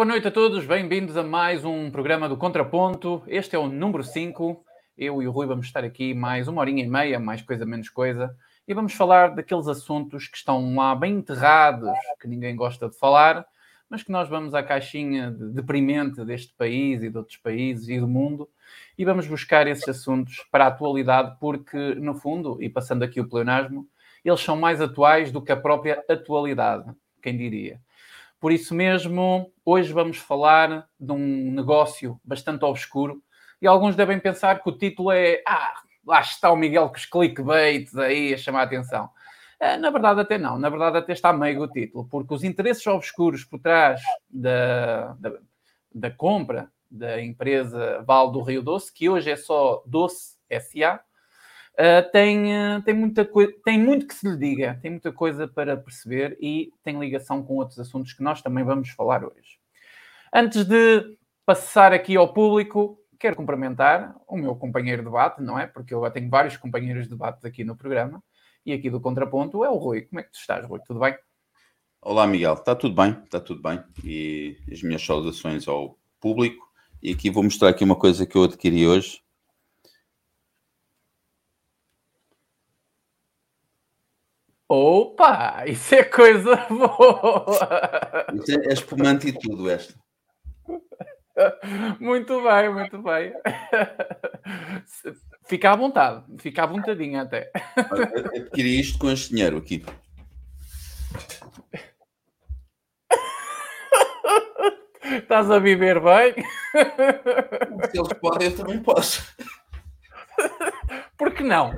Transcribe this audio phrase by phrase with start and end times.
[0.00, 3.22] Boa noite a todos, bem-vindos a mais um programa do Contraponto.
[3.26, 4.64] Este é o número 5.
[4.96, 7.90] Eu e o Rui vamos estar aqui mais uma horinha e meia, mais coisa, menos
[7.90, 8.34] coisa,
[8.66, 13.44] e vamos falar daqueles assuntos que estão lá bem enterrados, que ninguém gosta de falar,
[13.90, 18.00] mas que nós vamos à caixinha de deprimente deste país e de outros países e
[18.00, 18.48] do mundo
[18.96, 23.28] e vamos buscar esses assuntos para a atualidade, porque, no fundo, e passando aqui o
[23.28, 23.86] pleonasmo,
[24.24, 27.78] eles são mais atuais do que a própria atualidade, quem diria.
[28.40, 33.22] Por isso mesmo, hoje vamos falar de um negócio bastante obscuro
[33.60, 35.74] e alguns devem pensar que o título é Ah,
[36.06, 39.10] lá está o Miguel com os clickbaits aí a chamar a atenção.
[39.60, 40.58] Ah, na verdade, até não.
[40.58, 45.32] Na verdade, até está meio o título, porque os interesses obscuros por trás da, da,
[45.94, 50.98] da compra da empresa Val do Rio Doce, que hoje é só Doce SA,
[51.78, 53.28] Uh, tem, uh, tem, muita
[53.64, 57.56] tem muito que se lhe diga, tem muita coisa para perceber e tem ligação com
[57.56, 59.58] outros assuntos que nós também vamos falar hoje.
[60.32, 61.16] Antes de
[61.46, 65.66] passar aqui ao público, quero cumprimentar o meu companheiro de debate, não é?
[65.66, 68.22] Porque eu já tenho vários companheiros de debate aqui no programa
[68.64, 70.02] e aqui do Contraponto é o Rui.
[70.02, 70.80] Como é que tu estás, Rui?
[70.86, 71.16] Tudo bem?
[72.02, 72.54] Olá, Miguel.
[72.54, 73.10] Está tudo bem?
[73.24, 73.82] Está tudo bem.
[74.04, 76.68] E as minhas saudações ao público.
[77.02, 79.20] E aqui vou mostrar aqui uma coisa que eu adquiri hoje
[84.72, 88.26] Opa, isso é coisa boa!
[88.36, 89.92] Isso é, é espumante e tudo, esta.
[91.98, 93.32] Muito bem, muito bem.
[95.48, 97.50] Fica à vontade, fica à vontadinha até.
[98.36, 99.84] Adquiri isto com este dinheiro aqui.
[105.02, 106.44] Estás a viver bem?
[107.90, 109.34] Se eles podem, eu também posso.
[111.16, 111.74] Por que não?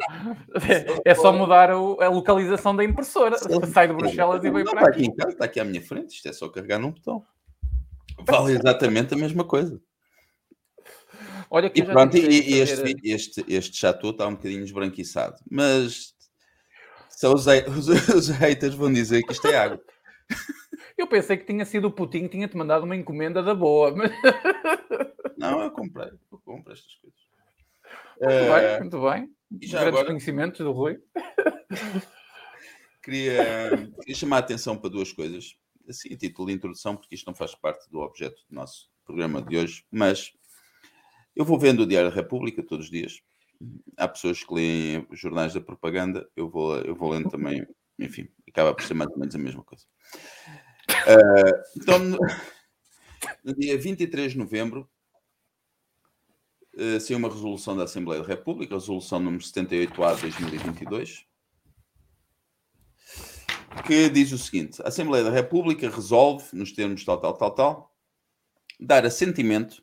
[1.04, 3.36] É só mudar a localização da impressora.
[3.72, 5.02] Sai de Bruxelas e vem para aqui.
[5.02, 6.14] Está aqui, está aqui à minha frente.
[6.14, 7.24] Isto é só carregar num botão.
[8.20, 9.80] Vale exatamente a mesma coisa.
[11.50, 15.36] Olha que e pronto, e, este, este, este chateau está um bocadinho esbranquiçado.
[15.50, 16.14] Mas
[17.10, 19.80] só os, os, os haters vão dizer que isto é água.
[20.96, 23.94] Eu pensei que tinha sido o Putin que tinha-te mandado uma encomenda da boa.
[23.94, 24.12] Mas...
[25.36, 26.10] Não, eu comprei.
[26.30, 27.21] Eu compro estas coisas.
[28.22, 29.36] Muito bem, muito bem.
[29.60, 30.06] E já Grandes agora...
[30.06, 31.00] conhecimentos do Rui.
[33.02, 35.56] queria, queria chamar a atenção para duas coisas.
[35.88, 39.42] Assim, a título de introdução, porque isto não faz parte do objeto do nosso programa
[39.42, 40.30] de hoje, mas
[41.34, 43.20] eu vou vendo o Diário da República todos os dias.
[43.96, 47.66] Há pessoas que leem jornais da propaganda, eu vou, eu vou lendo também,
[47.98, 49.84] enfim, acaba por ser mais ou menos a mesma coisa.
[50.88, 52.18] Uh, então, no,
[53.44, 54.88] no dia 23 de novembro,
[56.74, 61.26] uh, saiu uma resolução da Assembleia da República, resolução número 78A de 2022,
[63.86, 67.96] que diz o seguinte: a Assembleia da República resolve, nos termos tal, tal, tal, tal,
[68.80, 69.82] dar assentimento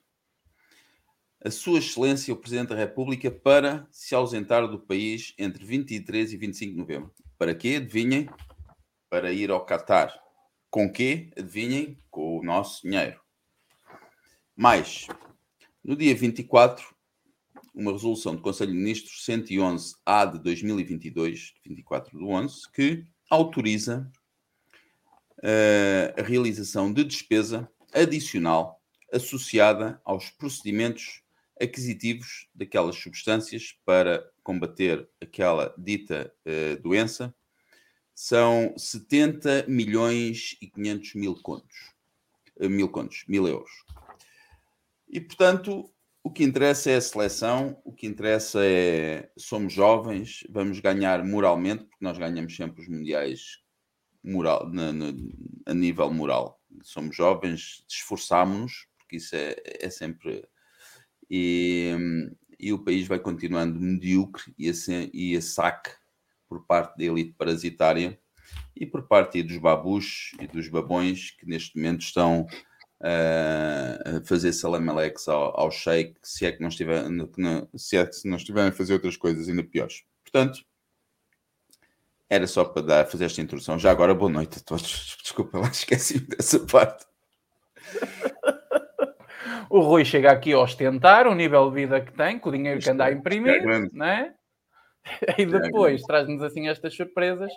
[1.43, 6.37] a Sua Excelência o Presidente da República para se ausentar do país entre 23 e
[6.37, 7.13] 25 de novembro.
[7.37, 7.75] Para quê?
[7.77, 8.29] Adivinhem?
[9.09, 10.13] Para ir ao Catar.
[10.69, 11.31] Com quê?
[11.37, 11.97] Adivinhem?
[12.11, 13.21] Com o nosso dinheiro.
[14.55, 15.07] Mais,
[15.83, 16.85] no dia 24,
[17.73, 24.11] uma resolução do Conselho de Ministros 111-A de 2022, 24 de 11, que autoriza
[25.37, 28.81] uh, a realização de despesa adicional
[29.11, 31.23] associada aos procedimentos
[31.59, 37.33] aquisitivos daquelas substâncias para combater aquela dita uh, doença.
[38.13, 41.93] São 70 milhões e 500 mil contos.
[42.57, 43.71] Uh, mil contos, mil euros.
[45.09, 45.89] E, portanto,
[46.23, 51.85] o que interessa é a seleção, o que interessa é somos jovens, vamos ganhar moralmente,
[51.85, 53.59] porque nós ganhamos sempre os mundiais
[54.23, 55.07] moral, na, na,
[55.65, 56.61] a nível moral.
[56.83, 60.47] Somos jovens, esforçámonos, porque isso é, é sempre.
[61.29, 61.95] E,
[62.59, 64.73] e, o país vai continuando medíocre e a,
[65.13, 65.91] e a saque
[66.47, 68.19] por parte da elite parasitária
[68.75, 72.47] e por parte dos babus e dos babões que neste momento estão
[73.01, 77.03] uh, fazer salamalex ao, ao shake, se é que não estiver,
[77.75, 80.03] se é que não estiverem a fazer outras coisas ainda piores.
[80.23, 80.63] Portanto,
[82.29, 83.79] era só para dar, fazer esta introdução.
[83.79, 85.17] Já agora, boa noite a todos.
[85.23, 87.05] Desculpa, lá esqueci dessa parte.
[89.69, 92.79] o Rui chega aqui a ostentar o nível de vida que tem, com o dinheiro
[92.79, 94.33] que anda a imprimir, é não é?
[95.37, 97.51] e depois traz-nos assim estas surpresas.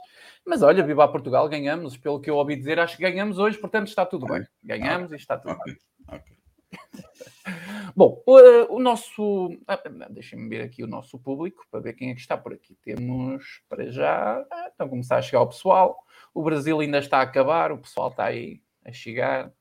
[0.44, 1.96] Mas olha, viva a Portugal, ganhamos.
[1.96, 4.46] Pelo que eu ouvi dizer, acho que ganhamos hoje, portanto está tudo bem.
[4.62, 5.16] Ganhamos okay.
[5.16, 5.74] e está tudo okay.
[5.74, 6.18] bem.
[6.18, 6.42] Okay.
[7.94, 9.50] Bom, o, o nosso.
[9.66, 9.80] Ah,
[10.10, 12.74] Deixem-me ver aqui o nosso público para ver quem é que está por aqui.
[12.82, 14.44] Temos para já.
[14.50, 15.98] Ah, então começar a chegar o pessoal.
[16.34, 19.52] O Brasil ainda está a acabar, o pessoal está aí a chegar.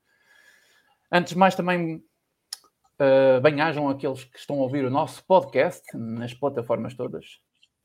[1.10, 6.32] Antes de mais, também uh, bem-ajam aqueles que estão a ouvir o nosso podcast nas
[6.32, 7.40] plataformas todas.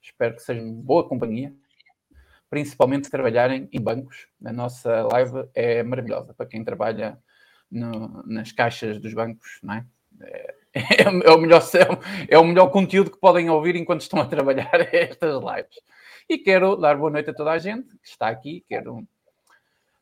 [0.07, 1.53] Espero que sejam boa companhia,
[2.49, 4.27] principalmente se trabalharem em bancos.
[4.43, 7.17] A nossa live é maravilhosa para quem trabalha
[7.69, 9.85] no, nas caixas dos bancos, não é?
[10.21, 10.55] É,
[11.27, 11.61] é, o melhor,
[12.27, 15.77] é o melhor conteúdo que podem ouvir enquanto estão a trabalhar estas lives.
[16.29, 18.63] E quero dar boa noite a toda a gente que está aqui.
[18.67, 18.97] Quero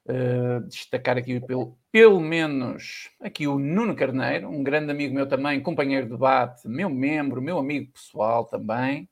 [0.06, 5.62] uh, destacar aqui pelo, pelo menos aqui o Nuno Carneiro, um grande amigo meu também,
[5.62, 9.10] companheiro de debate, meu membro, meu amigo pessoal também.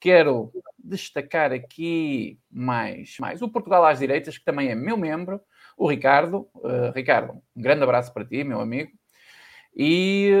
[0.00, 5.40] Quero destacar aqui mais, mais o Portugal às Direitas, que também é meu membro,
[5.76, 6.48] o Ricardo.
[6.54, 8.92] Uh, Ricardo, um grande abraço para ti, meu amigo.
[9.76, 10.32] E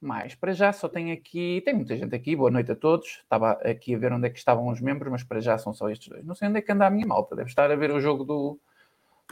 [0.00, 3.20] mais, para já só tem aqui, tem muita gente aqui, boa noite a todos.
[3.22, 5.88] Estava aqui a ver onde é que estavam os membros, mas para já são só
[5.88, 6.24] estes dois.
[6.24, 8.24] Não sei onde é que anda a minha malta, deve estar a ver o jogo
[8.24, 8.60] do,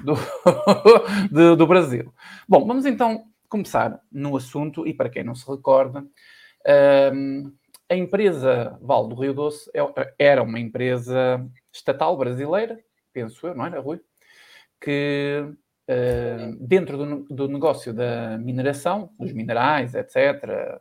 [0.03, 0.15] do,
[1.31, 2.13] do, do Brasil.
[2.49, 6.07] Bom, vamos então começar no assunto, e para quem não se recorda,
[7.15, 7.53] um,
[7.89, 12.79] a empresa Val do Rio Doce é, era uma empresa estatal brasileira,
[13.13, 14.01] penso eu, não era, Rui?
[14.81, 15.45] Que
[15.89, 20.81] uh, dentro do, do, negócio da mineração, dos minerais, etc.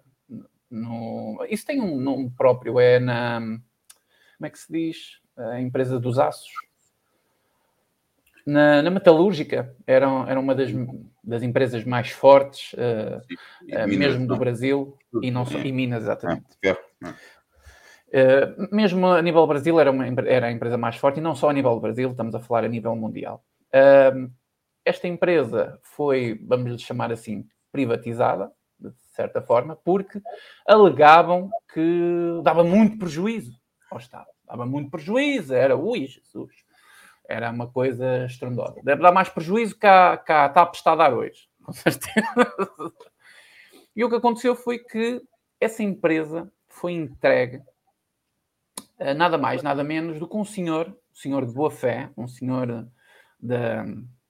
[0.70, 3.40] No, isso tem um nome próprio, é na.
[3.40, 5.22] Como é que se diz?
[5.38, 6.52] A empresa dos aços.
[8.46, 10.72] Na, na metalúrgica, era, era uma das,
[11.24, 13.22] das empresas mais fortes, uh,
[13.64, 16.48] uh, mesmo do Brasil, e, não só, e Minas, exatamente.
[17.04, 21.50] Uh, mesmo a nível Brasil era, uma, era a empresa mais forte, e não só
[21.50, 23.44] a nível Brasil, estamos a falar a nível mundial.
[23.74, 24.32] Uh,
[24.84, 30.22] esta empresa foi, vamos lhe chamar assim, privatizada, de certa forma, porque
[30.68, 33.60] alegavam que dava muito prejuízo
[33.90, 34.28] ao Estado.
[34.46, 36.54] Dava muito prejuízo, era, ui, Jesus,
[37.30, 38.82] era uma coisa estrondosa.
[38.84, 42.26] Deve dar mais prejuízo que a, que a TAP está a dar hoje, com certeza.
[43.94, 45.22] E o que aconteceu foi que
[45.60, 46.50] essa empresa
[46.82, 47.62] foi entregue
[49.00, 52.28] a nada mais, nada menos do que um senhor, um senhor de boa fé, um
[52.28, 52.88] senhor
[53.40, 53.86] da,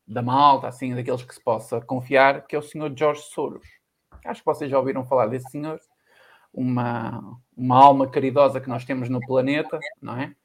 [0.07, 3.67] da malta, assim, daqueles que se possa confiar, que é o senhor George Soros.
[4.25, 5.79] Acho que vocês já ouviram falar desse senhor,
[6.53, 10.35] uma, uma alma caridosa que nós temos no planeta, não é?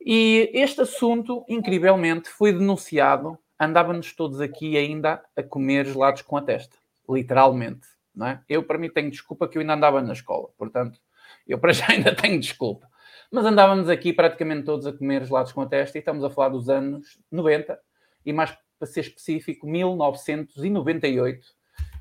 [0.00, 3.38] E este assunto, incrivelmente, foi denunciado.
[3.58, 6.76] Andávamos todos aqui ainda a comer gelados com a testa,
[7.08, 8.42] literalmente, não é?
[8.48, 11.00] Eu, para mim, tenho desculpa que eu ainda andava na escola, portanto,
[11.46, 12.88] eu para já ainda tenho desculpa.
[13.30, 16.50] Mas andávamos aqui praticamente todos a comer gelados com a testa e estamos a falar
[16.50, 17.78] dos anos 90
[18.24, 21.46] e mais para ser específico, 1998.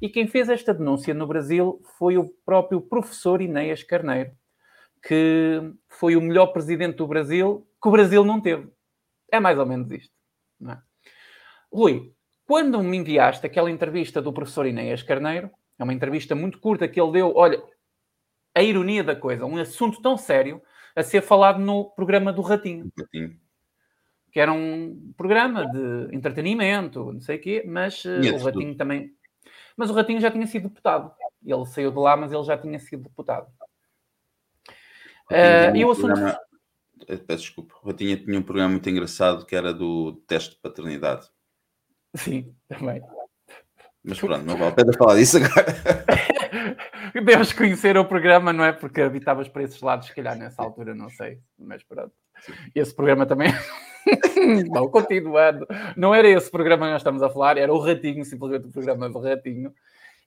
[0.02, 4.32] E quem fez esta denúncia no Brasil foi o próprio professor Inês Carneiro,
[5.02, 8.70] que foi o melhor presidente do Brasil que o Brasil não teve.
[9.32, 10.14] É mais ou menos isto.
[10.70, 10.78] É?
[11.72, 12.14] Rui,
[12.46, 17.02] quando me enviaste aquela entrevista do professor Inês Carneiro, é uma entrevista muito curta que
[17.02, 17.62] ele deu, olha,
[18.56, 20.62] a ironia da coisa, um assunto tão sério
[20.96, 22.92] a ser falado no programa do Ratinho.
[22.98, 23.44] Ratinho
[24.34, 28.78] que era um programa de entretenimento, não sei o quê, mas uh, o Ratinho tudo.
[28.78, 29.16] também.
[29.78, 31.14] Mas o Ratinho já tinha sido deputado.
[31.46, 33.48] Ele saiu de lá, mas ele já tinha sido deputado.
[35.30, 36.14] Uh, e o assunto.
[36.14, 36.40] Programa...
[37.08, 37.76] Eh, peço desculpa.
[37.84, 41.28] O Ratinho tinha um programa muito engraçado que era do teste de paternidade.
[42.16, 43.04] Sim, também.
[44.04, 45.66] Mas pronto, não vale a pena falar disso agora.
[47.22, 48.72] Deves conhecer o programa, não é?
[48.72, 51.40] Porque habitavas para esses lados, se calhar nessa altura, não sei.
[51.58, 52.12] Mas pronto.
[52.74, 53.50] Esse programa também
[54.70, 55.68] não, continuando.
[55.96, 59.10] Não era esse programa que nós estamos a falar, era o Ratinho, simplesmente o programa
[59.10, 59.74] do Ratinho.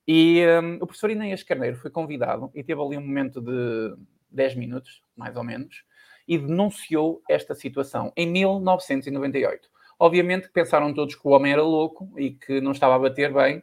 [0.06, 3.96] E um, o professor Inês Carneiro foi convidado e teve ali um momento de
[4.30, 5.84] 10 minutos, mais ou menos,
[6.28, 9.68] e denunciou esta situação em 1998.
[9.98, 13.32] Obviamente que pensaram todos que o homem era louco e que não estava a bater
[13.32, 13.62] bem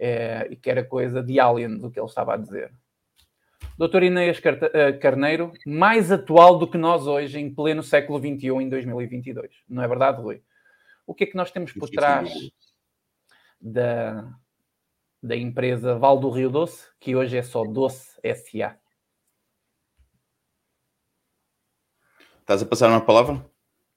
[0.00, 2.72] é, e que era coisa de alien do que ele estava a dizer.
[3.76, 8.68] Doutor Inês eh, Carneiro, mais atual do que nós hoje, em pleno século XXI, em
[8.68, 9.50] 2022.
[9.68, 10.42] Não é verdade, Rui?
[11.06, 12.30] O que é que nós temos por trás
[13.60, 14.32] da,
[15.22, 18.76] da empresa Val do Rio Doce, que hoje é só Doce SA?
[22.40, 23.49] Estás a passar uma palavra?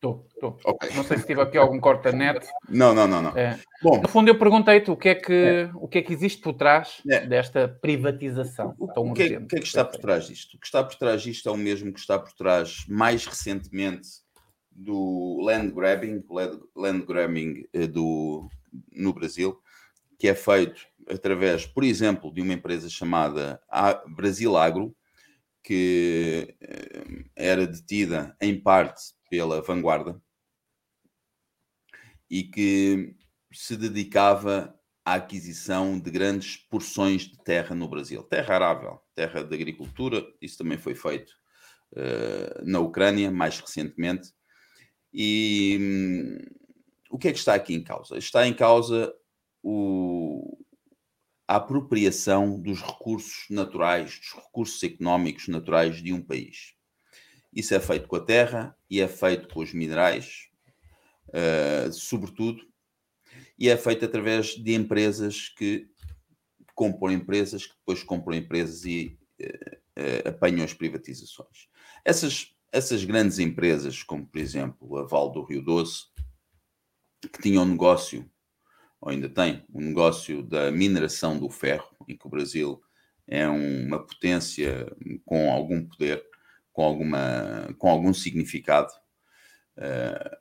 [0.04, 0.60] Estou, estou.
[0.66, 0.90] Okay.
[0.98, 2.46] Não sei se tive aqui algum corte da net.
[2.68, 3.22] Não, não, não.
[3.22, 3.38] não.
[3.38, 3.58] É.
[3.82, 5.72] Bom, no fundo, eu perguntei-te o que é que, é.
[5.76, 7.26] o que, é que existe por trás é.
[7.26, 10.56] desta privatização o, tão o que, é, o que é que está por trás disto?
[10.56, 14.10] O que está por trás disto é o mesmo que está por trás, mais recentemente,
[14.70, 16.22] do land grabbing,
[16.76, 18.50] land grabbing eh, do,
[18.92, 19.58] no Brasil,
[20.20, 23.62] que é feito através, por exemplo, de uma empresa chamada
[24.08, 24.94] Brasil Agro,
[25.64, 30.22] que eh, era detida em parte pela vanguarda
[32.30, 33.16] e que
[33.52, 38.22] se dedicava a aquisição de grandes porções de terra no Brasil.
[38.22, 41.32] Terra arável, terra de agricultura, isso também foi feito
[41.94, 44.30] uh, na Ucrânia, mais recentemente.
[45.12, 46.38] E hum,
[47.10, 48.16] o que é que está aqui em causa?
[48.16, 49.12] Está em causa
[49.64, 50.64] o,
[51.48, 56.76] a apropriação dos recursos naturais, dos recursos económicos naturais de um país.
[57.56, 60.50] Isso é feito com a terra e é feito com os minerais,
[61.30, 62.64] uh, sobretudo,
[63.58, 65.90] e é feito através de empresas que
[66.76, 71.70] compram empresas, que depois compram empresas e uh, uh, apanham as privatizações.
[72.06, 76.04] Essas, essas grandes empresas, como por exemplo a Val do Rio Doce,
[77.20, 78.30] que tinham um negócio,
[79.02, 82.80] ou ainda tem, um negócio da mineração do ferro, em que o Brasil
[83.28, 84.86] é uma potência
[85.26, 86.24] com algum poder,
[86.74, 88.92] com, alguma, com algum significado.
[89.78, 90.38] Uh,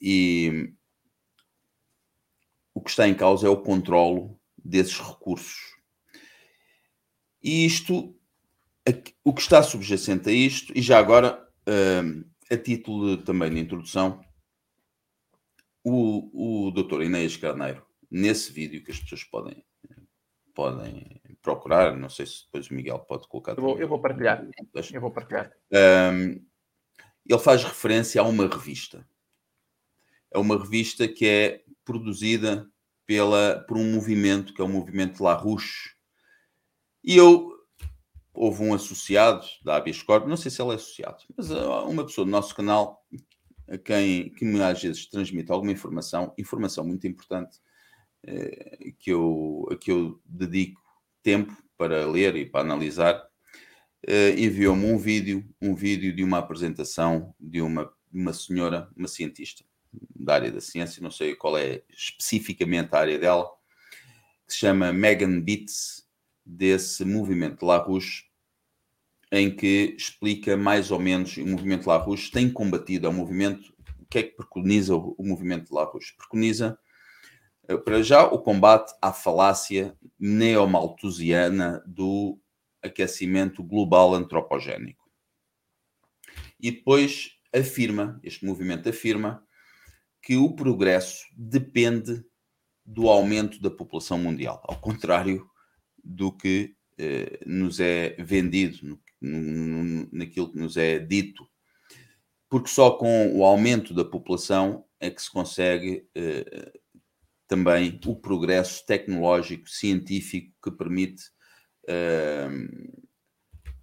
[0.00, 0.74] e
[2.74, 5.76] o que está em causa é o controlo desses recursos.
[7.42, 8.14] E isto,
[9.24, 14.20] o que está subjacente a isto, e já agora, uh, a título também de introdução,
[15.82, 19.64] o, o doutor Inês Carneiro, nesse vídeo que as pessoas podem,
[20.52, 23.52] podem procurar, não sei se depois o Miguel pode colocar.
[23.52, 24.44] Eu vou, eu vou partilhar.
[24.92, 25.52] Eu vou partilhar.
[25.72, 26.44] Um,
[27.24, 29.08] ele faz referência a uma revista.
[30.28, 32.68] É uma revista que é produzida
[33.06, 35.94] pela, por um movimento que é o movimento La Rouche.
[37.04, 37.52] E eu
[38.34, 42.04] houve um associado da Habeas Corpus, não sei se ele é associado, mas ah, uma
[42.04, 43.06] pessoa do nosso canal
[43.68, 47.60] a quem que me às vezes transmite alguma informação, informação muito importante,
[48.24, 50.85] eh, que, eu, a que eu dedico
[51.26, 53.20] tempo para ler e para analisar,
[54.06, 59.64] eh, enviou-me um vídeo, um vídeo de uma apresentação de uma, uma senhora, uma cientista
[60.14, 63.50] da área da ciência, não sei qual é especificamente a área dela,
[64.46, 66.06] que se chama Megan Beats,
[66.44, 68.26] desse movimento de La Rouche,
[69.32, 73.74] em que explica mais ou menos o movimento La Rouche tem combatido ao movimento.
[73.98, 76.14] O que é que preconiza o, movimento La Rouche?
[76.16, 76.78] Preconiza,
[77.84, 82.38] para já, o combate à falácia neomalthusiana do
[82.82, 85.04] aquecimento global antropogénico.
[86.60, 89.44] E depois afirma, este movimento afirma,
[90.22, 92.24] que o progresso depende
[92.84, 95.48] do aumento da população mundial, ao contrário
[96.02, 101.46] do que eh, nos é vendido, naquilo que nos é dito,
[102.48, 106.72] porque só com o aumento da população é que se consegue eh,
[107.46, 111.22] também o progresso tecnológico, científico, que permite
[111.88, 112.48] eh,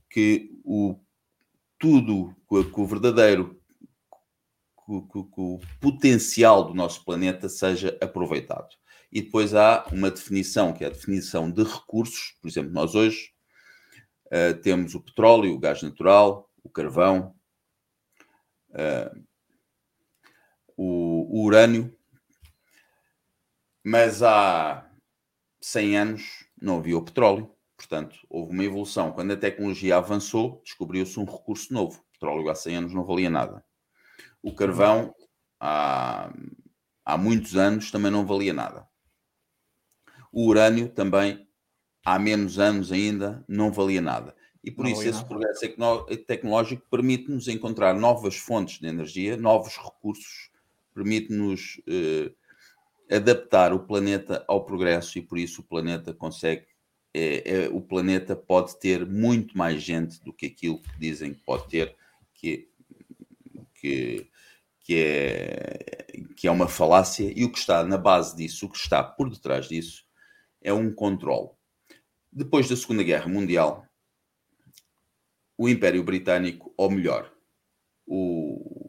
[0.09, 0.99] que o
[1.79, 3.61] tudo, que o verdadeiro
[4.85, 8.69] que, que, que o potencial do nosso planeta seja aproveitado.
[9.11, 12.37] E depois há uma definição, que é a definição de recursos.
[12.41, 13.33] Por exemplo, nós hoje
[14.33, 17.35] Uh, temos o petróleo, o gás natural, o carvão,
[18.69, 19.23] uh,
[20.75, 21.95] o, o, urânio,
[23.83, 24.89] mas há
[25.61, 27.51] 100 anos não havia o petróleo.
[27.75, 29.11] Portanto, houve uma evolução.
[29.11, 31.99] Quando a tecnologia avançou, descobriu-se um recurso novo.
[31.99, 33.63] O petróleo há 100 anos não valia nada.
[34.41, 35.13] O carvão,
[35.59, 36.31] há,
[37.03, 38.87] há muitos anos, também não valia nada.
[40.31, 41.47] O urânio também
[42.05, 44.35] há menos anos ainda não valia nada.
[44.63, 45.27] E por não isso esse nada.
[45.27, 45.59] progresso
[46.25, 50.49] tecnológico permite-nos encontrar novas fontes de energia, novos recursos,
[50.93, 52.31] permite-nos eh,
[53.11, 56.65] adaptar o planeta ao progresso e por isso o planeta consegue,
[57.13, 61.41] é, é, o planeta pode ter muito mais gente do que aquilo que dizem que
[61.41, 61.95] pode ter,
[62.33, 62.69] que,
[63.75, 64.29] que,
[64.79, 68.77] que, é, que é uma falácia, e o que está na base disso, o que
[68.77, 70.05] está por detrás disso,
[70.61, 71.49] é um controle.
[72.31, 73.87] Depois da Segunda Guerra Mundial,
[75.57, 77.31] o Império Britânico, ou melhor,
[78.07, 78.82] o,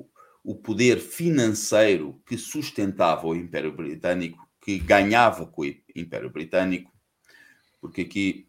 [0.44, 6.92] o poder financeiro que sustentava o Império Britânico, que ganhava com o Império Britânico,
[7.80, 8.46] porque aqui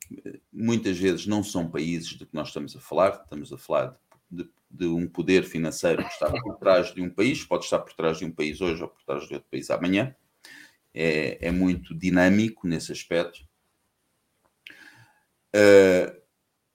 [0.52, 3.98] muitas vezes não são países de que nós estamos a falar, estamos a falar
[4.30, 7.80] de, de, de, um poder financeiro que está por trás de um país, pode estar
[7.80, 10.14] por trás de um país hoje ou por trás de outro país amanhã.
[10.94, 13.46] É, é muito dinâmico nesse aspecto
[15.56, 16.22] uh,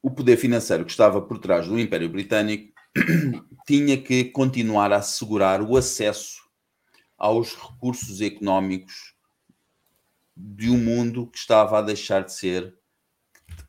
[0.02, 2.69] o poder financeiro que estava por trás do Império Britânico
[3.66, 6.40] tinha que continuar a assegurar o acesso
[7.16, 9.14] aos recursos económicos
[10.36, 12.74] de um mundo que estava a deixar de ser,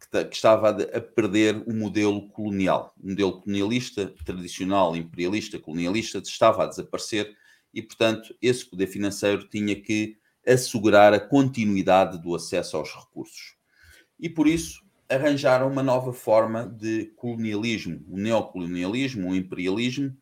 [0.10, 2.94] que estava a perder o modelo colonial.
[2.98, 7.36] O modelo colonialista, tradicional, imperialista, colonialista, estava a desaparecer
[7.74, 13.56] e, portanto, esse poder financeiro tinha que assegurar a continuidade do acesso aos recursos.
[14.20, 20.16] E por isso arranjaram uma nova forma de colonialismo, o neocolonialismo, o imperialismo.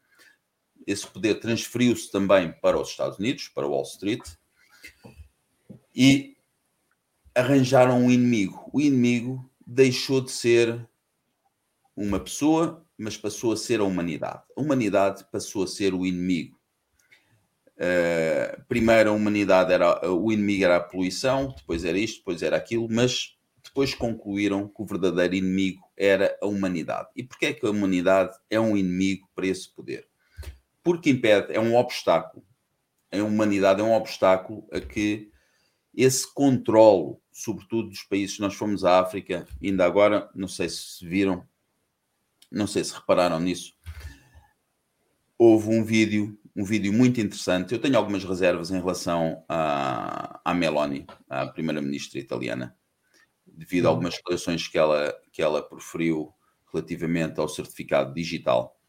[0.87, 4.23] Esse poder transferiu-se também para os Estados Unidos, para Wall Street,
[5.95, 6.35] e
[7.35, 8.69] arranjaram um inimigo.
[8.73, 10.89] O inimigo deixou de ser
[11.95, 14.41] uma pessoa, mas passou a ser a humanidade.
[14.57, 16.57] A humanidade passou a ser o inimigo.
[17.75, 22.57] Uh, primeiro a humanidade era o inimigo era a poluição, depois era isto, depois era
[22.57, 23.38] aquilo, mas
[23.79, 27.07] depois concluíram que o verdadeiro inimigo era a humanidade.
[27.15, 30.05] E porquê é que a humanidade é um inimigo para esse poder?
[30.83, 32.45] Porque impede, é um obstáculo.
[33.09, 35.31] A humanidade é um obstáculo a que
[35.95, 41.47] esse controle, sobretudo dos países nós fomos à África, ainda agora, não sei se viram,
[42.51, 43.73] não sei se repararam nisso,
[45.37, 47.73] houve um vídeo, um vídeo muito interessante.
[47.73, 52.77] Eu tenho algumas reservas em relação à, à Meloni, a primeira-ministra italiana,
[53.59, 56.33] devido a algumas declarações que ela, que ela proferiu
[56.71, 58.79] relativamente ao certificado digital.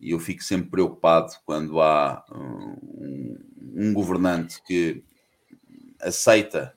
[0.00, 3.38] E eu fico sempre preocupado quando há um,
[3.76, 5.04] um governante que
[6.00, 6.76] aceita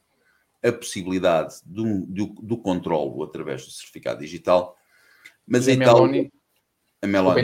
[0.63, 4.77] a possibilidade do, do, do controlo através do certificado digital,
[5.47, 6.31] mas e a Itália...
[7.01, 7.41] A Meloni...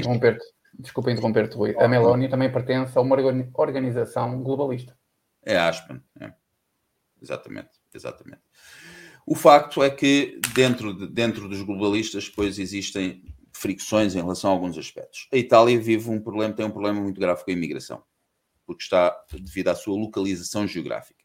[0.79, 1.75] Desculpa interromper-te, Rui.
[1.77, 3.15] A Meloni também pertence a uma
[3.53, 4.97] organização globalista.
[5.43, 6.31] É Aspen, é.
[7.21, 8.41] exatamente, exatamente.
[9.25, 14.53] O facto é que dentro, de, dentro dos globalistas depois existem fricções em relação a
[14.53, 15.27] alguns aspectos.
[15.31, 18.01] A Itália vive um problema, tem um problema muito grave com a imigração,
[18.65, 21.21] porque está devido à sua localização geográfica.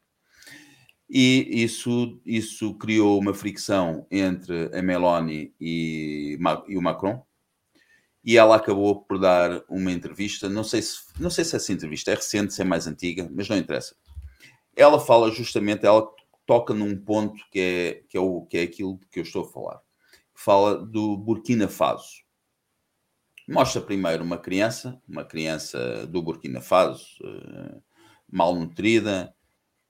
[1.09, 6.37] E isso, isso criou uma fricção entre a Meloni e,
[6.68, 7.24] e o Macron,
[8.24, 12.11] e ela acabou por dar uma entrevista, não sei, se, não sei se essa entrevista
[12.11, 13.94] é recente, se é mais antiga, mas não interessa.
[14.74, 16.06] Ela fala justamente, ela
[16.46, 19.48] toca num ponto que é, que é, o, que é aquilo que eu estou a
[19.48, 19.80] falar.
[20.35, 22.24] Fala do Burkina Faso.
[23.48, 27.82] Mostra primeiro uma criança, uma criança do Burkina Faso, uh,
[28.30, 29.35] malnutrida,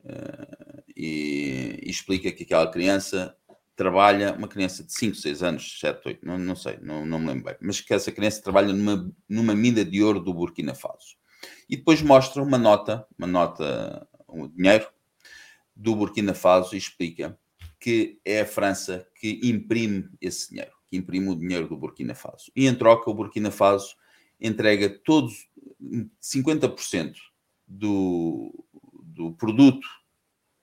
[0.04, 3.36] uh, e, e, explica que aquela criança
[3.74, 7.28] trabalha, uma criança de 5, 6 anos, 7, 8, não, não sei, não, não me
[7.28, 11.16] lembro bem, mas que essa criança trabalha numa, numa mina de ouro do Burkina Faso.
[11.68, 14.86] E depois mostra uma nota, uma nota, um dinheiro,
[15.76, 17.38] do Burkina Faso e explica
[17.78, 22.50] que é a França que imprime esse dinheiro, que imprime o dinheiro do Burkina Faso.
[22.56, 23.94] E em troca, o Burkina Faso
[24.40, 25.46] entrega todos
[26.22, 27.14] 50%
[27.66, 28.66] do,
[29.02, 29.86] do produto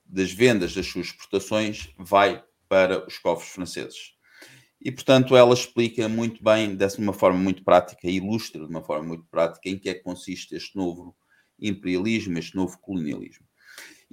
[0.05, 4.13] das vendas das suas exportações vai para os cofres franceses.
[4.81, 9.07] E, portanto, ela explica muito bem, de uma forma muito prática, ilustra de uma forma
[9.07, 11.15] muito prática, em que é que consiste este novo
[11.57, 13.45] imperialismo, este novo colonialismo.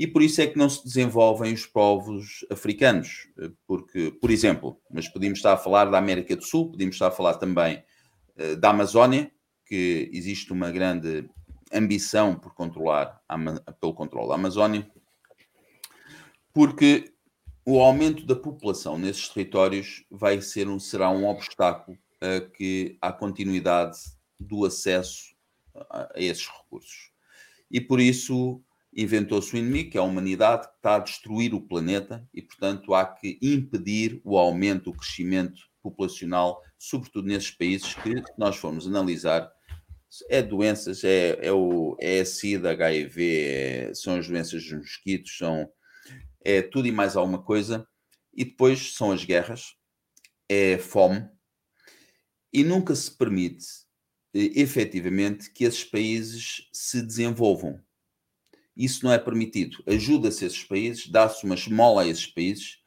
[0.01, 3.29] E por isso é que não se desenvolvem os povos africanos,
[3.67, 7.11] porque, por exemplo, mas podíamos estar a falar da América do Sul, podíamos estar a
[7.11, 7.85] falar também
[8.39, 9.31] uh, da Amazónia,
[9.67, 11.29] que existe uma grande
[11.71, 13.21] ambição por controlar,
[13.79, 14.91] pelo controle da Amazónia,
[16.55, 17.13] porque
[17.63, 23.13] o aumento da população nesses territórios vai ser um, será um obstáculo a que à
[23.13, 23.99] continuidade
[24.39, 25.37] do acesso
[25.75, 27.11] a, a esses recursos.
[27.71, 31.61] E por isso inventou-se o inimigo, que é a humanidade, que está a destruir o
[31.61, 38.23] planeta e, portanto, há que impedir o aumento, o crescimento populacional, sobretudo nesses países que,
[38.37, 39.51] nós formos analisar,
[40.29, 45.39] é doenças, é, é, o, é a SIDA, HIV, é, são as doenças dos mosquitos,
[45.39, 45.71] são
[46.43, 47.87] é tudo e mais alguma coisa,
[48.33, 49.75] e depois são as guerras,
[50.49, 51.29] é fome,
[52.53, 53.67] e nunca se permite
[54.35, 57.81] eh, efetivamente que esses países se desenvolvam.
[58.81, 59.83] Isso não é permitido.
[59.87, 62.79] Ajuda-se esses países, dá-se uma esmola a esses países,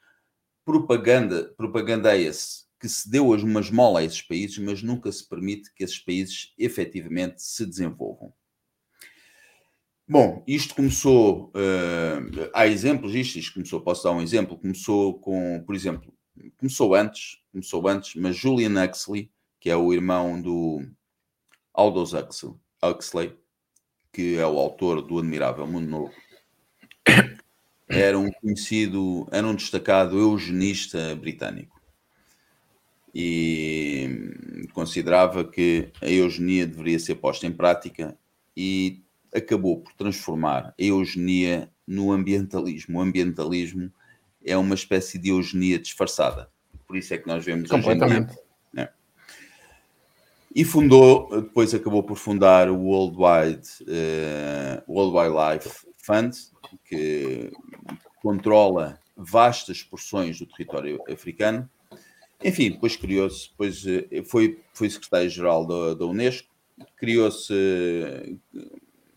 [0.66, 5.84] propaganda, propagandeia-se que se deu uma esmola a esses países, mas nunca se permite que
[5.84, 8.34] esses países efetivamente se desenvolvam.
[10.06, 11.50] Bom, isto começou.
[11.50, 14.58] Uh, há exemplos disto, isto começou, posso dar um exemplo.
[14.58, 16.14] Começou com, por exemplo,
[16.58, 20.82] começou antes, começou antes, mas Julian Huxley, que é o irmão do
[21.74, 23.43] Aldous Huxley, Huxley
[24.14, 26.14] que é o autor do Admirável Mundo Novo,
[27.90, 31.82] era um conhecido, era um destacado eugenista britânico
[33.14, 38.18] e considerava que a eugenia deveria ser posta em prática
[38.56, 43.00] e acabou por transformar a eugenia no ambientalismo.
[43.00, 43.92] O ambientalismo
[44.44, 46.50] é uma espécie de eugenia disfarçada.
[46.88, 48.28] Por isso é que nós vemos hoje em dia.
[50.56, 56.36] E fundou, depois acabou por fundar o Worldwide, uh, World Wildlife Fund,
[56.86, 57.52] que
[58.22, 61.68] controla vastas porções do território africano.
[62.44, 63.84] Enfim, depois criou-se, depois
[64.30, 66.50] foi, foi secretário-geral da, da Unesco,
[66.98, 67.54] criou-se,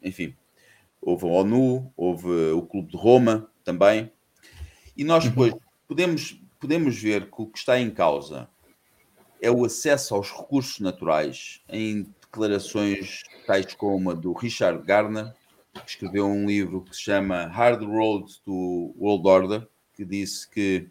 [0.02, 0.34] enfim,
[1.02, 4.10] houve a ONU, houve o Clube de Roma também,
[4.96, 5.30] e nós uhum.
[5.30, 5.54] depois
[5.86, 8.48] podemos, podemos ver que o que está em causa
[9.40, 15.34] é o acesso aos recursos naturais em declarações tais como a do Richard Gardner,
[15.72, 20.88] que escreveu um livro que se chama Hard Road to World Order, que disse que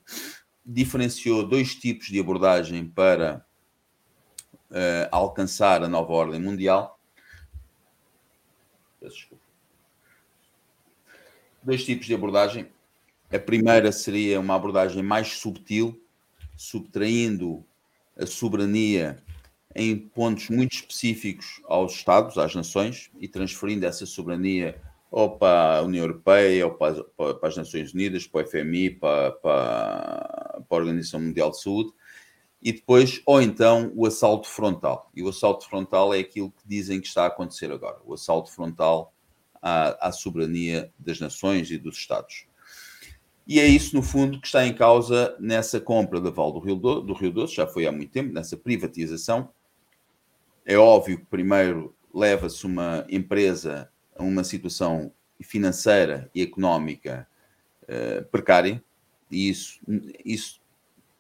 [0.65, 3.45] diferenciou dois tipos de abordagem para
[4.71, 6.99] uh, alcançar a nova ordem mundial.
[11.63, 12.67] Dois tipos de abordagem.
[13.31, 15.99] A primeira seria uma abordagem mais subtil,
[16.55, 17.65] subtraindo
[18.17, 19.17] a soberania
[19.75, 25.82] em pontos muito específicos aos Estados, às nações, e transferindo essa soberania ou para a
[25.82, 30.82] União Europeia, ou para, para as Nações Unidas, para o FMI, para, para, para, a
[30.82, 31.91] Organização Mundial de Saúde,
[32.62, 35.10] e depois, ou então, o assalto frontal.
[35.15, 38.51] E o assalto frontal é aquilo que dizem que está a acontecer agora, o assalto
[38.51, 39.13] frontal
[39.62, 42.47] à, à soberania das nações e dos Estados.
[43.47, 46.75] E é isso, no fundo, que está em causa nessa compra da Val do Rio,
[46.75, 49.49] do, do Rio Doce, já foi há muito tempo, nessa privatização.
[50.65, 57.27] É óbvio que primeiro leva-se uma empresa a uma situação financeira e económica
[57.84, 58.84] uh, precária,
[59.29, 59.79] e isso,
[60.23, 60.62] isso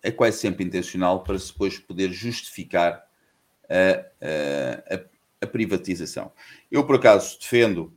[0.01, 3.05] é quase sempre intencional para se depois poder justificar
[3.69, 5.01] a, a,
[5.41, 6.31] a privatização.
[6.71, 7.93] Eu, por acaso, defendo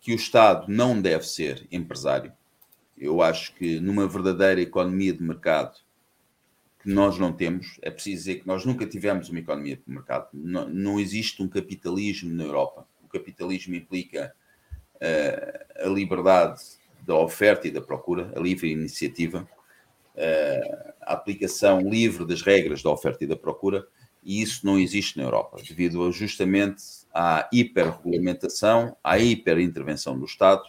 [0.00, 2.32] que o Estado não deve ser empresário
[3.00, 5.78] eu acho que numa verdadeira economia de mercado,
[6.82, 10.28] que nós não temos, é preciso dizer que nós nunca tivemos uma economia de mercado,
[10.32, 12.86] não, não existe um capitalismo na Europa.
[13.02, 14.34] O capitalismo implica
[14.94, 16.60] uh, a liberdade
[17.04, 19.48] da oferta e da procura, a livre iniciativa,
[20.14, 23.86] uh, a aplicação livre das regras da oferta e da procura,
[24.22, 26.82] e isso não existe na Europa, devido justamente
[27.12, 30.62] à hiperregulamentação, à hiperintervenção do Estado.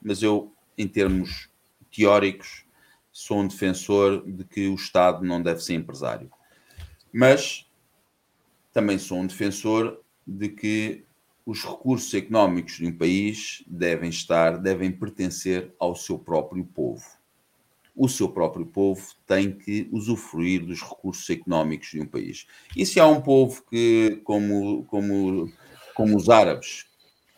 [0.00, 1.50] Mas eu, em termos
[1.96, 2.66] teóricos,
[3.10, 6.30] sou um defensor de que o Estado não deve ser empresário.
[7.10, 7.66] Mas
[8.72, 11.06] também sou um defensor de que
[11.46, 17.04] os recursos económicos de um país devem estar, devem pertencer ao seu próprio povo.
[17.94, 22.46] O seu próprio povo tem que usufruir dos recursos económicos de um país.
[22.76, 25.50] E se há um povo que, como, como,
[25.94, 26.84] como os árabes,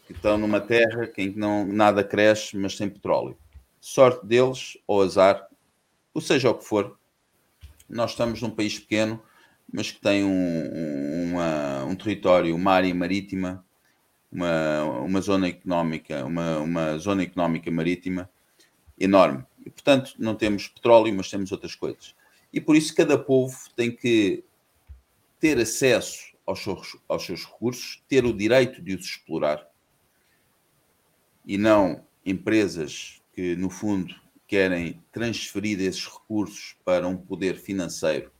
[0.06, 3.38] que estão numa terra em que não, nada cresce, mas sem petróleo,
[3.80, 5.48] sorte deles ou azar,
[6.12, 6.98] ou seja o que for,
[7.88, 9.22] nós estamos num país pequeno,
[9.72, 13.64] mas que tem um, uma, um território, uma área marítima,
[14.30, 18.30] uma, uma zona económica, uma, uma zona económica marítima
[18.98, 19.44] enorme.
[19.64, 22.14] E, portanto, não temos petróleo, mas temos outras coisas.
[22.52, 24.44] E por isso cada povo tem que
[25.38, 29.66] ter acesso aos seus, aos seus recursos, ter o direito de os explorar
[31.46, 34.12] e não empresas que, no fundo,
[34.48, 38.32] querem transferir esses recursos para um poder financeiro,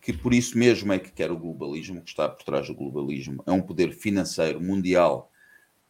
[0.00, 3.44] que por isso mesmo é que quer o globalismo, que está por trás do globalismo,
[3.46, 5.30] é um poder financeiro mundial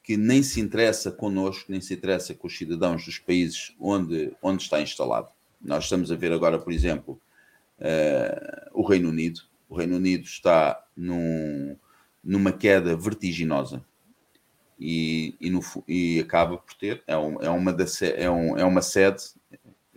[0.03, 4.65] que nem se interessa connosco, nem se interessa com os cidadãos dos países onde, onde
[4.65, 5.29] está instalado.
[5.61, 7.21] Nós estamos a ver agora, por exemplo,
[7.79, 9.43] uh, o Reino Unido.
[9.69, 11.77] O Reino Unido está num,
[12.25, 13.85] numa queda vertiginosa
[14.79, 17.85] e, e, no, e acaba por ter, é, um, é, uma da,
[18.17, 19.23] é, um, é uma sede,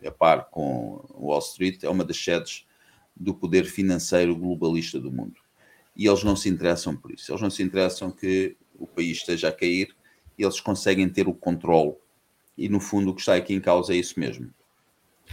[0.05, 2.65] a par com Wall Street, é uma das sedes
[3.15, 5.35] do poder financeiro globalista do mundo.
[5.95, 7.31] E eles não se interessam por isso.
[7.31, 9.95] Eles não se interessam que o país esteja a cair
[10.43, 11.95] eles conseguem ter o controle.
[12.57, 14.53] E no fundo o que está aqui em causa é isso mesmo.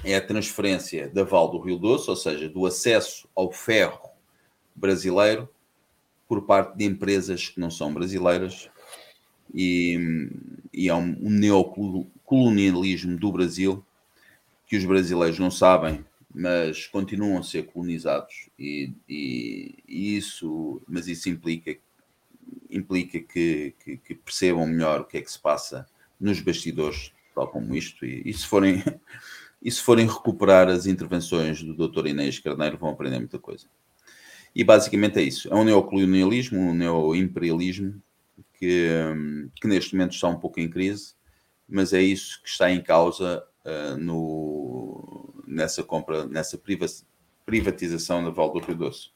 [0.04, 4.10] É a transferência da Val do Rio Doce, ou seja, do acesso ao ferro
[4.74, 5.48] brasileiro
[6.28, 8.70] por parte de empresas que não são brasileiras
[9.54, 10.28] e,
[10.72, 13.84] e é um, um neocolonialismo do Brasil
[14.66, 21.08] que os brasileiros não sabem, mas continuam a ser colonizados e, e, e isso, mas
[21.08, 21.76] isso implica
[22.70, 25.86] implica que, que, que, percebam melhor o que é que se passa
[26.20, 28.82] nos bastidores, tal como isto, e, e se forem
[29.62, 32.06] e se forem recuperar as intervenções do Dr.
[32.06, 33.66] Inês Carneiro, vão aprender muita coisa.
[34.54, 35.52] E basicamente é isso.
[35.52, 38.00] É um neocolonialismo, um neoimperialismo
[38.58, 38.88] que,
[39.60, 41.14] que neste momento está um pouco em crise,
[41.68, 46.60] mas é isso que está em causa uh, no, nessa compra, nessa
[47.46, 49.10] privatização da Val do Rio Doce.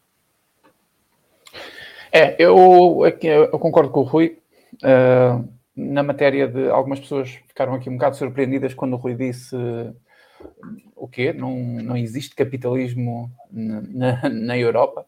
[2.13, 4.39] É, eu, eu concordo com o Rui.
[4.75, 9.57] Uh, na matéria de algumas pessoas ficaram aqui um bocado surpreendidas quando o Rui disse
[9.57, 9.97] uh,
[10.95, 11.33] o quê?
[11.33, 15.07] Não, não existe capitalismo na, na, na Europa.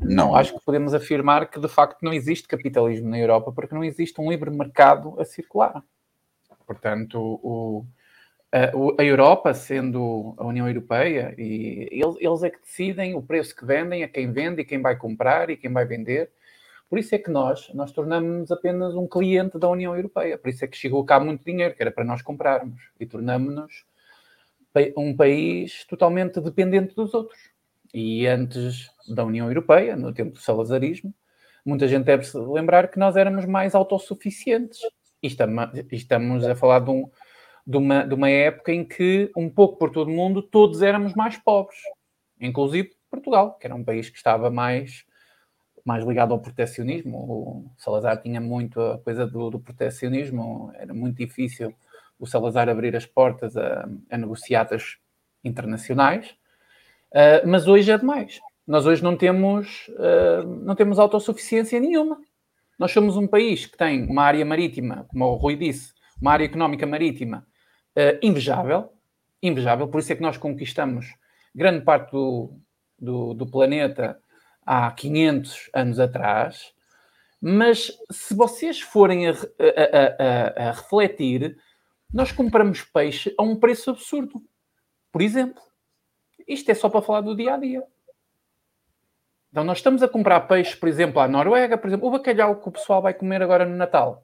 [0.00, 3.84] Não, acho que podemos afirmar que de facto não existe capitalismo na Europa porque não
[3.84, 5.82] existe um livre mercado a circular.
[6.66, 7.84] Portanto, o,
[8.52, 13.54] a, a Europa, sendo a União Europeia, e eles, eles é que decidem o preço
[13.54, 16.30] que vendem, a quem vende e quem vai comprar e quem vai vender.
[16.88, 20.36] Por isso é que nós, nós tornamos-nos apenas um cliente da União Europeia.
[20.36, 22.80] Por isso é que chegou cá muito dinheiro, que era para nós comprarmos.
[22.98, 23.84] E tornamos-nos
[24.96, 27.49] um país totalmente dependente dos outros.
[27.92, 31.14] E antes da União Europeia, no tempo do salazarismo,
[31.64, 34.80] muita gente deve se lembrar que nós éramos mais autossuficientes.
[35.22, 35.26] E
[35.92, 37.10] estamos a falar de, um,
[37.66, 41.14] de, uma, de uma época em que, um pouco por todo o mundo, todos éramos
[41.14, 41.78] mais pobres,
[42.40, 45.04] inclusive Portugal, que era um país que estava mais,
[45.84, 47.18] mais ligado ao protecionismo.
[47.18, 51.74] O Salazar tinha muito a coisa do, do protecionismo, era muito difícil
[52.18, 54.98] o Salazar abrir as portas a, a negociatas
[55.42, 56.34] internacionais,
[57.12, 58.40] uh, mas hoje é demais.
[58.66, 62.20] Nós hoje não temos, uh, não temos autossuficiência nenhuma.
[62.78, 66.44] Nós somos um país que tem uma área marítima, como o Rui disse, uma área
[66.44, 67.46] económica marítima
[67.96, 68.92] uh, invejável,
[69.42, 71.06] invejável, por isso é que nós conquistamos
[71.54, 72.58] grande parte do,
[72.98, 74.18] do, do planeta
[74.64, 76.72] há 500 anos atrás,
[77.40, 81.56] mas se vocês forem a, a, a, a refletir,
[82.12, 84.42] nós compramos peixe a um preço absurdo.
[85.10, 85.62] Por exemplo,
[86.46, 87.82] isto é só para falar do dia a dia.
[89.50, 92.68] Então, nós estamos a comprar peixe, por exemplo, à Noruega, por exemplo, o bacalhau que
[92.68, 94.22] o pessoal vai comer agora no Natal.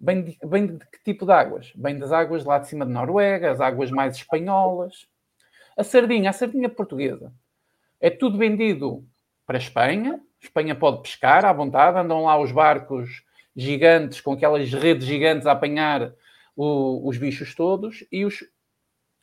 [0.00, 1.72] Vem de, vem de que tipo de águas?
[1.76, 5.06] Vem das águas lá de cima de Noruega, as águas mais espanholas.
[5.76, 7.32] A sardinha, a sardinha portuguesa,
[8.00, 9.04] é tudo vendido
[9.46, 10.14] para a Espanha.
[10.14, 13.22] A Espanha pode pescar à vontade, andam lá os barcos
[13.54, 16.12] gigantes, com aquelas redes gigantes a apanhar
[16.56, 18.44] o, os bichos todos e os,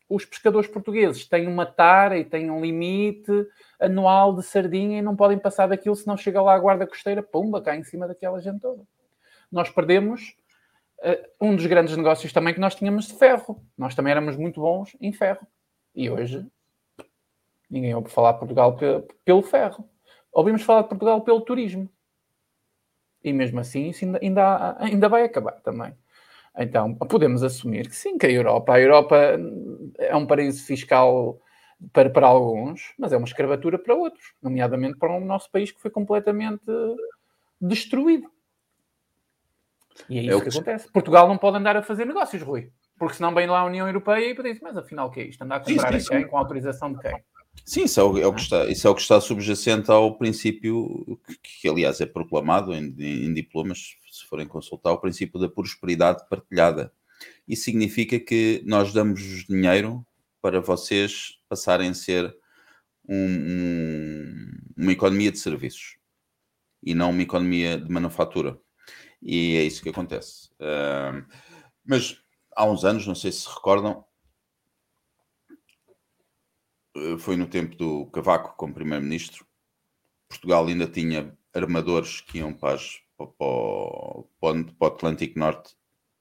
[0.08, 3.32] os pescadores portugueses têm uma tara e têm um limite
[3.80, 7.24] anual de sardinha e não podem passar daquilo, se não chega lá a guarda costeira,
[7.24, 8.84] pumba, cá em cima daquela gente toda.
[9.52, 10.36] Nós perdemos
[11.00, 13.64] uh, um dos grandes negócios também que nós tínhamos de ferro.
[13.78, 15.46] Nós também éramos muito bons em ferro.
[15.96, 16.46] E hoje
[17.70, 18.78] ninguém ouve falar de Portugal
[19.24, 19.90] pelo ferro.
[20.32, 21.90] Ouvimos falar de Portugal pelo turismo.
[23.24, 25.96] E mesmo assim, isso ainda, ainda, ainda vai acabar também.
[26.58, 29.40] Então, podemos assumir que sim, que a Europa, a Europa
[29.98, 31.40] é um paraíso fiscal
[31.92, 35.82] para, para alguns, mas é uma escravatura para outros, nomeadamente para o nosso país que
[35.82, 36.64] foi completamente
[37.60, 38.30] destruído.
[40.10, 40.92] E é isso é que, que acontece.
[40.92, 44.32] Portugal não pode andar a fazer negócios, Rui, porque senão vem lá a União Europeia
[44.32, 45.42] e diz, mas afinal o que é isto?
[45.42, 46.28] Andar a comprar sim, sim, a quem?
[46.28, 47.24] Com autorização de quem?
[47.64, 50.18] Sim, isso é, o, é o que está, isso é o que está subjacente ao
[50.18, 55.50] princípio, que, que aliás é proclamado em, em, diplomas, se forem consultar, o princípio da
[55.50, 56.92] prosperidade partilhada.
[57.48, 60.06] Isso significa que nós damos dinheiro
[60.42, 62.36] para vocês passarem a ser
[63.08, 65.98] um, um, uma economia de serviços
[66.84, 68.60] e não uma economia de manufatura.
[69.22, 70.50] E é isso que acontece.
[70.60, 71.26] Uh,
[71.84, 72.22] mas
[72.56, 74.06] há uns anos, não sei se se recordam,
[77.20, 79.46] foi no tempo do Cavaco como primeiro-ministro.
[80.30, 85.76] Portugal ainda tinha armadores que iam para, as, para, para, para o Atlântico Norte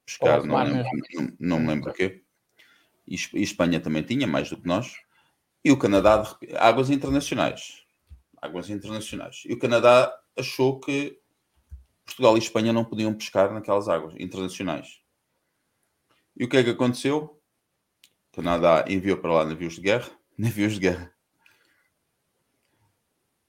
[0.05, 0.85] pescar, não, lembro,
[1.15, 2.23] não, não me lembro o quê.
[3.07, 4.97] E, e Espanha também tinha, mais do que nós.
[5.65, 7.85] E o Canadá, águas internacionais.
[8.41, 9.43] Águas internacionais.
[9.47, 11.19] E o Canadá achou que
[12.05, 15.01] Portugal e Espanha não podiam pescar naquelas águas internacionais.
[16.37, 17.41] E o que é que aconteceu?
[18.33, 21.13] O Canadá enviou para lá navios de guerra navios de guerra.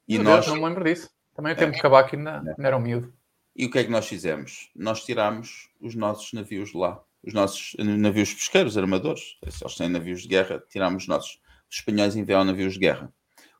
[0.07, 0.45] E Meu nós.
[0.45, 1.09] Deus, não me lembro disso.
[1.35, 1.75] Também o tempo é.
[1.75, 2.49] de Cavaco ainda, é.
[2.51, 3.13] ainda era um miúdo.
[3.55, 4.69] E o que é que nós fizemos?
[4.75, 7.01] Nós tirámos os nossos navios de lá.
[7.23, 9.37] Os nossos navios pesqueiros, armadores.
[9.49, 11.41] Se eles têm navios de guerra, tirámos os nossos.
[11.69, 13.11] Os espanhóis enviaram navios de guerra.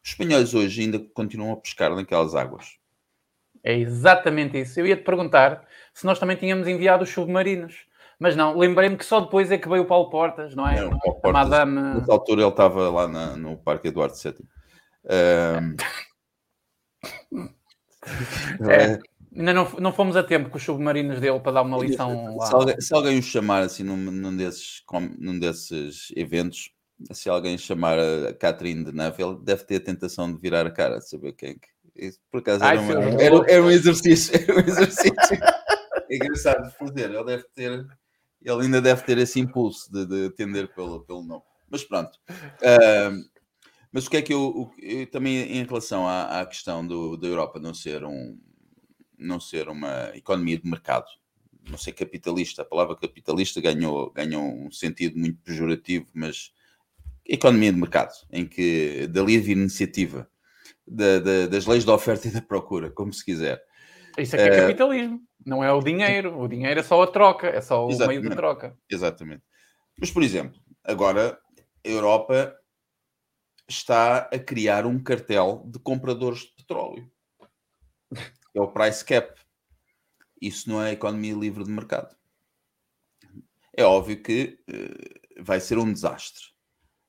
[0.04, 2.78] Os espanhóis hoje ainda continuam a pescar naquelas águas.
[3.64, 4.80] É exatamente isso.
[4.80, 7.88] Eu ia te perguntar se nós também tínhamos enviado os submarinos.
[8.20, 10.82] Mas não, lembrei-me que só depois é que veio o Paulo Portas, não é?
[10.82, 11.80] Não, Paulo Portas, Madame...
[12.00, 14.36] Nessa altura ele estava lá na, no Parque Eduardo VII.
[15.06, 15.76] Um...
[18.70, 19.00] é,
[19.36, 22.46] ainda não, não fomos a tempo com os submarinos dele para dar uma lição lá.
[22.46, 24.82] Se alguém, se alguém o chamar assim num, num, desses,
[25.20, 26.72] num desses eventos,
[27.12, 31.00] se alguém chamar a Catherine de Neville, deve ter a tentação de virar a cara,
[31.00, 31.76] de saber quem que.
[31.96, 34.36] Isso, por acaso Ai, era, uma, era, era, um exercício.
[34.36, 35.14] Era um exercício.
[36.12, 37.10] engraçado de fazer.
[37.10, 37.86] Ele deve ter
[38.46, 41.44] ele ainda deve ter esse impulso de, de atender pelo, pelo nome.
[41.70, 42.20] Mas pronto.
[42.30, 43.28] Uh,
[43.92, 47.28] mas o que é que eu, eu, também em relação à, à questão do, da
[47.28, 48.38] Europa não ser um,
[49.18, 51.08] não ser uma economia de mercado,
[51.70, 52.62] não ser capitalista.
[52.62, 56.52] A palavra capitalista ganhou, ganhou um sentido muito pejorativo, mas
[57.26, 60.30] economia de mercado, em que da livre iniciativa,
[60.88, 63.64] da, da, das leis da oferta e da procura, como se quiser.
[64.18, 66.40] Isso aqui é, é capitalismo, não é o dinheiro.
[66.40, 68.20] O dinheiro é só a troca, é só o Exatamente.
[68.20, 68.78] meio de troca.
[68.90, 69.44] Exatamente.
[70.00, 71.40] Mas, por exemplo, agora
[71.86, 72.58] a Europa
[73.68, 77.12] está a criar um cartel de compradores de petróleo.
[78.54, 79.40] É o price cap.
[80.42, 82.16] Isso não é economia livre de mercado.
[83.76, 86.44] É óbvio que uh, vai ser um desastre,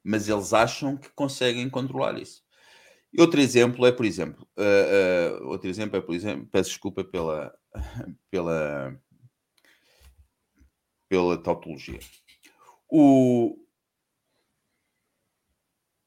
[0.03, 2.45] mas eles acham que conseguem controlar isso.
[3.16, 7.02] E outro exemplo é, por exemplo, uh, uh, outro exemplo é, por exemplo, peço desculpa
[7.02, 7.57] pela
[8.31, 8.94] pela
[11.09, 11.98] pela tautologia.
[12.90, 13.57] O,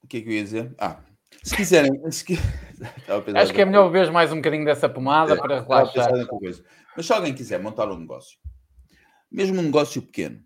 [0.04, 0.76] o que é que eu ia dizer?
[0.78, 1.02] Ah,
[1.44, 1.92] se quiserem.
[2.12, 2.26] Se...
[3.36, 6.12] Acho que é melhor beber mais um bocadinho dessa pomada é, para relaxar.
[6.96, 8.38] Mas se alguém quiser montar um negócio,
[9.32, 10.44] mesmo um negócio pequeno,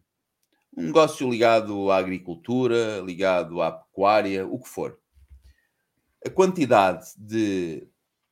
[0.78, 4.98] um negócio ligado à agricultura, ligado à pecuária, o que for,
[6.26, 7.88] a quantidade de,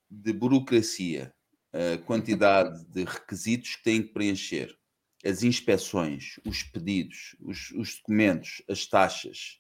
[0.10, 1.34] de burocracia,
[1.74, 4.78] a quantidade de requisitos que têm que preencher,
[5.24, 9.60] as inspeções, os pedidos, os, os documentos, as taxas,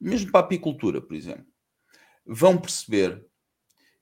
[0.00, 1.46] mesmo para a apicultura, por exemplo,
[2.24, 3.26] vão perceber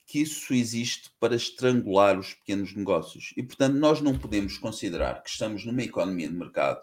[0.06, 3.32] que isso existe para estrangular os pequenos negócios.
[3.36, 6.82] E, portanto, nós não podemos considerar que estamos numa economia de mercado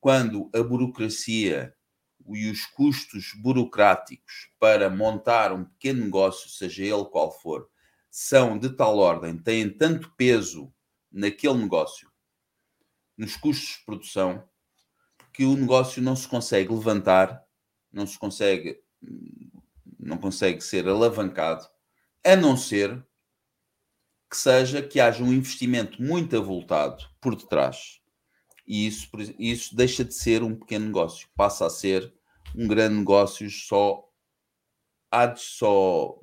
[0.00, 1.74] quando a burocracia
[2.28, 7.68] e os custos burocráticos para montar um pequeno negócio, seja ele qual for,
[8.10, 10.72] são de tal ordem, têm tanto peso
[11.10, 12.10] naquele negócio,
[13.16, 14.48] nos custos de produção,
[15.32, 17.42] que o negócio não se consegue levantar
[17.92, 18.80] não se consegue,
[19.98, 21.68] não consegue ser alavancado,
[22.24, 23.04] a não ser
[24.30, 28.00] que seja que haja um investimento muito avultado por detrás.
[28.66, 32.12] E isso, isso deixa de ser um pequeno negócio, passa a ser
[32.54, 34.08] um grande negócio só
[35.10, 36.18] há de só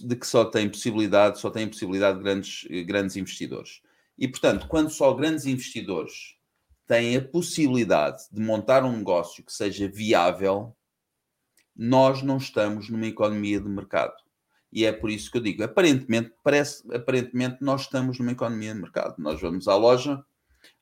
[0.00, 3.82] de que só tem possibilidade, só tem possibilidade de grandes, grandes investidores.
[4.16, 6.36] E portanto, quando só grandes investidores
[6.86, 10.76] têm a possibilidade de montar um negócio que seja viável,
[11.74, 14.14] nós não estamos numa economia de mercado.
[14.72, 18.80] E é por isso que eu digo, aparentemente, parece, aparentemente nós estamos numa economia de
[18.80, 19.16] mercado.
[19.18, 20.24] Nós vamos à loja,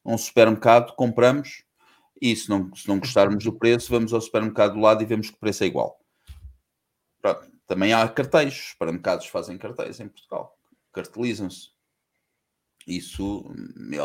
[0.04, 1.64] a um supermercado, compramos,
[2.20, 5.30] e se não, se não gostarmos do preço, vamos ao supermercado do lado e vemos
[5.30, 5.98] que o preço é igual.
[7.20, 7.50] Pronto.
[7.66, 10.58] Também há cartéis, os supermercados fazem cartéis em Portugal,
[10.92, 11.70] cartelizam-se
[12.86, 13.52] isso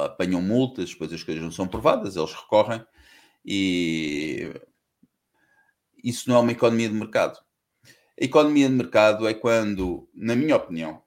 [0.06, 2.86] apanham multas, depois as coisas não são provadas, eles recorrem
[3.44, 4.54] e
[6.04, 7.40] isso não é uma economia de mercado.
[7.86, 11.04] A economia de mercado é quando, na minha opinião,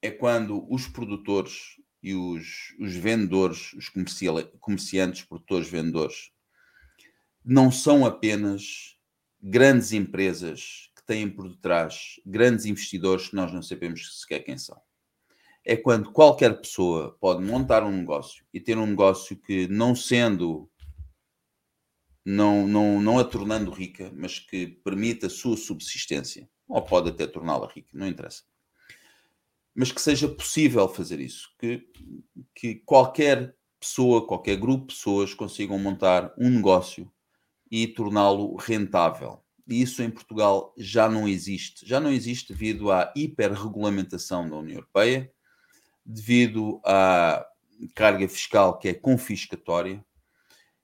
[0.00, 6.30] é quando os produtores e os, os vendedores, os comerciantes, produtores, vendedores,
[7.44, 8.96] não são apenas
[9.40, 14.80] grandes empresas que têm por detrás grandes investidores que nós não sabemos sequer quem são
[15.64, 20.68] é quando qualquer pessoa pode montar um negócio e ter um negócio que, não sendo,
[22.24, 27.26] não, não, não a tornando rica, mas que permita a sua subsistência, ou pode até
[27.26, 28.42] torná-la rica, não interessa.
[29.74, 31.86] Mas que seja possível fazer isso, que,
[32.54, 37.10] que qualquer pessoa, qualquer grupo de pessoas consigam montar um negócio
[37.70, 39.42] e torná-lo rentável.
[39.66, 41.86] E isso em Portugal já não existe.
[41.88, 45.32] Já não existe devido à hiperregulamentação da União Europeia,
[46.04, 47.46] devido à
[47.94, 50.04] carga fiscal que é confiscatória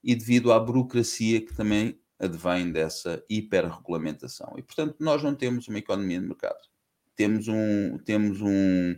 [0.03, 4.55] e devido à burocracia que também advém dessa hiperregulamentação.
[4.57, 6.68] E, portanto, nós não temos uma economia de mercado.
[7.19, 8.95] Temos um, temos um,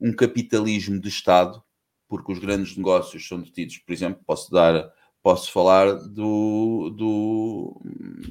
[0.00, 1.62] um capitalismo de Estado,
[2.08, 4.90] porque os grandes negócios são detidos, por exemplo, posso dar,
[5.22, 7.78] posso falar do, do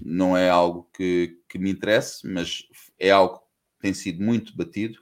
[0.03, 2.63] não é algo que, que me interesse, mas
[2.97, 3.45] é algo que
[3.82, 4.99] tem sido muito batido,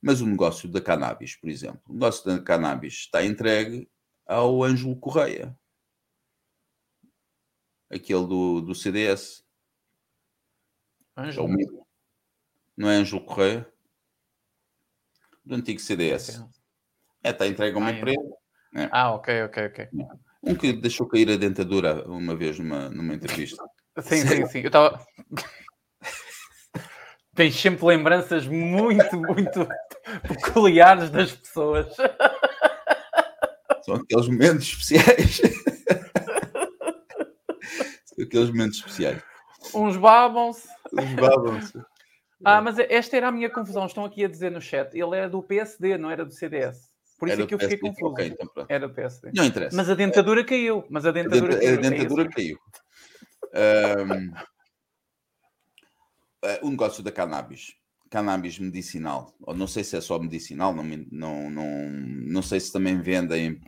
[0.00, 3.90] mas o negócio da cannabis, por exemplo, o negócio da cannabis está entregue
[4.26, 5.54] ao Ângelo Correia,
[7.90, 9.44] aquele do, do CDS.
[11.14, 11.79] Ângelo?
[12.80, 13.68] Não é Ângelo Correia?
[15.44, 16.42] Do antigo CDS.
[17.22, 18.36] É, está entregue a uma ah, empresa.
[18.74, 18.88] É.
[18.90, 19.88] Ah, ok, ok, ok.
[20.42, 23.62] Um que deixou cair a dentadura uma vez numa, numa entrevista.
[24.00, 24.60] Sim, sim, sim.
[24.60, 25.06] Eu estava.
[27.36, 29.68] Tens sempre lembranças muito, muito
[30.26, 31.94] peculiares das pessoas.
[33.84, 35.42] São aqueles momentos especiais.
[38.06, 39.22] São aqueles momentos especiais.
[39.74, 40.66] Uns babam-se.
[40.94, 41.78] Uns babam-se.
[42.44, 43.86] Ah, mas esta era a minha confusão.
[43.86, 44.94] Estão aqui a dizer no chat.
[44.94, 46.90] Ele era do PSD, não era do CDS.
[47.18, 48.12] Por isso é que eu fiquei confuso.
[48.12, 49.30] Okay, então era do PSD.
[49.34, 49.76] Não interessa.
[49.76, 50.84] Mas a dentadura caiu.
[50.88, 51.74] Mas a dentadura a caiu.
[51.74, 52.58] A dentadura é caiu.
[53.54, 54.32] um,
[56.42, 57.74] eh, o negócio da cannabis.
[58.08, 59.34] Cannabis medicinal.
[59.42, 60.82] Ou não sei se é só medicinal, não,
[61.12, 63.60] não, não, não sei se também vendem.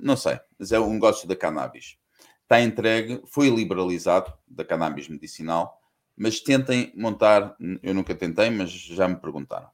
[0.00, 0.40] Não sei.
[0.58, 1.98] Mas é o negócio da cannabis.
[2.42, 5.78] Está entregue, foi liberalizado da cannabis medicinal
[6.16, 9.68] mas tentem montar, eu nunca tentei, mas já me perguntaram,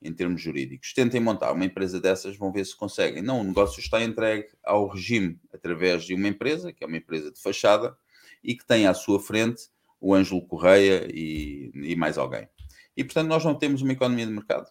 [0.00, 3.22] em termos jurídicos, tentem montar uma empresa dessas, vão ver se conseguem.
[3.22, 7.30] Não, o negócio está entregue ao regime através de uma empresa, que é uma empresa
[7.30, 7.96] de fachada,
[8.42, 9.68] e que tem à sua frente
[10.00, 12.48] o Ângelo Correia e, e mais alguém.
[12.96, 14.68] E, portanto, nós não temos uma economia de mercado.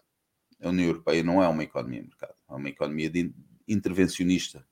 [0.61, 3.33] A União Europeia não é uma economia de mercado, é uma economia de
[3.67, 4.65] intervencionista.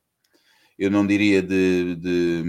[0.78, 2.44] Eu não diria de, de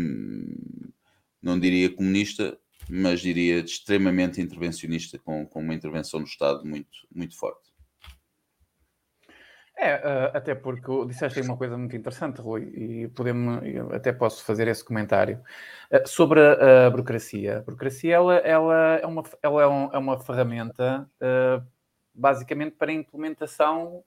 [1.41, 7.37] não diria comunista, mas diria extremamente intervencionista, com, com uma intervenção do Estado muito, muito
[7.37, 7.71] forte.
[9.81, 13.63] É, uh, até porque disseste aí uma coisa muito interessante, Rui, e podemos,
[13.95, 15.41] até posso fazer esse comentário.
[15.91, 17.59] Uh, sobre a, burocracia.
[17.59, 21.67] A burocracia ela, ela, é, uma, ela é, um, é uma ferramenta uh,
[22.15, 24.05] basicamente para a implementação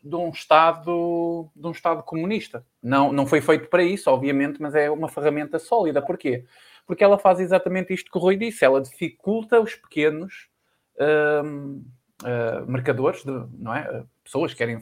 [0.00, 2.64] de um Estado, de um Estado comunista.
[2.80, 6.00] Não, não foi feito para isso, obviamente, mas é uma ferramenta sólida.
[6.00, 6.44] Porquê?
[7.04, 10.48] Ela faz exatamente isto que o Rui disse, ela dificulta os pequenos
[10.96, 14.04] uh, uh, mercadores, de, não é?
[14.24, 14.80] pessoas que querem,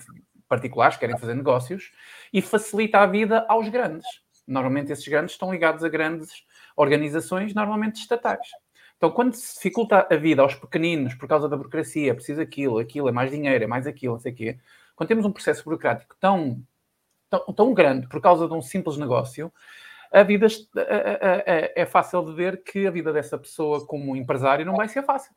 [0.48, 1.92] particulares, que querem fazer negócios,
[2.32, 4.06] e facilita a vida aos grandes.
[4.46, 6.30] Normalmente esses grandes estão ligados a grandes
[6.76, 8.48] organizações, normalmente estatais.
[8.96, 13.08] Então, quando se dificulta a vida aos pequeninos por causa da burocracia, preciso aquilo, aquilo,
[13.08, 14.58] é mais dinheiro, é mais aquilo, não sei o quê,
[14.94, 16.62] quando temos um processo burocrático tão,
[17.28, 19.52] tão, tão grande por causa de um simples negócio,
[20.12, 20.46] a vida
[20.76, 25.34] é, fácil de ver que a vida dessa pessoa como empresário não vai ser fácil.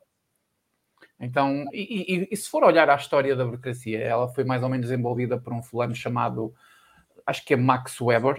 [1.20, 4.70] Então, e, e, e, se for olhar a história da burocracia, ela foi mais ou
[4.70, 6.54] menos desenvolvida por um fulano chamado,
[7.26, 8.36] acho que é Max Weber,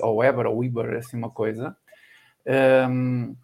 [0.00, 1.76] ou Weber, ou Weber, assim uma coisa.
[2.88, 3.36] Um,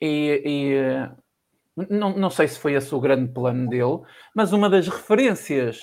[0.00, 4.00] e, e não, não, sei se foi esse o grande plano dele,
[4.34, 5.82] mas uma das referências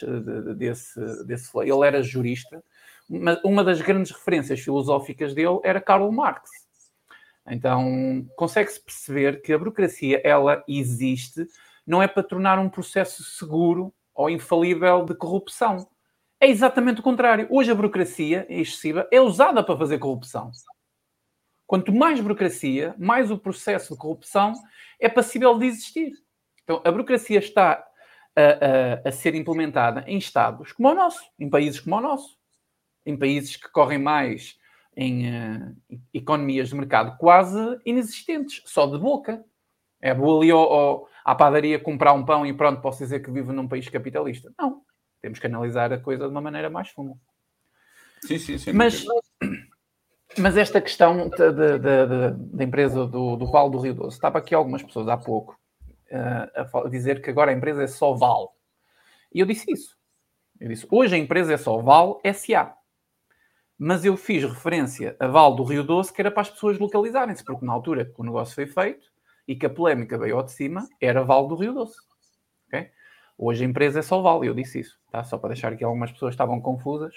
[0.58, 2.64] desse, desse ele era jurista,
[3.44, 6.50] uma das grandes referências filosóficas dele era Karl Marx.
[7.48, 11.46] Então, consegue-se perceber que a burocracia, ela existe,
[11.86, 15.88] não é para tornar um processo seguro ou infalível de corrupção.
[16.40, 17.48] É exatamente o contrário.
[17.50, 20.52] Hoje a burocracia excessiva é usada para fazer corrupção.
[21.68, 24.54] Quanto mais burocracia, mais o processo de corrupção
[25.00, 26.12] é passível de existir.
[26.64, 27.86] Então, a burocracia está
[28.36, 28.42] a,
[29.06, 32.35] a, a ser implementada em Estados como o nosso, em países como o nosso
[33.06, 34.58] em países que correm mais
[34.96, 35.76] em uh,
[36.14, 39.44] economias de mercado quase inexistentes, só de boca.
[40.02, 43.32] É vou ali ao, ao, à padaria comprar um pão e pronto, posso dizer que
[43.32, 44.54] vivo num país capitalista.
[44.58, 44.82] Não.
[45.22, 47.16] Temos que analisar a coisa de uma maneira mais funda.
[48.24, 48.74] Sim, sim, sim.
[48.74, 49.06] Mas,
[50.38, 55.08] mas esta questão da empresa do, do Val do Rio Doce, estava aqui algumas pessoas
[55.08, 55.60] há pouco
[56.12, 58.56] uh, a dizer que agora a empresa é só Val.
[59.34, 59.98] E eu disse isso.
[60.60, 62.76] Eu disse, hoje a empresa é só Val SA
[63.78, 67.44] mas eu fiz referência a Val do Rio Doce, que era para as pessoas localizarem-se,
[67.44, 69.08] porque na altura que o negócio foi feito
[69.48, 71.98] e que a polémica veio ao de cima, era Val do Rio Doce.
[72.68, 72.90] Okay?
[73.38, 75.24] Hoje a empresa é só Val, eu disse isso, tá?
[75.24, 77.14] só para deixar que algumas pessoas estavam confusas.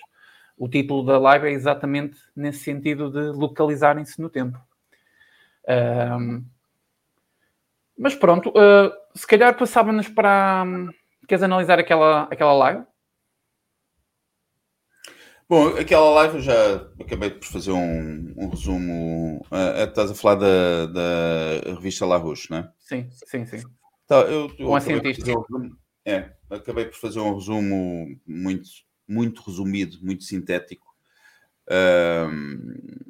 [0.56, 4.58] O título da live é exatamente nesse sentido de localizarem-se no tempo.
[5.68, 6.44] Um,
[7.96, 10.64] mas pronto, uh, se calhar passávamos para.
[10.66, 10.88] Um,
[11.28, 12.84] queres analisar aquela, aquela live?
[15.48, 19.46] Bom, aquela live eu já acabei por fazer um, um resumo.
[19.50, 22.72] Uh, estás a falar da, da revista La Rouche, não é?
[22.78, 23.62] Sim, sim, sim.
[24.06, 25.30] Tá, eu, eu um cientista.
[25.50, 25.74] Um,
[26.04, 28.68] é, acabei por fazer um resumo muito,
[29.08, 30.86] muito resumido, muito sintético.
[31.66, 33.08] Uh,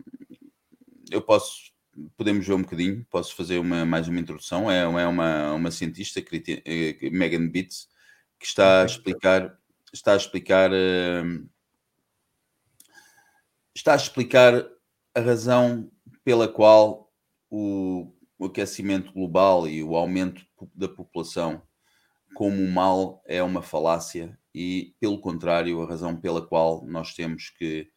[1.11, 1.73] eu posso,
[2.17, 4.71] podemos ver um bocadinho, posso fazer uma, mais uma introdução.
[4.71, 7.89] É, é uma, uma cientista, eh, Megan Bitts,
[8.39, 9.59] que está a explicar,
[9.93, 10.71] está a explicar.
[10.71, 11.49] Uh,
[13.79, 14.69] está a explicar
[15.15, 15.89] a razão
[16.25, 17.13] pela qual
[17.49, 21.63] o, o aquecimento global e o aumento da população
[22.35, 27.51] como um mal é uma falácia e, pelo contrário, a razão pela qual nós temos
[27.51, 27.89] que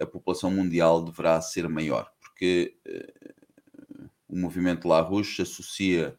[0.00, 6.16] a população mundial deverá ser maior, porque uh, o movimento La Rouche associa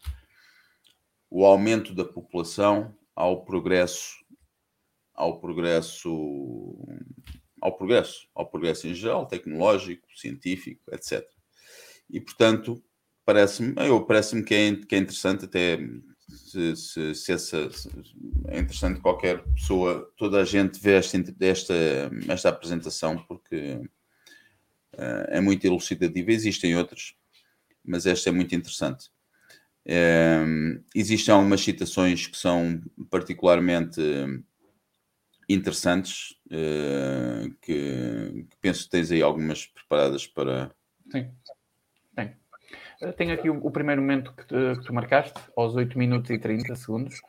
[1.30, 4.13] o aumento da população ao progresso
[5.13, 6.11] ao progresso
[7.62, 11.26] ao progresso, ao progresso em geral, tecnológico, científico, etc.
[12.10, 12.84] E, portanto,
[13.26, 15.78] parece-me, eu parece-me que é, que é interessante, até
[16.30, 17.89] se, se, se, essa, se,
[18.47, 21.74] é interessante qualquer pessoa, toda a gente vê esta, esta,
[22.28, 23.82] esta apresentação porque
[24.93, 26.32] uh, é muito elucidativa.
[26.32, 27.16] Existem outras,
[27.84, 29.10] mas esta é muito interessante.
[29.88, 34.01] Um, existem algumas citações que são particularmente
[35.47, 40.71] interessantes, uh, que, que, penso que tens aí algumas preparadas para.
[41.11, 41.31] Sim,
[42.15, 42.35] tem.
[43.17, 46.37] Tenho aqui o, o primeiro momento que, te, que, tu marcaste, aos 8 minutos e
[46.39, 47.21] 30 segundos,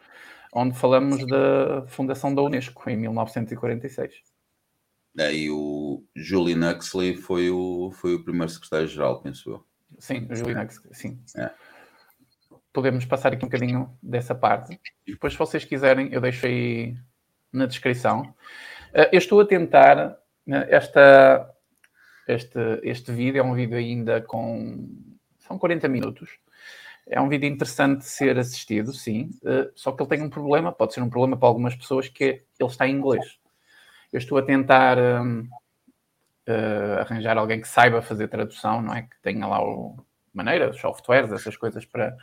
[0.52, 4.14] onde falamos da fundação da Unesco, em 1946.
[5.18, 9.66] É, o Julian Huxley foi o, foi o primeiro secretário-geral, penso eu.
[9.98, 11.20] Sim, Julian Huxley, sim.
[11.36, 11.50] É
[12.76, 14.78] podemos passar aqui um bocadinho dessa parte.
[15.06, 16.94] Depois, se vocês quiserem, eu deixo aí
[17.50, 18.34] na descrição.
[18.96, 20.16] Eh, eu estou a tentar
[20.46, 21.50] né, esta,
[22.26, 24.88] este, este vídeo, é um vídeo ainda com.
[25.38, 26.30] São 40 minutos.
[27.06, 29.30] É um vídeo interessante de ser assistido, sim.
[29.44, 32.24] Eh, só que ele tem um problema, pode ser um problema para algumas pessoas, que
[32.24, 32.28] é,
[32.58, 33.38] ele está em inglês.
[34.12, 35.48] Eu estou a tentar uh,
[37.00, 39.02] arranjar alguém que saiba fazer tradução, não é?
[39.02, 39.96] Que tenha lá o
[40.32, 42.16] maneira, softwares, essas coisas para,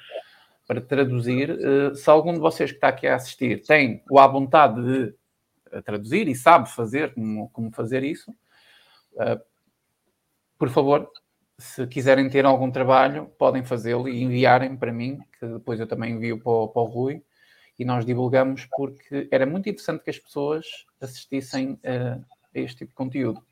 [0.67, 1.51] para traduzir.
[1.51, 5.15] Uh, se algum de vocês que está aqui a assistir tem a vontade de
[5.73, 8.31] eh, traduzir e sabe fazer como, como fazer isso,
[9.13, 9.39] uh,
[10.57, 11.09] por favor,
[11.57, 16.13] se quiserem ter algum trabalho, podem fazê-lo e enviarem para mim, que depois eu também
[16.13, 17.23] envio para o, para o Rui
[17.77, 20.65] e nós divulgamos porque era muito interessante que as pessoas
[21.01, 22.23] assistissem uh,
[22.55, 23.43] a este tipo de conteúdo.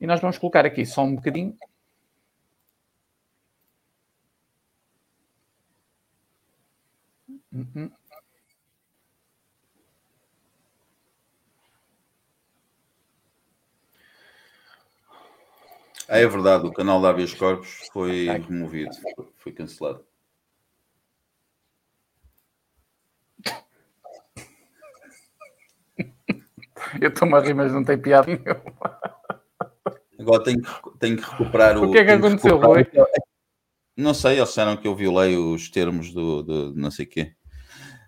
[0.00, 1.56] E nós vamos colocar aqui só um bocadinho
[7.54, 7.88] Uhum.
[16.08, 18.90] Ah, é verdade, o canal da Habeas Corpus foi removido,
[19.36, 20.04] foi cancelado.
[27.00, 29.00] Eu estou-me a rir, mas não tem piada nenhuma.
[30.18, 30.62] Agora tenho,
[30.98, 31.88] tenho que recuperar o.
[31.88, 32.86] O que é que aconteceu, Rui?
[33.96, 37.34] Não sei, eles disseram que eu violei os termos do, do não sei quê.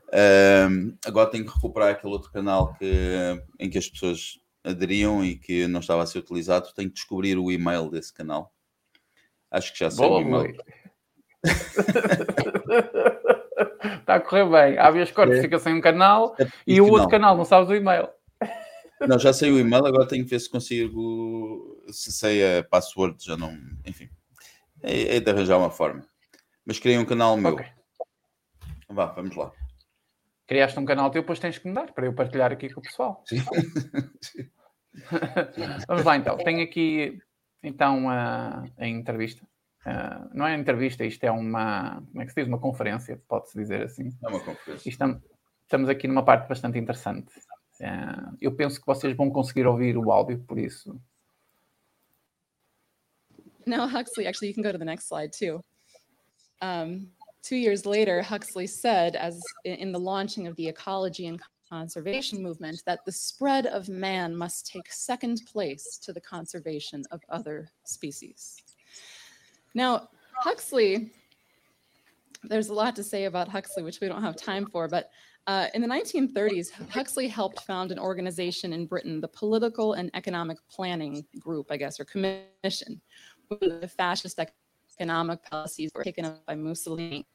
[0.09, 5.37] Uh, agora tenho que recuperar aquele outro canal que, em que as pessoas aderiam e
[5.37, 6.73] que não estava a ser utilizado.
[6.75, 8.53] Tenho que descobrir o e-mail desse canal.
[9.51, 10.57] Acho que já sei o e-mail.
[14.01, 14.79] Está a correr bem.
[14.79, 15.43] Há vezes cortes, é.
[15.43, 18.09] fica sem um canal é e o outro canal não sabes o e-mail.
[19.01, 23.23] Não, já sei o e-mail, agora tenho que ver se consigo, se sei a password,
[23.23, 24.09] já não, enfim.
[24.83, 26.03] É, é de arranjar uma forma.
[26.65, 27.53] Mas criei um canal meu.
[27.53, 27.67] Okay.
[28.89, 29.53] Vá, vamos lá
[30.47, 33.23] criaste um canal teu, depois tens que mudar para eu partilhar aqui com o pessoal.
[33.27, 33.43] Sim.
[35.89, 36.37] Vamos lá então.
[36.39, 37.19] Tenho aqui
[37.63, 39.45] então a, a entrevista.
[39.87, 42.49] Uh, não é entrevista, isto é uma, como é que se diz?
[42.49, 44.11] Uma conferência, pode-se dizer assim.
[44.23, 44.89] É uma conferência.
[44.89, 45.23] Estamos,
[45.63, 47.33] estamos aqui numa parte bastante interessante.
[47.81, 51.01] Uh, eu penso que vocês vão conseguir ouvir o áudio, por isso.
[53.65, 55.63] Now, Huxley, actually, you can go to the next slide too.
[56.63, 57.11] Um,
[57.43, 62.83] two years later, Huxley said, as in the launching of the ecology and conservation movement,
[62.87, 68.63] that the spread of man must take second place to the conservation of other species.
[69.75, 70.09] Now,
[70.39, 71.13] Huxley,
[72.45, 75.11] there's a lot to say about Huxley, which we don't have time for, but
[75.47, 80.59] uh, in the 1930s, Huxley helped found an organization in Britain, the Political and Economic
[80.69, 83.01] Planning Group, I guess, or Commission.
[83.49, 84.41] The fascist
[84.99, 87.27] economic policies were taken up by Mussolini.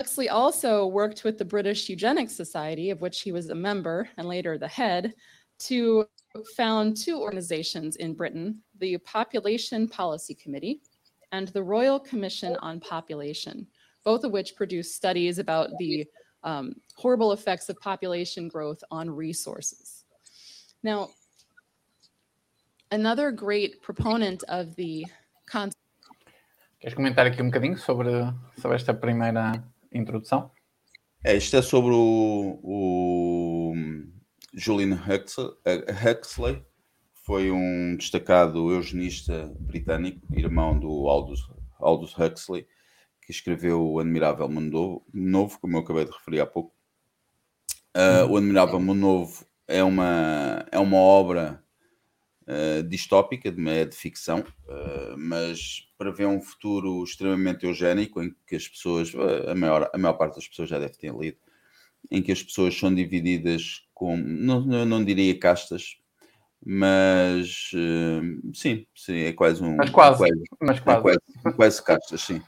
[0.00, 4.26] Huxley also worked with the British Eugenics Society, of which he was a member and
[4.26, 5.14] later the head,
[5.60, 6.04] to
[6.56, 10.82] found two organizations in Britain the Population Policy Committee
[11.30, 13.66] and the Royal Commission on Population,
[14.04, 16.04] both of which produced studies about the
[16.42, 20.04] um, horrible effects of population growth on resources.
[20.82, 21.10] Now,
[22.90, 25.06] another great proponent of the
[25.46, 25.80] concept.
[26.80, 29.64] Queres comentar aqui um bocadinho sobre, sobre esta primeira
[29.94, 30.50] introdução?
[31.22, 33.74] É, isto é sobre o, o
[34.52, 36.62] Julian Huxley,
[37.24, 41.40] foi um destacado eugenista britânico, irmão do Aldous,
[41.80, 42.66] Aldous Huxley,
[43.22, 46.74] que escreveu O Admirável Mundo Novo, como eu acabei de referir há pouco.
[47.96, 51.63] Uh, o Admirável Mundo Novo é uma, é uma obra
[52.48, 58.68] uh, distópica, de, de ficção, uh, mas prevê um futuro extremamente eugénico em que as
[58.68, 59.12] pessoas,
[59.48, 61.38] a maior, a maior parte das pessoas já deve ter lido,
[62.10, 65.96] em que as pessoas são divididas com, não, não diria castas,
[66.64, 69.76] mas uh, sim, sim, é quase um.
[69.76, 70.98] Mas quase, quase mas quase.
[70.98, 72.42] É quase, quase castas, sim.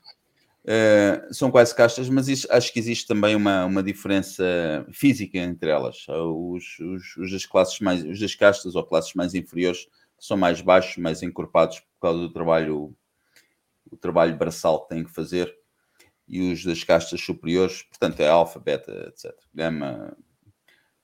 [0.67, 4.45] Uh, são quase castas, mas isso, acho que existe também uma, uma diferença
[4.91, 6.05] física entre elas.
[6.09, 9.87] Os, os, os, das classes mais, os das castas ou classes mais inferiores
[10.19, 12.97] são mais baixos, mais encorpados por causa do trabalho,
[13.89, 15.57] o trabalho braçal que têm que fazer,
[16.27, 19.33] e os das castas superiores, portanto, é alfa, beta, etc.
[19.55, 20.17] Gama,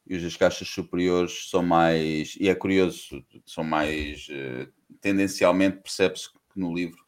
[0.05, 4.69] e os das castas superiores são mais, e é curioso, são mais, uh,
[5.01, 7.03] tendencialmente percebe-se que no livro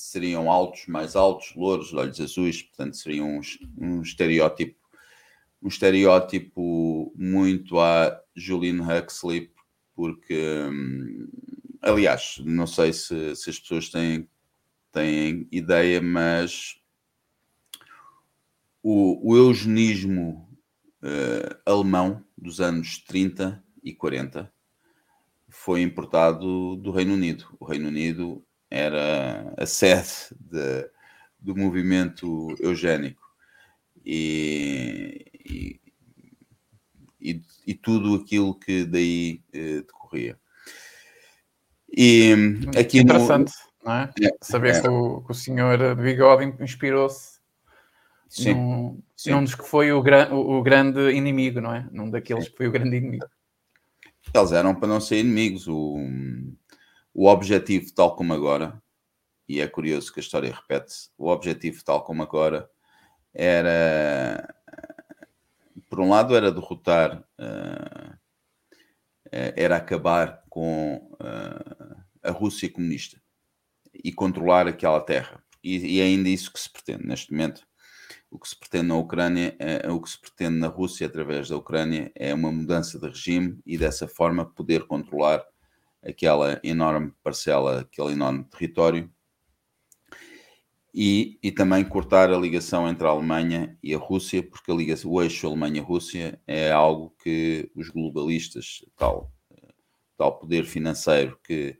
[0.00, 3.40] seriam altos, mais altos, louros, olhos azuis, portanto seriam um,
[3.78, 4.78] um estereótipo
[5.60, 9.50] um estereótipo muito a Julian Huxley,
[9.92, 10.40] porque
[10.70, 11.28] hum,
[11.82, 14.28] aliás, não sei se, se as pessoas têm,
[14.92, 16.80] têm ideia, mas
[18.82, 20.48] o, o eugenismo
[21.02, 24.52] uh, alemão dos anos 30 e 40
[25.48, 27.56] foi importado do Reino Unido.
[27.58, 30.90] O Reino Unido era a sede de,
[31.38, 33.22] do movimento eugénico
[34.04, 35.80] e, e,
[37.20, 40.38] e, e tudo aquilo que daí eh, decorria.
[41.90, 42.34] E
[42.78, 43.52] aqui Interessante,
[43.82, 43.90] no...
[43.90, 44.10] não é?
[44.22, 44.80] é Saber é.
[44.80, 47.38] Que, o, que o senhor de bigode inspirou-se
[48.46, 51.88] num, num dos que foi o, gran, o, o, grande inimigo, não é?
[51.90, 52.50] Num daqueles Sim.
[52.50, 53.26] que foi o grande inimigo.
[54.34, 55.66] Eles eram para não ser inimigos.
[55.66, 55.96] O,
[57.20, 58.80] o objetivo, tal como agora,
[59.48, 62.70] e é curioso que a história repete-se, o objetivo, tal como agora,
[63.34, 64.54] era,
[65.90, 68.16] por um lado, era derrotar, uh,
[69.32, 73.20] era acabar com uh, a Rússia comunista
[73.92, 75.42] e controlar aquela terra.
[75.60, 77.66] E, e, é ainda isso que se pretende neste momento.
[78.30, 79.56] O que se pretende na Ucrânia,
[79.90, 83.76] o que se pretende na Rússia através da Ucrânia é uma mudança de regime e
[83.76, 85.44] dessa forma poder controlar
[86.08, 89.10] aquela enorme parcela, aquele enorme território,
[90.94, 95.10] e, e também cortar a ligação entre a Alemanha e a Rússia, porque a ligação,
[95.10, 99.30] o eixo Alemanha-Rússia é algo que os globalistas, tal,
[100.16, 101.78] tal poder financeiro que,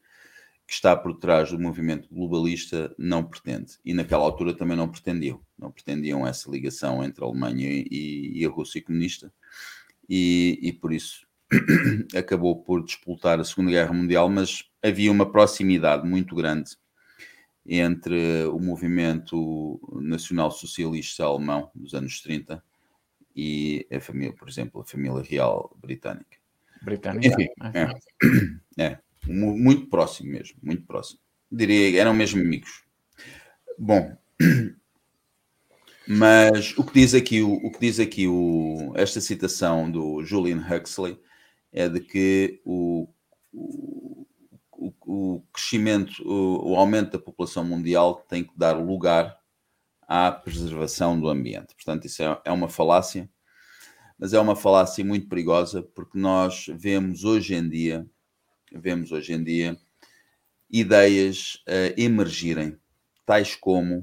[0.67, 3.79] que está por trás do movimento globalista, não pretende.
[3.85, 5.41] E naquela altura também não pretendiam.
[5.59, 9.33] Não pretendiam essa ligação entre a Alemanha e, e a Rússia comunista.
[10.09, 11.28] E, e por isso
[12.17, 16.77] acabou por disputar a Segunda Guerra Mundial, mas havia uma proximidade muito grande
[17.67, 22.63] entre o movimento nacional socialista alemão dos anos 30
[23.37, 26.39] e a família, por exemplo, a família real britânica.
[26.83, 27.29] Britânica.
[27.29, 27.49] Enfim,
[28.79, 31.21] é, é, muito próximo mesmo, muito próximo.
[31.51, 32.85] Diria, eram mesmo amigos.
[33.79, 34.17] Bom,
[36.09, 40.65] mas o que diz aqui, o, o que diz aqui o, esta citação do Julian
[40.67, 41.19] Huxley
[41.73, 43.09] é de que o,
[43.53, 44.27] o,
[45.07, 49.39] o crescimento, o, o, aumento da população mundial tem que dar lugar
[50.03, 51.75] à preservação do ambiente.
[51.75, 53.29] Portanto, isso é, é uma falácia,
[54.19, 58.07] mas é uma falácia muito perigosa porque nós vemos hoje em dia,
[58.73, 59.79] vemos hoje em dia
[60.71, 62.79] ideias uh, emergirem,
[63.25, 64.01] tais como,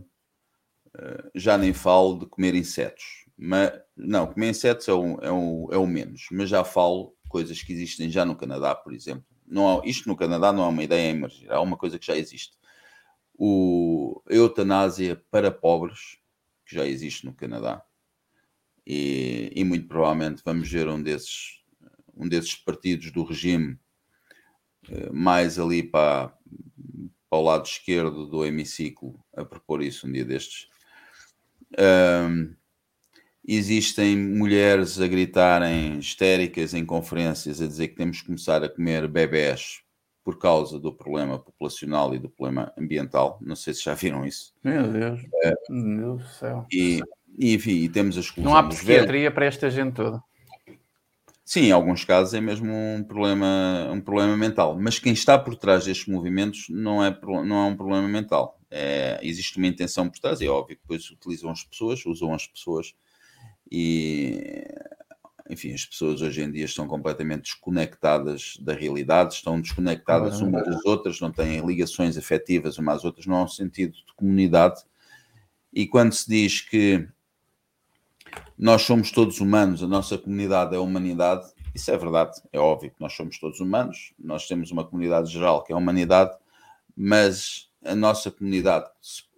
[0.95, 5.69] uh, já nem falo de comer insetos, mas não, comer insetos é o, é o,
[5.71, 9.25] é o menos, mas já falo coisas que existem já no Canadá, por exemplo.
[9.45, 12.15] Não há, isto no Canadá não é uma ideia emergir, há uma coisa que já
[12.15, 12.57] existe.
[13.37, 16.17] O, a eutanásia para pobres,
[16.65, 17.83] que já existe no Canadá.
[18.87, 21.61] E, e, muito provavelmente vamos ver um desses,
[22.15, 23.77] um desses partidos do regime
[24.89, 26.33] eh, mais ali para,
[27.29, 30.69] para o lado esquerdo do hemiciclo a propor isso um dia destes.
[31.77, 32.55] Um,
[33.47, 39.07] existem mulheres a gritarem histéricas em conferências a dizer que temos que começar a comer
[39.07, 39.81] bebés
[40.23, 43.37] por causa do problema populacional e do problema ambiental.
[43.41, 44.53] Não sei se já viram isso.
[44.63, 46.65] Meu Deus, é, meu Deus do céu.
[46.71, 46.99] E,
[47.37, 50.19] e, enfim, e temos as Não há psiquiatria para esta gente toda.
[51.43, 54.75] Sim, em alguns casos é mesmo um problema, um problema mental.
[54.79, 58.59] Mas quem está por trás destes movimentos não é, não é um problema mental.
[58.71, 62.47] É, existe uma intenção por trás, é óbvio que depois utilizam as pessoas, usam as
[62.47, 62.95] pessoas
[63.71, 64.63] e
[65.49, 70.83] enfim, as pessoas hoje em dia estão completamente desconectadas da realidade, estão desconectadas umas das
[70.85, 74.81] outras, não têm ligações afetivas umas às outras, não há um sentido de comunidade.
[75.71, 77.07] E quando se diz que
[78.57, 81.45] nós somos todos humanos, a nossa comunidade é a humanidade,
[81.75, 85.63] isso é verdade, é óbvio que nós somos todos humanos, nós temos uma comunidade geral
[85.63, 86.35] que é a humanidade,
[86.95, 88.89] mas a nossa comunidade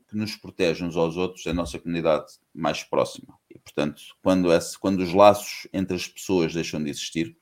[0.08, 3.38] que nos protege uns aos outros é a nossa comunidade mais próxima.
[3.64, 7.38] Portanto, quando, esse, quando os laços entre as pessoas deixam de existir,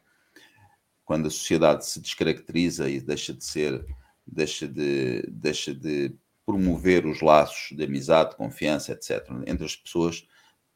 [1.03, 3.86] quando a sociedade se descaracteriza e deixa de ser,
[4.26, 9.28] deixa de, deixa de promover os laços de amizade, de confiança, etc.
[9.45, 10.28] Entre as pessoas,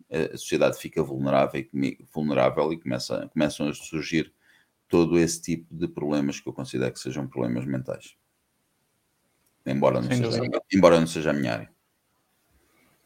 [0.10, 4.34] a sociedade fica vulnerável e, vulnerável e começa, começam a surgir
[4.88, 8.16] todo esse tipo de problemas que eu considero que sejam problemas mentais.
[9.66, 10.42] Embora não, seja,
[10.74, 11.79] embora não seja a minha área.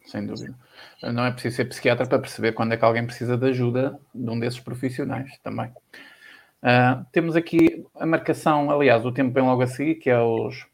[0.05, 0.53] Sem dúvida.
[1.01, 4.29] Não é preciso ser psiquiatra para perceber quando é que alguém precisa de ajuda de
[4.29, 5.71] um desses profissionais também.
[6.61, 10.65] Uh, temos aqui a marcação, aliás, o tempo bem logo a seguir, que é os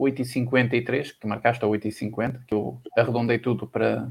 [0.00, 4.10] 8h53, que marcaste a 8h50, que eu arredondei tudo para,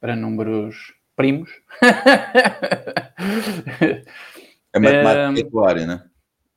[0.00, 1.50] para números primos.
[4.72, 6.04] É matemática um, área, né?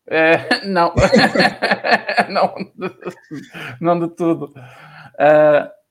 [0.07, 0.93] É, não.
[2.29, 2.95] não, de,
[3.81, 4.53] não de tudo.
[5.15, 5.82] Uh,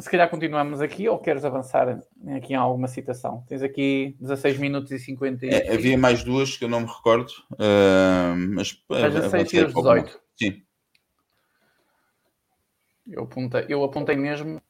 [0.00, 2.00] se calhar continuamos aqui ou queres avançar
[2.36, 3.44] aqui em alguma citação?
[3.48, 5.46] Tens aqui 16 minutos e 50.
[5.46, 8.80] É, havia mais duas que eu não me recordo, uh, mas.
[8.90, 10.20] As 16 e as 18.
[10.36, 10.62] Sim.
[13.08, 14.62] Eu apontei, eu apontei mesmo.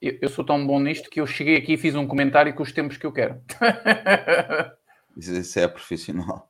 [0.00, 2.62] Eu, eu, sou tão bom nisto que eu cheguei aqui e fiz um comentário com
[2.62, 3.42] os tempos que eu quero.
[5.16, 6.48] Isso é profissional.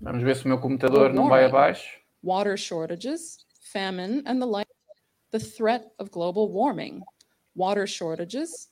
[0.00, 2.00] Vamos ver se o meu computador não vai abaixo.
[2.24, 3.41] Water shortages,
[3.72, 4.68] famine and the like.
[5.32, 7.02] The threat of global warming.
[7.54, 8.68] Water shortages.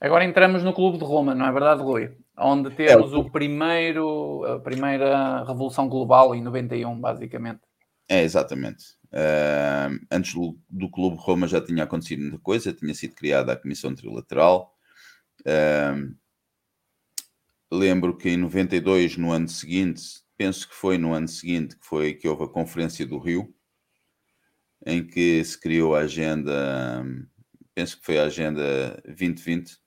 [0.00, 2.16] Agora entramos no Clube de Roma, não é verdade, Rui?
[2.38, 3.30] Onde temos é, o...
[3.30, 7.60] primeiro, a primeira revolução global em 91, basicamente.
[8.08, 8.96] É, exatamente.
[9.12, 13.52] Uh, antes do, do Clube de Roma já tinha acontecido muita coisa, tinha sido criada
[13.52, 14.72] a Comissão Trilateral,
[17.70, 20.02] lembro que em 92, no ano seguinte,
[20.36, 23.52] penso que foi no ano seguinte que foi que houve a Conferência do Rio,
[24.88, 27.04] em que se criou a agenda,
[27.74, 29.78] penso que foi a Agenda 2020.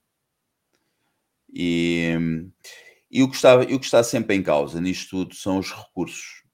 [1.52, 2.12] E,
[3.10, 6.44] e o, que está, o que está sempre em causa nisto tudo são os recursos.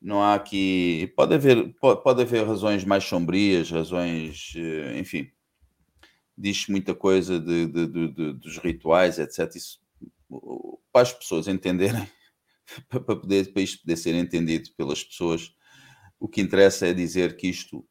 [0.00, 1.10] Não há aqui.
[1.16, 5.30] Pode haver, pode, pode haver razões mais sombrias, razões, eh, enfim,
[6.36, 9.56] diz muita coisa de, de, de, dos rituais, etc.
[9.56, 9.80] Isso,
[10.92, 12.06] para as pessoas entenderem,
[12.90, 15.54] para, poder, para isto poder ser entendido pelas pessoas,
[16.22, 17.84] o que interessa é dizer que isto,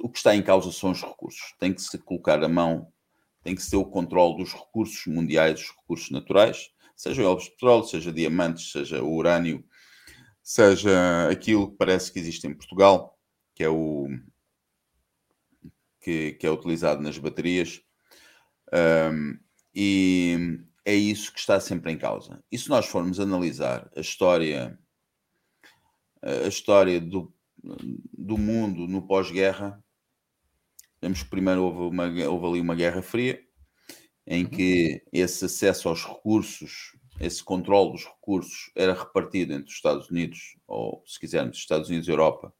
[0.00, 1.54] o que está em causa são os recursos.
[1.58, 2.90] Tem que se colocar a mão,
[3.42, 7.50] tem que se ter o controle dos recursos mundiais, dos recursos naturais, seja o de
[7.50, 9.62] petróleo, seja diamantes, seja o urânio,
[10.42, 13.18] seja aquilo que parece que existe em Portugal,
[13.54, 14.08] que é o,
[16.00, 17.82] que, que é utilizado nas baterias.
[18.72, 19.38] Um,
[19.74, 22.42] e é isso que está sempre em causa.
[22.50, 24.78] E se nós formos analisar a história,
[26.22, 27.35] a história do,
[28.16, 29.82] do mundo no pós-guerra,
[31.00, 33.40] vemos que primeiro houve, uma, houve ali uma guerra fria,
[34.26, 34.50] em uhum.
[34.50, 40.56] que esse acesso aos recursos, esse controle dos recursos era repartido entre os Estados Unidos,
[40.66, 42.52] ou se quisermos, Estados Unidos e Europa,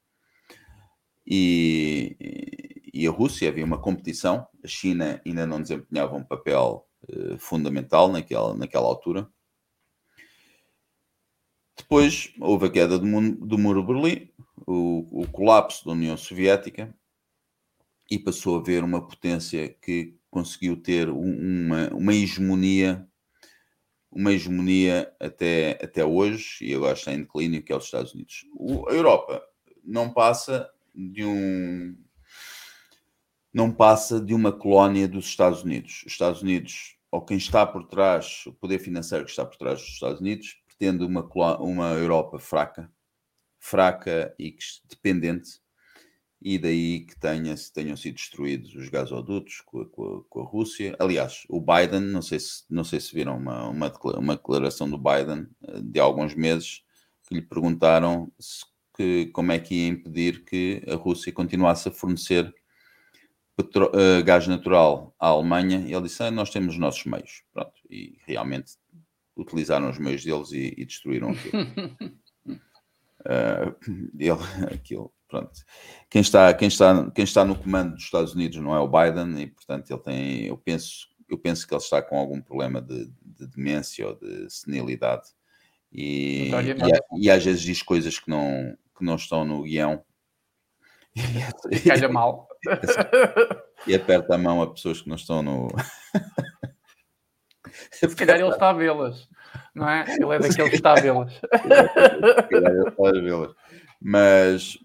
[1.27, 2.17] e,
[2.95, 8.11] e a Rússia, havia uma competição, a China ainda não desempenhava um papel uh, fundamental
[8.11, 9.29] naquela, naquela altura.
[11.77, 13.07] Depois houve a queda do,
[13.45, 14.31] do muro de Berlim,
[14.67, 16.95] o, o, colapso da União Soviética
[18.11, 23.09] e passou a haver uma potência que conseguiu ter uma, uma hegemonia
[24.17, 28.47] uma hegemonia até, até hoje e agora está em declínio, que é os Estados Unidos.
[28.55, 29.43] O, a Europa
[29.85, 31.95] não passa de um
[33.53, 36.03] não passa de uma colónia dos Estados Unidos.
[36.07, 39.81] Os Estados Unidos, ou quem está por trás, o poder financeiro que está por trás
[39.81, 41.27] dos Estados Unidos, pretende uma,
[41.59, 42.93] uma Europa fraca,
[43.67, 44.57] fraca e
[44.89, 45.61] dependente,
[46.41, 50.45] e daí que tenha, tenham sido destruídos os gasodutos com a, com, a, com a,
[50.45, 50.95] Rússia.
[50.99, 54.99] Aliás, o Biden, não sei se, não sei se viram uma, uma, uma declaração do
[54.99, 56.83] Biden eh, de alguns meses,
[57.27, 58.65] que lhe perguntaram se
[58.97, 62.53] que, como é que ia impedir que a Rússia continuasse a fornecer
[63.57, 65.85] petro, uh, gás natural à Alemanha.
[65.87, 67.43] E ele disse: ah, Nós temos os nossos meios.
[67.53, 68.73] Pronto, e realmente
[69.37, 71.53] utilizaram os meios deles e, e destruíram aquilo.
[73.27, 73.77] uh,
[74.19, 74.39] ele,
[74.75, 75.13] aquilo.
[75.29, 75.53] Pronto.
[76.09, 79.43] Quem está, quem, está, quem está no comando dos Estados Unidos não é o Biden,
[79.43, 83.11] e portanto ele tem, eu penso, eu penso que ele está com algum problema de,
[83.21, 85.29] de demência ou de senilidade.
[85.93, 90.03] E, e, e, às vezes diz coisas que não, que não estão no guião.
[91.71, 92.47] E calha mal.
[93.87, 95.69] E aperta a mão a pessoas que não estão no.
[97.93, 99.29] Se calhar ele está a vê-las,
[99.75, 100.05] não é?
[100.15, 101.33] Ele é daquele que está a vê-las.
[104.01, 104.79] Mas,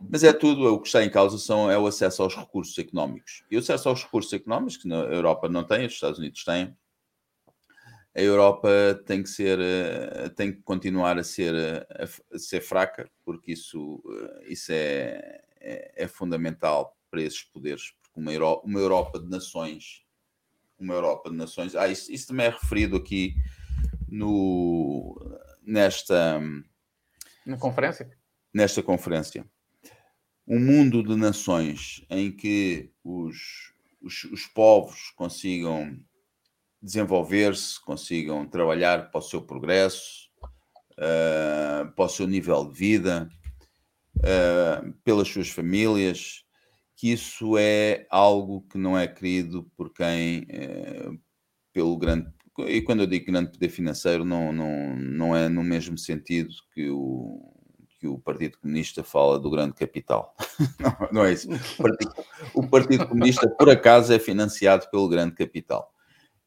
[0.00, 3.44] mas é tudo, o que está em causa são, é o acesso aos recursos económicos.
[3.50, 6.76] E o acesso aos recursos económicos, que na Europa não tem, os Estados Unidos têm,
[8.16, 8.68] a Europa
[9.06, 14.00] tem que ser, uh, tem que continuar a ser, uh, a ser fraca, porque isso,
[14.46, 20.03] isso é, é, é, fundamental para esses poderes, porque uma, Euro, uma Europa de nações,
[20.78, 23.34] uma Europa de nações, ah, isso, isso também é referido aqui
[24.08, 25.16] no,
[25.62, 26.40] nesta
[27.44, 28.10] na conferência.
[28.52, 29.46] Nesta conferência.
[30.46, 35.98] Um mundo de nações em que os, os, os povos consigam
[36.80, 40.30] desenvolver-se, consigam trabalhar para o seu progresso,
[40.92, 43.28] uh, para o seu nível de vida,
[44.18, 46.43] uh, pelas suas famílias,
[47.04, 51.20] que isso é algo que não é querido por quem, uh,
[51.70, 52.32] pelo grande.
[52.60, 56.88] E quando eu digo grande poder financeiro, não, não, não é no mesmo sentido que
[56.88, 57.52] o,
[58.00, 60.34] que o Partido Comunista fala do grande capital.
[60.80, 61.46] não, não, é isso.
[61.52, 62.14] O Partido,
[62.54, 65.92] o Partido Comunista, por acaso, é financiado pelo grande capital.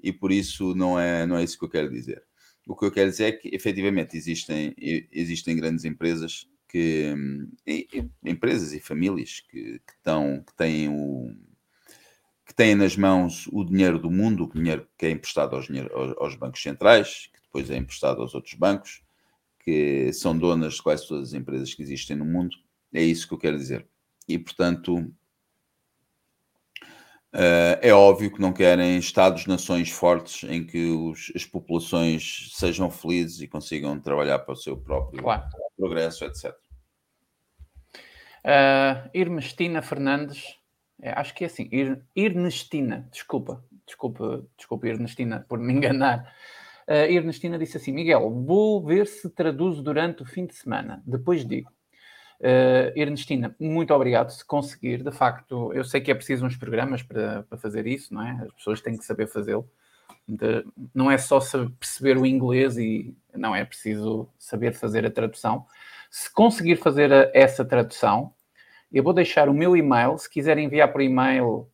[0.02, 2.24] E por isso não é, não é isso que eu quero dizer.
[2.68, 4.74] O que eu quero dizer é que, efetivamente, existem,
[5.12, 7.16] existem grandes empresas que
[7.66, 11.36] e, e, empresas e famílias que, que, estão, que têm o
[12.46, 15.68] que têm nas mãos o dinheiro do mundo, o dinheiro que é emprestado aos,
[16.18, 19.04] aos bancos centrais, que depois é emprestado aos outros bancos,
[19.60, 22.56] que são donas de quase todas as empresas que existem no mundo.
[22.94, 23.86] É isso que eu quero dizer.
[24.26, 25.14] E, portanto,
[27.34, 33.42] uh, é óbvio que não querem Estados-nações fortes em que os, as populações sejam felizes
[33.42, 35.44] e consigam trabalhar para o seu próprio claro.
[35.78, 36.52] progresso, etc.
[36.52, 36.56] Uh,
[38.46, 40.58] eh, Irmestina Fernandes,
[41.02, 46.34] é, acho que é assim, Ir, Irnestina, desculpa, desculpa, desculpa, Irnestina, por me enganar.
[46.88, 51.04] A Ernestina disse assim: Miguel, vou ver se traduzo durante o fim de semana.
[51.06, 51.70] Depois digo.
[52.40, 54.30] Uh, Ernestina, muito obrigado.
[54.30, 58.14] Se conseguir, de facto, eu sei que é preciso uns programas para, para fazer isso,
[58.14, 58.44] não é?
[58.44, 59.68] As pessoas têm que saber fazê-lo.
[60.94, 61.40] Não é só
[61.80, 65.66] perceber o inglês e não é preciso saber fazer a tradução.
[66.12, 68.34] Se conseguir fazer a, essa tradução,
[68.92, 70.18] eu vou deixar o meu e-mail.
[70.18, 71.68] Se quiser enviar por e-mail,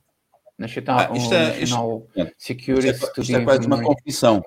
[0.58, 4.42] National, ah, isto é, National isto, Security isto é, isto é quase uma confissão.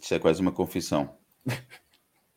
[0.00, 1.16] Isto é quase uma confissão.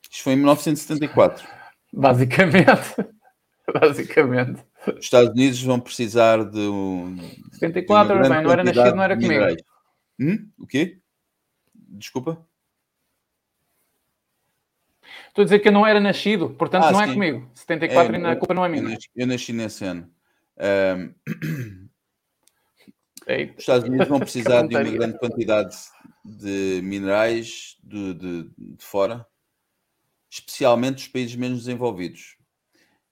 [0.09, 1.47] Isto foi em 1974.
[1.93, 2.95] Basicamente.
[3.79, 4.65] Basicamente.
[4.87, 7.17] Os Estados Unidos vão precisar de um.
[7.53, 9.45] 74, de bem, não era nascido, não era comigo.
[10.19, 10.49] Hum?
[10.57, 10.99] O quê?
[11.75, 12.45] Desculpa?
[15.29, 17.13] Estou a dizer que eu não era nascido, portanto ah, não é sim.
[17.13, 17.49] comigo.
[17.53, 18.83] 74 é, a culpa não é minha.
[18.83, 20.11] Eu nasci, eu nasci nesse ano.
[20.59, 21.13] Um,
[23.55, 25.75] os Estados Unidos vão precisar de uma grande quantidade
[26.25, 29.25] de minerais de, de, de, fora,
[30.29, 32.37] especialmente dos países menos desenvolvidos.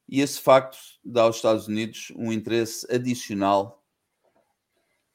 [0.10, 3.84] E esse facto dá aos Estados Unidos um interesse adicional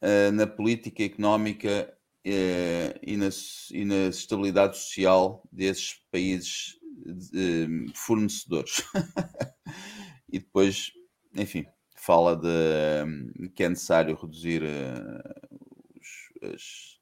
[0.02, 1.92] uh, na política económica
[2.26, 3.28] uh, e, na,
[3.72, 6.78] e na estabilidade social desses países
[7.94, 8.82] fornecedores.
[10.28, 10.92] e depois,
[11.34, 11.66] enfim,
[11.96, 17.00] fala de que é necessário reduzir uh, os, as,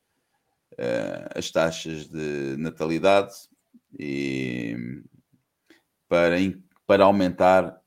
[0.74, 3.32] uh, as taxas de natalidade
[3.98, 4.76] e
[6.08, 6.36] para,
[6.86, 7.80] para aumentar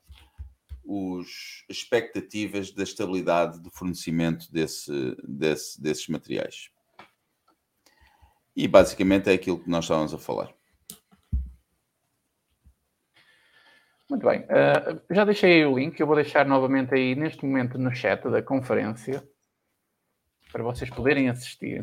[0.84, 6.68] os expectativas da estabilidade do fornecimento desse, desse, desses materiais.
[8.56, 10.54] E basicamente é aquilo que nós estávamos a falar.
[14.14, 14.42] Muito bem.
[14.42, 18.40] Uh, já deixei o link, eu vou deixar novamente aí neste momento no chat da
[18.40, 19.20] conferência
[20.52, 21.82] para vocês poderem assistir.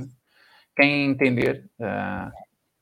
[0.74, 2.32] Quem entender, uh,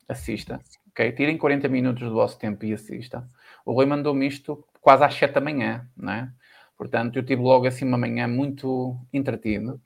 [0.08, 0.60] assista.
[0.92, 1.12] Okay?
[1.14, 3.28] Tirem 40 minutos do vosso tempo e assista.
[3.66, 6.32] O Rui mandou-me isto quase às 7 da manhã, não é?
[6.78, 9.82] Portanto, eu tive logo assim uma manhã muito entretido.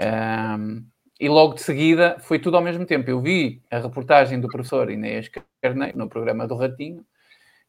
[0.00, 0.86] Um,
[1.18, 3.10] e logo de seguida foi tudo ao mesmo tempo.
[3.10, 5.28] Eu vi a reportagem do professor Inês
[5.60, 7.04] Carneiro no programa do Ratinho,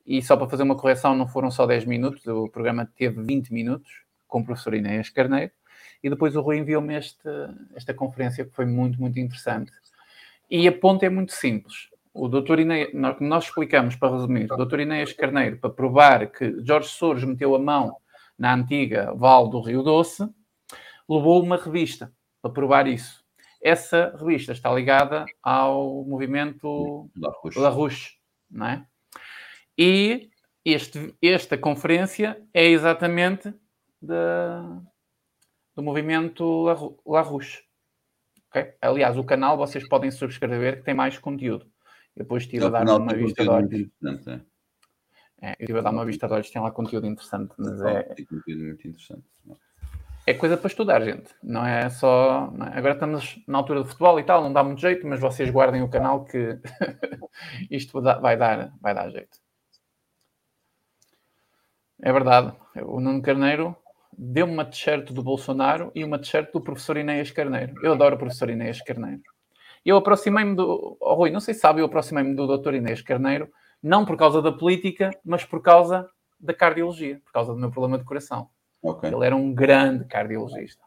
[0.06, 3.54] e só para fazer uma correção, não foram só 10 minutos, o programa teve 20
[3.54, 5.52] minutos com o professor Inês Carneiro,
[6.04, 9.72] e depois o Rui enviou-me esta conferência que foi muito, muito interessante.
[10.50, 11.90] E a ponta é muito simples.
[12.14, 16.90] O doutor Inês, nós, explicamos, para resumir, o doutor Inês Carneiro, para provar que Jorge
[16.90, 17.98] Soros meteu a mão
[18.38, 20.24] na antiga Val do Rio Doce,
[21.08, 23.24] levou uma revista para provar isso.
[23.62, 27.10] Essa revista está ligada ao movimento
[27.56, 28.14] La Rouche,
[28.50, 28.86] não é?
[29.82, 30.30] E
[30.66, 33.54] este, esta conferência é exatamente
[34.02, 34.82] da,
[35.74, 36.66] do movimento
[37.06, 37.64] La Rouche.
[38.50, 38.74] Okay?
[38.82, 41.66] Aliás, o canal vocês podem subscrever que tem mais conteúdo.
[42.14, 43.88] Eu depois estive a dar uma vista de olhos.
[44.28, 44.42] É.
[45.42, 48.04] É, eu estive a dar uma vista de olhos, tem lá conteúdo interessante, mas é.
[48.04, 49.24] Tem conteúdo muito interessante.
[50.28, 51.34] É coisa para estudar, gente.
[51.42, 52.54] Não é só.
[52.74, 52.78] É?
[52.78, 55.82] Agora estamos na altura do futebol e tal, não dá muito jeito, mas vocês guardem
[55.82, 56.60] o canal que
[57.72, 59.40] isto vai dar, vai dar jeito.
[62.02, 62.54] É verdade.
[62.84, 63.76] O Nuno Carneiro
[64.18, 67.74] deu-me uma t-shirt do Bolsonaro e uma t-shirt do professor Inês Carneiro.
[67.84, 69.22] Eu adoro o professor Inês Carneiro.
[69.86, 70.98] Eu aproximei-me do.
[71.00, 73.50] Oh, Rui, não sei se sabe, eu aproximei-me do doutor Inês Carneiro,
[73.82, 77.98] não por causa da política, mas por causa da cardiologia, por causa do meu problema
[77.98, 78.50] de coração.
[78.82, 79.14] Okay.
[79.14, 80.84] Ele era um grande cardiologista.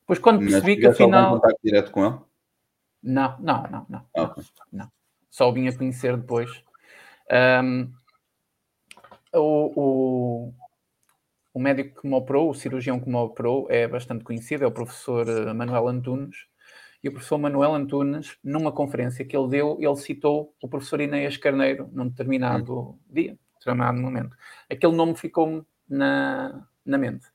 [0.00, 1.34] Depois, quando percebi que afinal.
[1.34, 2.18] contato direto com ele?
[3.02, 4.06] Não, não, não, não.
[4.14, 4.44] Okay.
[4.72, 4.90] não.
[5.30, 6.50] Só vim a conhecer depois.
[7.62, 7.90] Um,
[9.34, 10.54] o, o,
[11.54, 14.72] o, médico que me operou, o cirurgião que me operou, é bastante conhecido, é o
[14.72, 16.36] professor eh, Manuel Antunes.
[17.02, 21.36] E o professor Manuel Antunes, numa conferência que ele deu, ele citou o professor Inês
[21.36, 22.98] Carneiro num determinado hum.
[23.08, 24.36] dia, determinado momento.
[24.68, 27.26] Aquele nome ficou-me na, na mente.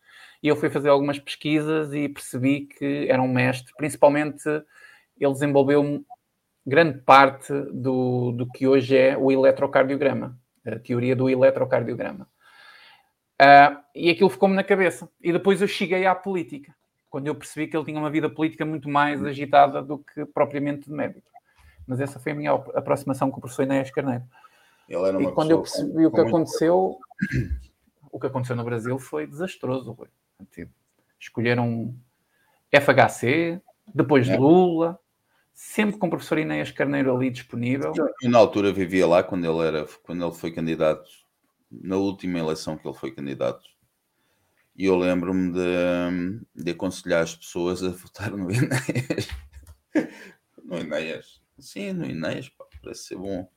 [0.44, 4.48] E eu fui fazer algumas pesquisas e percebi que era um mestre, principalmente
[5.20, 6.06] ele desenvolveu
[6.66, 12.28] grande parte do, do que hoje é o eletrocardiograma, a teoria do eletrocardiograma.
[13.42, 15.10] Uh, e aquilo ficou-me na cabeça.
[15.22, 16.74] E depois eu cheguei à política
[17.16, 20.90] quando eu percebi que ele tinha uma vida política muito mais agitada do que propriamente
[20.90, 21.32] de médico.
[21.88, 24.26] Mas essa foi a minha aproximação com o professor Inês Carneiro.
[24.90, 26.98] e quando eu percebi com, o que aconteceu,
[28.12, 29.94] o que aconteceu no Brasil foi desastroso.
[29.94, 30.10] Rui.
[31.18, 31.96] Escolheram
[32.70, 33.62] FHC,
[33.94, 34.36] depois é.
[34.36, 35.00] Lula,
[35.56, 37.94] sempre com o professor Inês Carneiro ali disponível.
[38.22, 41.10] Eu, na altura vivia lá quando ele era, quando ele foi candidato,
[41.72, 43.76] na última eleição que ele foi candidato
[44.76, 49.30] e eu lembro-me de, de, aconselhar as pessoas a votar no Inês.
[50.66, 51.42] no Inês.
[51.58, 53.50] Sim, no Inês, pá, parece ser bom.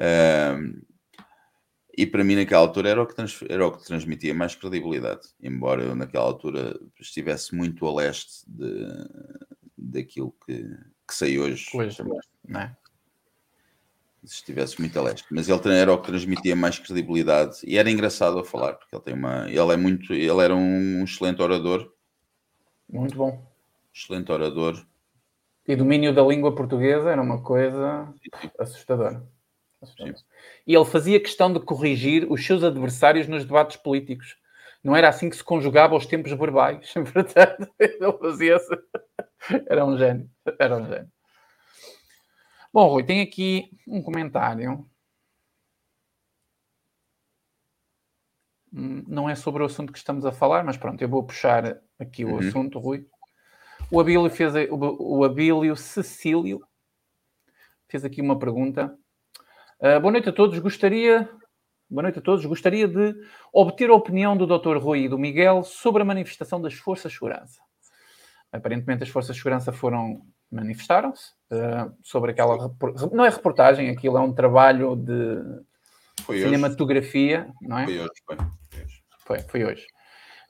[0.00, 0.82] Um,
[1.96, 5.28] e para mim, naquela altura, era o, que trans, era o que transmitia mais credibilidade.
[5.42, 8.86] Embora eu, naquela altura, estivesse muito a leste de,
[9.76, 10.66] daquilo que,
[11.06, 11.66] que sei hoje.
[11.74, 12.02] Hoje,
[12.46, 12.76] não é?
[14.24, 15.26] se estivesse muito a leste.
[15.30, 19.02] Mas ele era o que transmitia mais credibilidade e era engraçado a falar, porque ele
[19.02, 19.48] tem uma.
[19.48, 20.12] Ele é muito.
[20.12, 21.92] Ele era um excelente orador.
[22.88, 23.44] Muito bom.
[23.94, 24.84] Excelente orador.
[25.66, 28.12] E domínio da língua portuguesa era uma coisa
[28.58, 29.26] assustadora.
[29.80, 30.16] assustadora.
[30.66, 34.36] E ele fazia questão de corrigir os seus adversários nos debates políticos.
[34.84, 36.92] Não era assim que se conjugava os tempos verbais.
[37.12, 38.78] Portanto, ele fazia-se.
[39.66, 40.30] Era um gênio.
[40.58, 41.10] Era um gênio.
[42.70, 44.86] Bom, Rui, tem aqui um comentário.
[48.70, 51.80] Hum, não é sobre o assunto que estamos a falar, mas pronto, eu vou puxar
[51.98, 52.38] aqui o uhum.
[52.38, 53.08] assunto, Rui.
[53.90, 56.60] O Abílio fez o, o Abílio Cecílio
[57.88, 58.98] fez aqui uma pergunta.
[59.78, 60.58] Uh, boa noite a todos.
[60.58, 61.30] Gostaria
[61.88, 62.44] Boa noite a todos.
[62.46, 63.14] Gostaria de
[63.52, 64.78] obter a opinião do Dr.
[64.78, 67.60] Rui e do Miguel sobre a manifestação das Forças de Segurança.
[68.50, 72.72] Aparentemente, as Forças de Segurança foram manifestaram-se uh, sobre aquela.
[73.12, 75.42] Não é reportagem, aquilo é um trabalho de
[76.22, 77.68] foi cinematografia, hoje.
[77.68, 77.84] não é?
[77.84, 78.36] Foi hoje, foi.
[79.18, 79.86] Foi, foi hoje.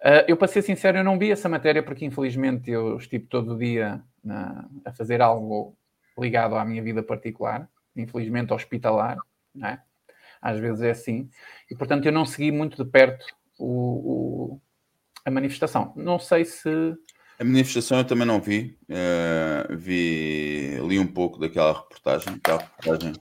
[0.00, 3.54] Uh, eu, para ser sincero, eu não vi essa matéria porque, infelizmente, eu estive todo
[3.54, 5.76] o dia na, a fazer algo
[6.18, 9.16] ligado à minha vida particular, infelizmente hospitalar,
[9.54, 9.82] não é?
[10.44, 11.30] Às vezes é assim.
[11.70, 13.24] E, portanto, eu não segui muito de perto
[13.58, 14.60] o, o,
[15.24, 15.94] a manifestação.
[15.96, 16.68] Não sei se.
[17.38, 18.78] A manifestação eu também não vi.
[18.82, 22.34] Uh, vi li um pouco daquela reportagem.
[22.34, 23.14] Aquela reportagem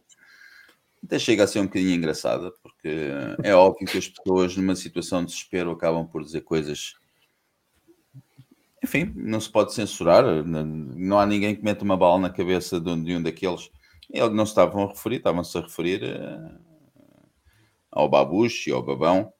[1.01, 3.09] até chega a ser um bocadinho engraçada, porque
[3.41, 6.95] é óbvio que as pessoas, numa situação de desespero, acabam por dizer coisas.
[8.81, 12.89] Enfim, não se pode censurar, não há ninguém que meta uma bala na cabeça de
[12.89, 13.69] um, de um daqueles.
[14.09, 16.72] Eles não se estavam a referir, estavam-se a referir uh,
[17.93, 19.31] ao babucho e ao babão.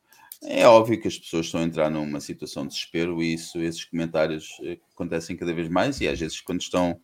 [0.44, 3.86] É óbvio que as pessoas estão a entrar numa situação de desespero e isso, esses
[3.86, 7.00] comentários eh, acontecem cada vez mais e às vezes quando estão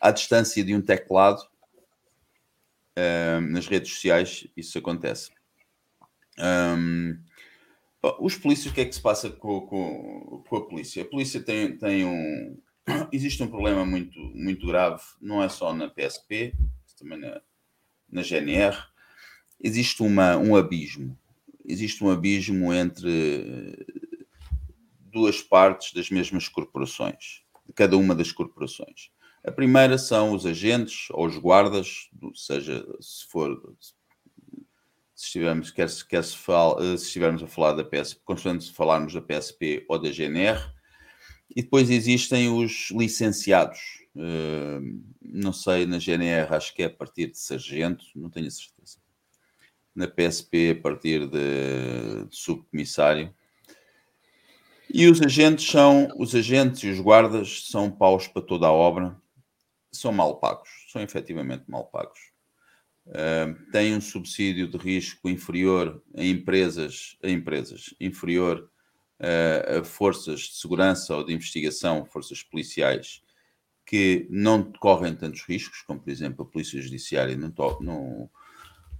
[0.00, 1.42] à distância de um teclado
[2.96, 5.30] uh, nas redes sociais isso acontece.
[6.38, 7.18] Um,
[8.20, 11.02] os polícias, o que é que se passa com, com, com, a polícia?
[11.02, 12.58] A polícia tem, tem um.
[13.12, 16.54] Existe um problema muito, muito grave, não é só na PSP,
[16.98, 17.40] também na,
[18.10, 18.76] na GNR.
[19.62, 21.16] Existe uma, um abismo
[21.64, 23.86] existe um abismo entre
[25.10, 27.42] duas partes das mesmas corporações,
[27.74, 29.10] cada uma das corporações.
[29.44, 33.60] A primeira são os agentes ou os guardas, seja se for
[35.14, 39.20] se estivermos, quer, quer se, fala, se estivermos a falar da PSP, constante falarmos da
[39.20, 40.60] PSP ou da GNR,
[41.54, 43.78] e depois existem os licenciados.
[44.14, 49.01] Uh, não sei, na GNR acho que é a partir de sargento, não tenho certeza
[49.94, 53.34] na PSP a partir de, de subcomissário.
[54.92, 59.16] E os agentes são, os agentes e os guardas são paus para toda a obra,
[59.90, 62.18] são mal pagos, são efetivamente mal pagos.
[63.06, 68.70] Uh, têm um subsídio de risco inferior a empresas, a empresas inferior
[69.18, 73.22] uh, a forças de segurança ou de investigação, forças policiais,
[73.86, 78.30] que não correm tantos riscos, como por exemplo a Polícia Judiciária não, não,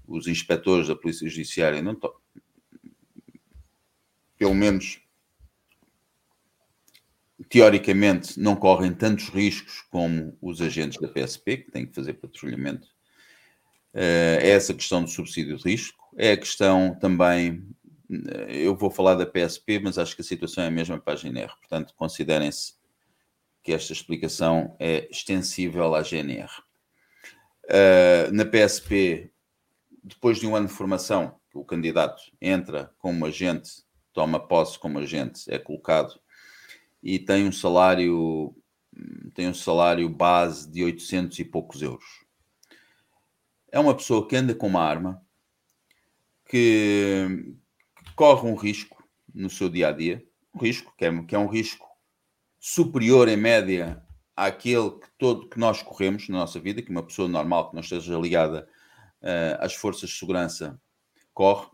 [0.07, 1.99] os inspectores da Polícia Judiciária não
[4.39, 5.01] pelo menos
[7.49, 12.89] teoricamente não correm tantos riscos como os agentes da PSP, que têm que fazer patrulhamento.
[13.95, 16.03] Eh, é essa questão do subsídio de risco.
[16.17, 17.63] É a questão também,
[18.11, 21.13] eh, eu vou falar da PSP, mas acho que a situação é a mesma para
[21.13, 21.53] a GNR.
[21.59, 22.75] Portanto, considerem-se
[23.63, 26.51] que esta explicação é extensível à GNR.
[27.69, 29.32] Eh, na PSP,
[30.03, 35.45] depois de um ano de formação, o candidato entra como agente, toma posse como agente,
[35.49, 36.21] é colocado
[37.03, 38.55] e tem um salário
[39.35, 42.05] tem um salário base de 800 e poucos euros.
[43.71, 45.25] É uma pessoa que anda com uma arma,
[46.45, 47.55] que,
[48.05, 49.03] que corre um risco
[49.35, 50.23] no seu dia a dia,
[50.55, 51.89] um risco que é, que é um risco
[52.61, 54.05] superior em média
[54.37, 57.81] àquele que todo que nós corremos na nossa vida, que uma pessoa normal que não
[57.81, 58.69] esteja ligada
[59.23, 60.81] uh, às forças de segurança
[61.33, 61.71] corre.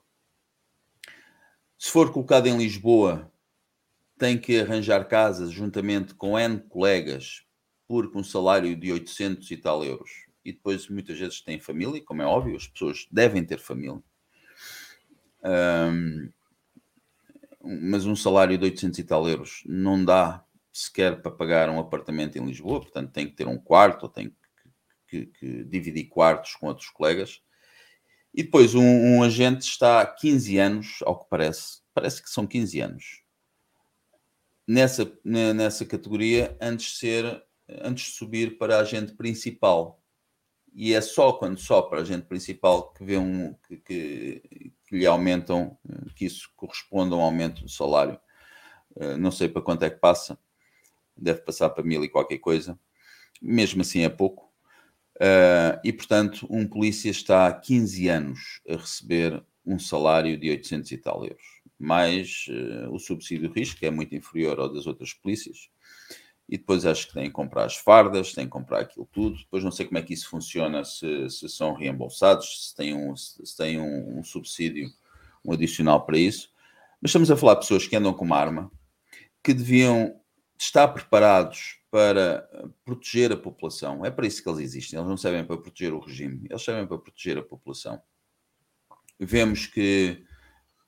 [1.78, 3.30] Se for colocado em Lisboa,
[4.18, 7.44] tem que arranjar casas juntamente com N colegas
[7.86, 10.10] por um salário de 800 e tal euros.
[10.44, 14.02] E depois muitas vezes tem família, como é óbvio, as pessoas devem ter família.
[15.42, 16.30] Um,
[17.62, 22.36] mas um salário de 800 e tal euros não dá sequer para pagar um apartamento
[22.36, 24.36] em Lisboa, portanto tem que ter um quarto, ou tem que,
[25.08, 27.40] que dividir quartos com outros colegas.
[28.34, 32.46] E depois um, um, agente está há 15 anos, ao que parece, parece que são
[32.46, 33.22] 15 anos,
[34.66, 37.44] nessa, nessa categoria antes de ser,
[37.80, 40.02] antes de subir para agente principal.
[40.74, 45.06] E é só quando só para agente principal que vê um que, que, que lhe
[45.06, 45.76] aumentam,
[46.14, 48.20] que isso corresponde a um aumento do salário.
[48.96, 50.38] Eh, não sei para quanto é que passa,
[51.16, 52.78] deve passar para mil e qualquer coisa.
[53.40, 54.47] Mesmo assim é pouco
[55.18, 60.92] Uh, e, portanto, um polícia está há 15 anos a receber um salário de 800
[60.92, 61.42] e tal euros,
[61.78, 65.68] mais uh, o subsídio de risco, que é muito inferior ao das outras polícias.
[66.48, 69.36] E depois acho que têm que comprar as fardas, têm que comprar aquilo tudo.
[69.36, 73.14] Depois não sei como é que isso funciona, se, se são reembolsados, se têm, um,
[73.14, 74.88] se têm um, um subsídio,
[75.44, 76.50] um adicional para isso.
[77.02, 78.70] Mas estamos a falar de pessoas que andam com uma arma,
[79.42, 80.18] que deviam
[80.58, 82.48] estar preparados para
[82.84, 84.04] proteger a população.
[84.04, 84.98] É para isso que eles existem.
[84.98, 88.02] Eles não servem para proteger o regime, eles servem para proteger a população.
[89.18, 90.24] Vemos que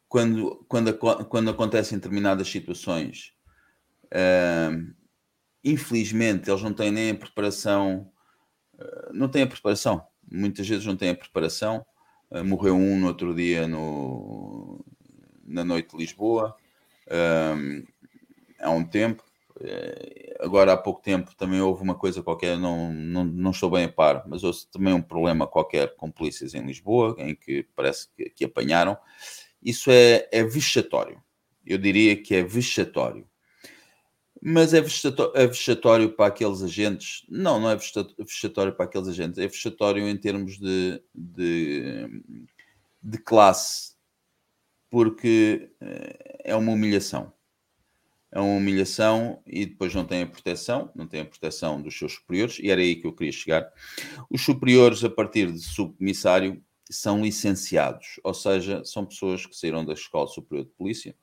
[0.08, 3.32] quando, quando, quando acontecem determinadas situações,
[4.06, 4.94] uh,
[5.64, 8.12] infelizmente eles não têm nem a preparação,
[8.74, 10.04] uh, não têm a preparação.
[10.30, 11.84] Muitas vezes não têm a preparação.
[12.30, 14.84] Uh, morreu um no outro dia no,
[15.44, 16.56] na noite de Lisboa,
[18.60, 19.29] há um tempo eh,
[20.40, 23.92] agora há pouco tempo também houve uma coisa qualquer, não, não, não estou bem a
[23.92, 28.30] par, mas houve também um problema qualquer com polícias em Lisboa, em que parece que,
[28.30, 28.96] que apanharam.
[29.62, 31.22] Isso é, é vexatório.
[31.66, 33.28] Eu diria que é vexatório.
[34.42, 37.26] Mas é vexatório, é vexatório para aqueles agentes?
[37.28, 39.38] Não, não é vexatório para aqueles agentes.
[39.38, 42.22] É vexatório em termos de, de,
[43.02, 43.94] de classe,
[44.88, 47.30] porque eh, é uma humilhação.
[48.32, 52.14] É uma humilhação e depois não tem a proteção, não tem a proteção dos seus
[52.14, 53.72] superiores, e era aí que eu queria chegar.
[54.30, 59.92] Os superiores, a partir de subcomissário, são licenciados, ou seja, são pessoas que saíram da
[59.92, 61.14] Escola Superior de Polícia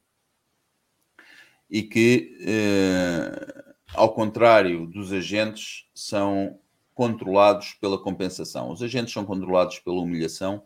[1.70, 6.58] e que, eh, ao contrário dos agentes, são
[6.94, 8.72] controlados pela compensação.
[8.72, 10.64] Os agentes são controlados pela humilhação,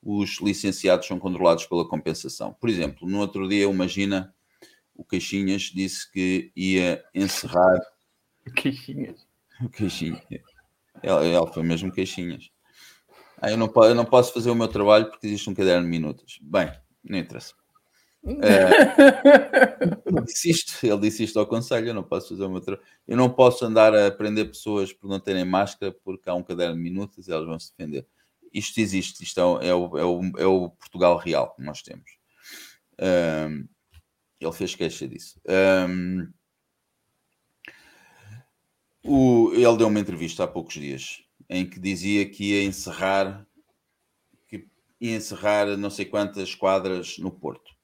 [0.00, 2.54] os licenciados são controlados pela compensação.
[2.60, 4.32] Por exemplo, no outro dia, imagina,
[4.96, 7.80] o Caixinhas disse que ia encerrar.
[8.54, 9.26] Caixinhas.
[9.60, 10.22] O Caixinhas.
[11.02, 12.50] Ele, ele foi mesmo Caixinhas.
[13.40, 15.90] Ah, eu, não, eu não posso fazer o meu trabalho porque existe um caderno de
[15.90, 16.38] minutos.
[16.42, 16.72] Bem,
[17.04, 17.54] não interessa.
[18.26, 18.26] É,
[20.04, 22.86] ele, disse isto, ele disse isto ao conselho, eu não posso fazer o meu trabalho.
[23.06, 26.74] Eu não posso andar a prender pessoas por não terem máscara porque há um caderno
[26.74, 28.06] de minutos e elas vão se defender.
[28.52, 31.82] Isto existe, isto é o, é o, é o, é o Portugal real que nós
[31.82, 32.10] temos.
[32.98, 33.68] Um,
[34.40, 35.40] ele fez queixa disso.
[35.88, 36.32] Um,
[39.04, 43.46] o, ele deu uma entrevista há poucos dias em que dizia que ia encerrar
[44.48, 44.68] que
[45.00, 47.76] ia encerrar não sei quantas quadras no Porto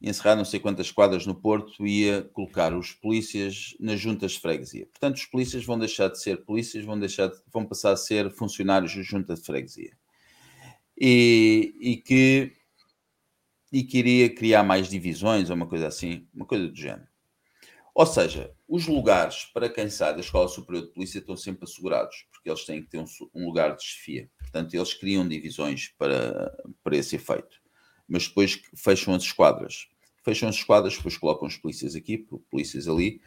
[0.00, 4.86] encerrar não sei quantas quadras no Porto, ia colocar os polícias nas juntas de freguesia.
[4.86, 8.30] Portanto, os polícias vão deixar de ser polícias, vão, deixar de, vão passar a ser
[8.30, 9.96] funcionários da junta de freguesia.
[10.98, 12.52] E, e, que,
[13.78, 17.08] e queria criar mais divisões ou uma coisa assim, uma coisa do género.
[17.94, 22.26] Ou seja, os lugares para quem sai da Escola Superior de Polícia estão sempre assegurados,
[22.30, 24.30] porque eles têm que ter um, um lugar de chefia.
[24.38, 27.58] Portanto, eles criam divisões para, para esse efeito
[28.08, 29.88] mas depois fecham as esquadras.
[30.24, 32.18] Fecham as esquadras, depois colocam os polícias aqui,
[32.50, 33.20] polícias ali.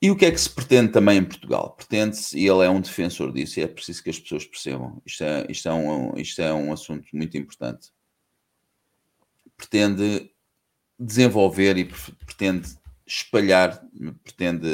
[0.00, 1.74] E o que é que se pretende também em Portugal?
[1.76, 5.24] Pretende-se, e ele é um defensor disso, e é preciso que as pessoas percebam, isto
[5.24, 7.90] é, isto é, um, isto é um assunto muito importante.
[9.56, 10.30] Pretende
[10.98, 12.76] desenvolver e pretende
[13.06, 13.82] espalhar,
[14.22, 14.68] pretende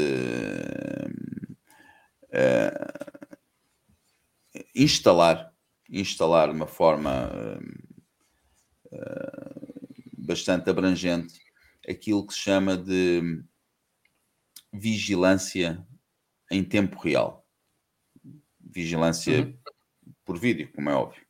[2.29, 3.37] uh,
[4.75, 5.53] instalar,
[5.89, 7.31] instalar de uma forma
[8.87, 9.31] uh,
[10.19, 11.41] bastante abrangente
[11.89, 13.43] aquilo que se chama de
[14.73, 15.85] vigilância
[16.51, 17.47] em tempo real.
[18.61, 19.59] Vigilância uhum.
[20.25, 21.27] por vídeo, como é óbvio.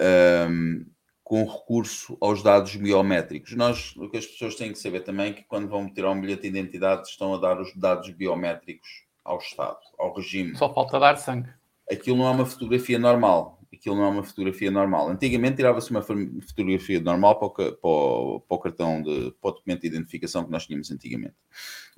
[0.00, 0.91] Um,
[1.32, 3.56] com recurso aos dados biométricos.
[3.56, 6.20] Nós, o que as pessoas têm que saber também é que quando vão meter um
[6.20, 10.54] bilhete de identidade estão a dar os dados biométricos ao Estado, ao regime.
[10.58, 11.48] Só falta dar sangue.
[11.90, 15.08] Aquilo não é uma fotografia normal aquilo não é uma fotografia normal.
[15.08, 19.54] Antigamente tirava-se uma fotografia normal para o, para, o, para o, cartão de para o
[19.54, 21.34] documento de identificação que nós tínhamos antigamente.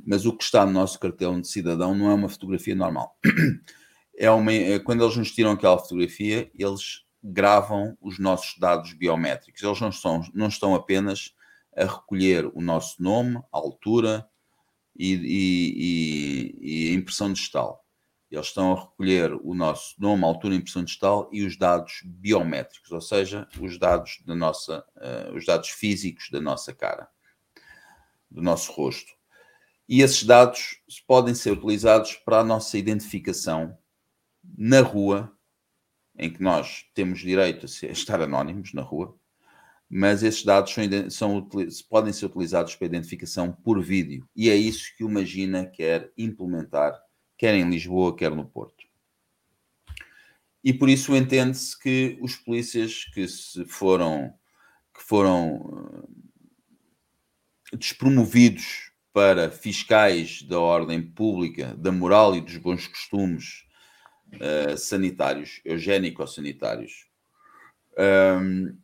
[0.07, 3.19] Mas o que está no nosso cartão de cidadão não é uma fotografia normal.
[4.17, 9.63] É uma, é, quando eles nos tiram aquela fotografia, eles gravam os nossos dados biométricos.
[9.63, 11.35] Eles não estão, não estão apenas
[11.75, 14.29] a recolher o nosso nome, a altura
[14.97, 17.85] e, e, e, e a impressão digital
[18.37, 23.01] eles estão a recolher o nosso nome, altura, impressão digital e os dados biométricos, ou
[23.01, 27.09] seja, os dados da nossa, uh, os dados físicos da nossa cara,
[28.31, 29.13] do nosso rosto.
[29.89, 33.77] E esses dados podem ser utilizados para a nossa identificação
[34.57, 35.33] na rua,
[36.19, 39.17] em que nós temos direito a, estar anónimos na rua,
[39.89, 41.49] mas esses dados são, são,
[41.89, 44.27] podem ser utilizados para identificação por vídeo.
[44.35, 46.99] E é isso que o Magina quer implementar
[47.37, 48.85] quer em Lisboa, quer no Porto.
[50.63, 54.33] E por isso entende-se que os polícias que se foram
[54.95, 56.07] que foram
[57.73, 63.64] eh, despromovidos para fiscais da ordem pública, da moral e dos bons costumes
[64.37, 67.09] uh, sanitários, eugénico-sanitários,
[67.99, 68.77] um,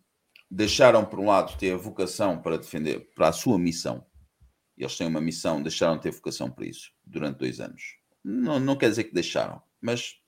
[0.51, 4.05] deixaram, por um lado, ter a vocação para defender, para a sua missão.
[4.77, 7.97] Eles têm uma missão, deixaram de ter vocação para isso durante dois anos.
[8.25, 10.21] Não, não quer dizer que deixaram, mas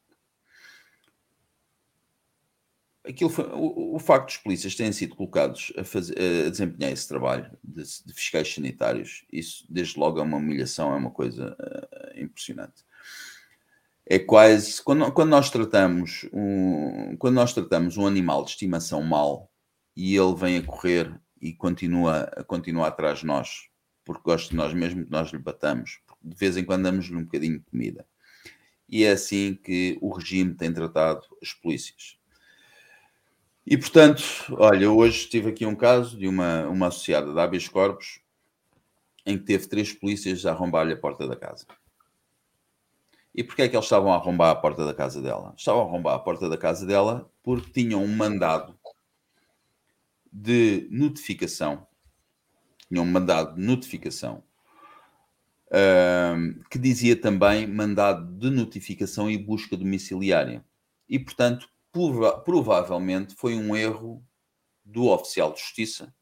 [3.04, 6.14] aquilo foi, o, o, facto dos polícias terem sido colocados a, fazer,
[6.46, 10.96] a desempenhar esse trabalho de, de, fiscais sanitários, isso desde logo é uma humilhação, é
[10.96, 12.84] uma coisa uh, impressionante.
[14.12, 19.50] É quase quando, quando nós tratamos um, quando nós tratamos um animal de estimação mal
[19.96, 23.70] e ele vem a correr e continua a continuar atrás de nós
[24.04, 27.58] porque gosta de nós mesmo, nós lhe batamos, de vez em quando damos-lhe um bocadinho
[27.58, 28.06] de comida.
[28.86, 32.18] E é assim que o regime tem tratado as polícias.
[33.66, 34.22] E portanto,
[34.58, 38.20] olha, hoje tive aqui um caso de uma, uma associada da habeas corpus
[39.24, 41.64] em que teve três polícias a arrombar-lhe a porta da casa.
[43.34, 45.54] E porquê é que eles estavam a arrombar a porta da casa dela?
[45.56, 48.78] Estavam a arrombar a porta da casa dela porque tinham um mandado
[50.30, 51.86] de notificação,
[52.88, 54.42] tinham um mandado de notificação,
[56.70, 60.64] que dizia também mandado de notificação e busca domiciliária.
[61.08, 64.22] E, portanto, prova provavelmente foi um erro
[64.84, 66.14] do oficial de justiça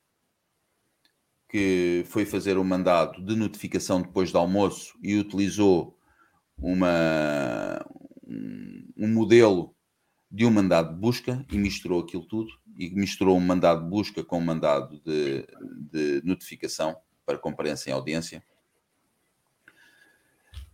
[1.49, 5.99] que foi fazer o mandado de notificação depois do almoço e utilizou
[6.61, 7.85] uma,
[8.97, 9.75] um modelo
[10.31, 14.23] de um mandado de busca e misturou aquilo tudo e misturou um mandado de busca
[14.23, 15.47] com um mandado de,
[15.91, 16.97] de notificação
[17.27, 18.43] para comparência em audiência.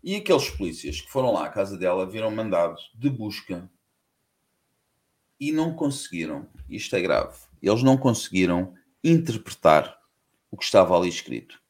[0.03, 3.69] E aqueles polícias que foram lá à casa dela viram mandado de busca
[5.39, 9.99] e não conseguiram, isto é grave, eles não conseguiram interpretar
[10.51, 11.61] o que estava ali escrito.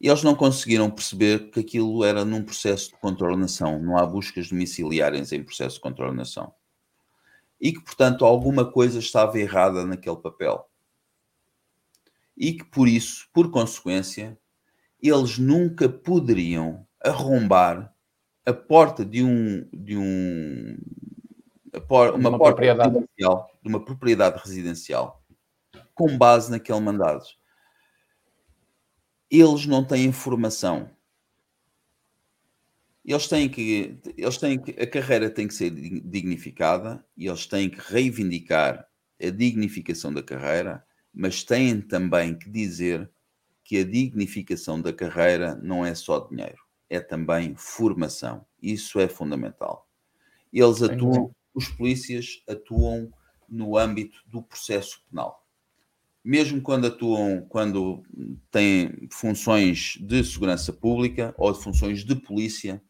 [0.00, 4.48] E eles não conseguiram perceber que aquilo era num processo de contornação, não há buscas
[4.48, 6.52] domiciliárias em processo de contornação.
[7.58, 10.68] E que, portanto, alguma coisa estava errada naquele papel.
[12.36, 14.38] E que, por isso, por consequência,
[15.02, 17.94] eles nunca poderiam arrombar
[18.44, 20.76] a porta de um, de um
[21.88, 25.22] uma, uma porta residencial, de uma propriedade residencial
[25.94, 27.24] com base naquele mandado
[29.30, 30.90] eles não têm formação.
[33.04, 37.70] Eles têm que, eles têm que, a carreira tem que ser dignificada e eles têm
[37.70, 38.86] que reivindicar
[39.20, 40.84] a dignificação da carreira,
[41.14, 43.08] mas têm também que dizer
[43.62, 46.58] que a dignificação da carreira não é só dinheiro,
[46.90, 48.44] é também formação.
[48.60, 49.88] Isso é fundamental.
[50.52, 53.12] Eles atuam, os polícias atuam
[53.48, 55.45] no âmbito do processo penal
[56.26, 58.02] mesmo quando atuam, quando
[58.50, 62.82] têm funções de segurança pública ou de funções de polícia,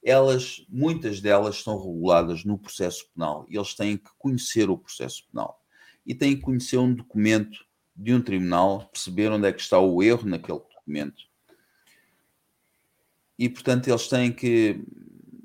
[0.00, 5.26] elas, muitas delas são reguladas no processo penal e eles têm que conhecer o processo
[5.28, 5.60] penal
[6.06, 7.66] e têm que conhecer um documento
[7.96, 11.24] de um tribunal, perceber onde é que está o erro naquele documento.
[13.36, 14.80] E, portanto, eles têm que.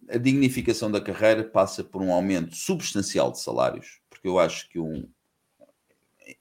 [0.07, 4.79] A dignificação da carreira passa por um aumento substancial de salários, porque eu acho que
[4.79, 5.07] um,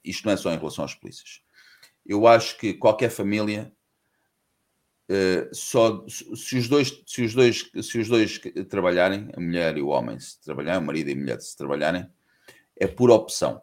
[0.03, 1.41] isto não é só em relação às polícias.
[2.05, 3.71] Eu acho que qualquer família
[5.09, 8.39] Uh, só se os dois se os dois se os dois
[8.69, 12.07] trabalharem a mulher e o homem se trabalharem o marido e a mulher se trabalharem
[12.75, 13.59] é por opção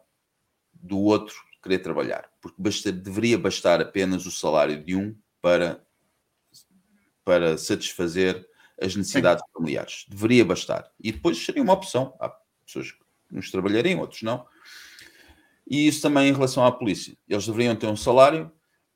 [0.73, 5.81] do outro querer trabalhar porque basta, deveria bastar apenas o salário de um para
[7.23, 8.45] para satisfazer
[8.81, 9.53] as necessidades Sim.
[9.53, 12.27] familiares deveria bastar e depois seria uma opção há
[12.65, 12.99] pessoas que
[13.31, 14.45] nos trabalhariam outros não
[15.69, 17.17] e isso também em relação à polícia.
[17.27, 18.51] Eles deveriam ter um salário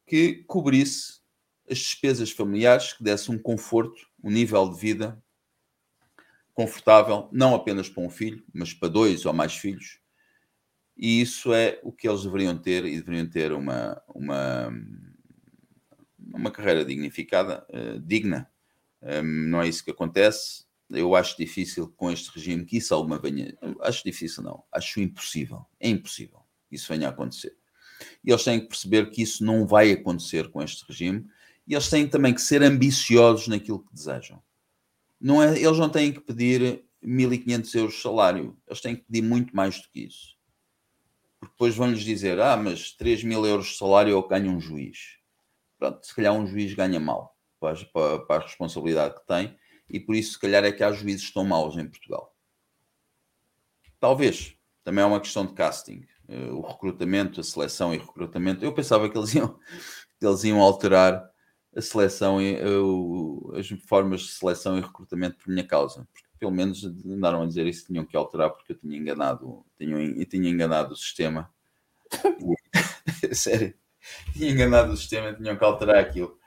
[0.07, 1.19] que cobrisse
[1.69, 5.21] as despesas familiares, que desse um conforto, um nível de vida
[6.53, 9.99] confortável, não apenas para um filho, mas para dois ou mais filhos.
[10.97, 14.71] E isso é o que eles deveriam ter e deveriam ter uma, uma,
[16.19, 18.49] uma carreira dignificada, uh, digna.
[19.01, 20.65] Um, não é isso que acontece.
[20.89, 23.57] Eu acho difícil com este regime que isso alguma venha.
[23.79, 24.63] Acho difícil, não.
[24.71, 25.65] Acho impossível.
[25.79, 26.40] É impossível
[26.75, 27.55] isso venha a acontecer.
[28.23, 31.25] E eles têm que perceber que isso não vai acontecer com este regime
[31.67, 34.41] e eles têm também que ser ambiciosos naquilo que desejam.
[35.19, 39.21] Não é, eles não têm que pedir 1.500 euros de salário, eles têm que pedir
[39.21, 40.35] muito mais do que isso.
[41.39, 45.17] Porque depois vão-lhes dizer: ah, mas 3 mil euros de salário eu ganho um juiz.
[45.77, 49.55] Pronto, se calhar um juiz ganha mal para, para, para a responsabilidade que tem
[49.91, 52.33] e por isso, se calhar, é que há juízes tão maus em Portugal.
[53.99, 54.55] Talvez.
[54.83, 56.07] Também é uma questão de casting.
[56.31, 58.63] Uh, o recrutamento, a seleção e recrutamento.
[58.63, 59.59] Eu pensava que eles iam,
[60.17, 61.29] que eles iam alterar
[61.75, 66.51] a seleção e uh, as formas de seleção e recrutamento por minha causa, porque pelo
[66.51, 70.93] menos andaram a dizer isso, tinham que alterar porque eu tinha enganado, tinha, tinha enganado
[70.93, 71.49] o sistema.
[73.33, 73.73] Sério,
[74.33, 76.37] tinha enganado o sistema, tinham que alterar aquilo.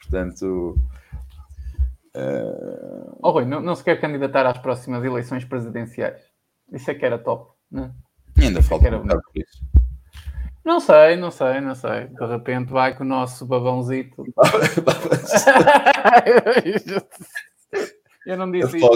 [0.00, 0.78] Portanto.
[2.14, 3.18] Uh...
[3.20, 6.22] Oh, Rui, não, não se quer candidatar às próximas eleições presidenciais.
[6.72, 8.03] Isso é que era top, não é?
[8.40, 9.64] Ainda falta um bocado por isso.
[10.64, 12.06] Não sei, não sei, não sei.
[12.06, 14.24] De repente vai com o nosso babãozito.
[18.24, 18.88] Eu não disse isso.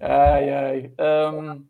[0.00, 0.92] ai, ai.
[0.98, 1.64] Um,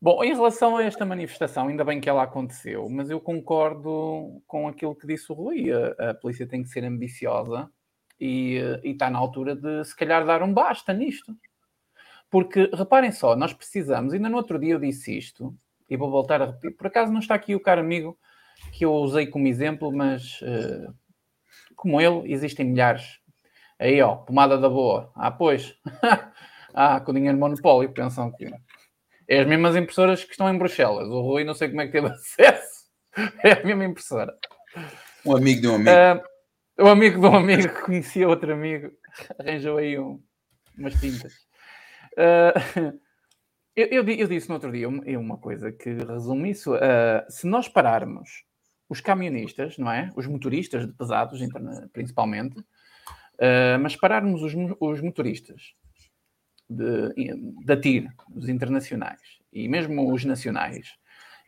[0.00, 4.68] bom, em relação a esta manifestação, ainda bem que ela aconteceu, mas eu concordo com
[4.68, 5.72] aquilo que disse o Rui.
[5.72, 7.68] A, a polícia tem que ser ambiciosa
[8.20, 11.36] e, está na altura de se calhar dar um basta nisto.
[12.30, 15.56] Porque, reparem só, nós precisamos, ainda no outro dia eu disse isto,
[15.88, 18.18] e vou voltar a repetir, por acaso não está aqui o caro amigo
[18.72, 20.92] que eu usei como exemplo, mas uh,
[21.76, 23.20] como ele, existem milhares.
[23.78, 25.12] Aí, ó, pomada da boa.
[25.14, 25.74] Ah, pois.
[26.74, 28.50] ah, com dinheiro monopólio, pensam que
[29.28, 31.08] é as mesmas impressoras que estão em Bruxelas.
[31.08, 32.86] O Rui não sei como é que teve acesso.
[33.42, 34.34] É a mesma impressora.
[35.24, 35.90] Um amigo de um amigo.
[35.90, 36.35] Uh,
[36.78, 38.90] um amigo um amigo que conhecia outro amigo.
[39.38, 40.22] Arranjou aí um,
[40.76, 41.34] umas tintas.
[42.12, 42.98] Uh,
[43.74, 46.74] eu, eu, eu, disse no outro dia uma coisa que resume isso.
[46.74, 48.44] Uh, se nós pararmos
[48.88, 50.10] os camionistas, não é?
[50.16, 51.40] Os motoristas de pesados,
[51.92, 55.74] principalmente, uh, mas pararmos os, os motoristas
[57.64, 59.20] da TIR, os internacionais,
[59.52, 60.96] e mesmo os nacionais,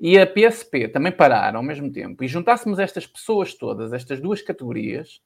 [0.01, 4.41] e a PSP também parar ao mesmo tempo, e juntássemos estas pessoas todas, estas duas
[4.41, 5.20] categorias,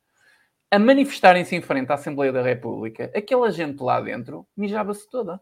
[0.70, 5.40] a manifestarem-se em frente à Assembleia da República, aquela gente lá dentro mijava-se toda.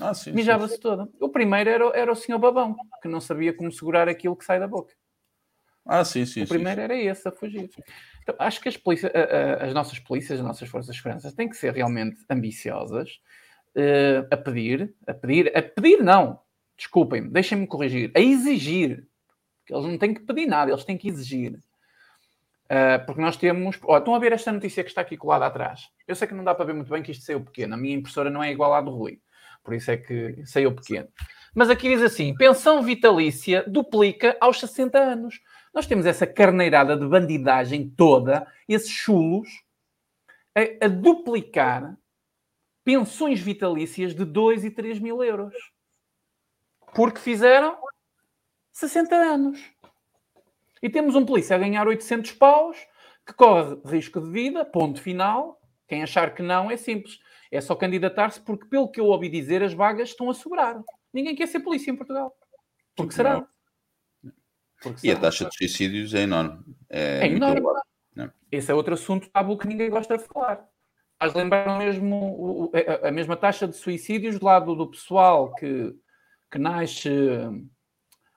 [0.00, 1.08] Ah, sim, mijava-se toda.
[1.20, 4.58] O primeiro era, era o senhor Babão, que não sabia como segurar aquilo que sai
[4.58, 4.92] da boca.
[5.86, 6.42] Ah, sim, sim.
[6.42, 7.70] O primeiro sim, era esse, a fugir.
[8.22, 9.12] Então, acho que as, polícia,
[9.60, 13.20] as nossas polícias, as nossas forças de segurança têm que ser realmente ambiciosas
[13.76, 16.40] uh, a pedir, a pedir, a pedir não,
[16.76, 19.06] desculpem-me, deixem-me corrigir, a exigir.
[19.68, 21.58] Eles não têm que pedir nada, eles têm que exigir.
[22.64, 23.78] Uh, porque nós temos.
[23.84, 25.88] Oh, estão a ver esta notícia que está aqui colada atrás.
[26.06, 27.74] Eu sei que não dá para ver muito bem que isto saiu pequeno.
[27.74, 29.20] A minha impressora não é igual à do Rui.
[29.62, 31.08] Por isso é que saiu pequeno.
[31.54, 35.40] Mas aqui diz assim: pensão vitalícia duplica aos 60 anos.
[35.74, 39.48] Nós temos essa carneirada de bandidagem toda, esses chulos,
[40.54, 41.96] a, a duplicar
[42.84, 45.54] pensões vitalícias de 2 e 3 mil euros.
[46.94, 47.76] Porque fizeram
[48.72, 49.60] 60 anos.
[50.82, 52.76] E temos um polícia a ganhar 800 paus,
[53.26, 55.60] que corre risco de vida, ponto final.
[55.88, 57.18] Quem achar que não é simples.
[57.50, 60.82] É só candidatar-se porque, pelo que eu ouvi dizer, as vagas estão a sobrar.
[61.12, 62.34] Ninguém quer ser polícia em Portugal.
[62.96, 63.46] Porque será?
[64.82, 65.18] Porque e será?
[65.18, 66.64] a taxa de suicídios é enorme.
[66.90, 67.62] É, é enorme.
[68.50, 70.68] Esse é outro assunto tabu que ninguém gosta de falar
[71.24, 72.70] faz lembrar mesmo
[73.02, 75.94] a, mesma taxa de suicídios do lado do pessoal que,
[76.54, 77.10] que nasce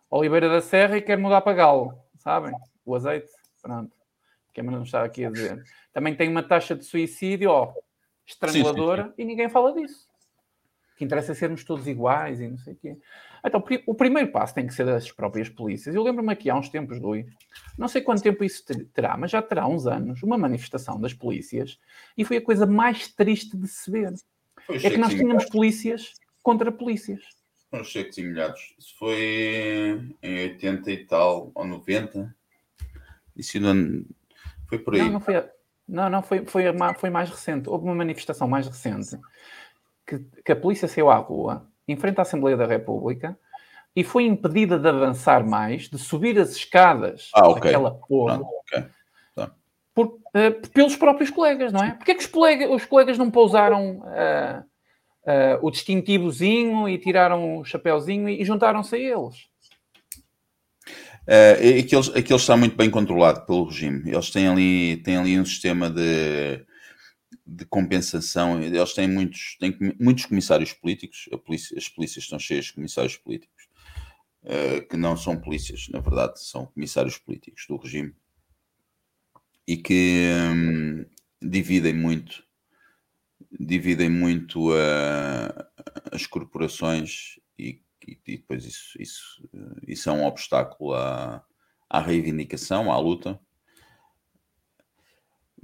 [0.09, 2.51] Oliveira da Serra e quer mudar para Galo, sabem?
[2.83, 3.29] O azeite,
[3.61, 3.95] pronto.
[4.51, 5.63] Que é não está aqui a dizer.
[5.93, 7.75] Também tem uma taxa de suicídio ó,
[8.25, 9.21] estranguladora sim, sim, sim.
[9.21, 10.07] e ninguém fala disso.
[10.93, 12.97] O que interessa é sermos todos iguais e não sei o quê.
[13.45, 15.93] Então, o primeiro passo tem que ser das próprias polícias.
[15.93, 17.27] Eu lembro-me aqui há uns tempos, Rui,
[17.77, 21.79] não sei quanto tempo isso terá, mas já terá uns anos, uma manifestação das polícias
[22.17, 24.11] e foi a coisa mais triste de se ver.
[24.65, 27.36] Foi é que nós tínhamos polícias contra polícias.
[27.69, 28.75] Foram checos e milhares.
[28.79, 32.33] Isso foi em 80 e tal, ou 90.
[33.35, 34.03] Isso não...
[34.67, 35.01] foi por aí.
[35.01, 35.49] Não, não foi,
[35.87, 36.63] não, não foi, foi,
[36.97, 37.69] foi mais recente.
[37.69, 39.17] Houve uma manifestação mais recente
[40.07, 43.37] que, que a polícia saiu à rua em frente à Assembleia da República
[43.95, 47.63] e foi impedida de avançar mais, de subir as escadas ah, okay.
[47.63, 48.39] daquela porra.
[48.41, 48.85] okay.
[49.35, 49.51] tá.
[49.93, 51.91] por, uh, pelos próprios colegas, não é?
[51.91, 54.63] Porquê é que os colegas, os colegas não pousaram uh,
[55.27, 59.47] uh, o distintivozinho e tiraram o chapéuzinho e, e juntaram-se a eles?
[61.27, 64.09] Uh, aqueles, aqueles está muito bem controlado pelo regime.
[64.09, 66.65] Eles têm ali, têm ali um sistema de
[67.47, 68.61] de compensação.
[68.61, 73.67] Eles têm muitos, têm muitos comissários políticos, polícia, as polícias estão cheias de comissários políticos,
[74.43, 78.13] uh, que não são polícias, na verdade, são comissários políticos do regime
[79.65, 81.05] e que um,
[81.41, 82.43] dividem muito
[83.51, 85.65] dividem muito uh,
[86.11, 89.49] as corporações e, e, e, depois isso, isso,
[89.87, 91.43] isso é um obstáculo à,
[91.89, 93.39] à reivindicação, à luta.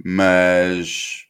[0.02, 1.26] Mas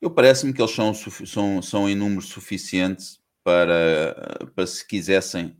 [0.00, 5.56] eu parece-me que eles são, são, são em número suficiente para, para se quisessem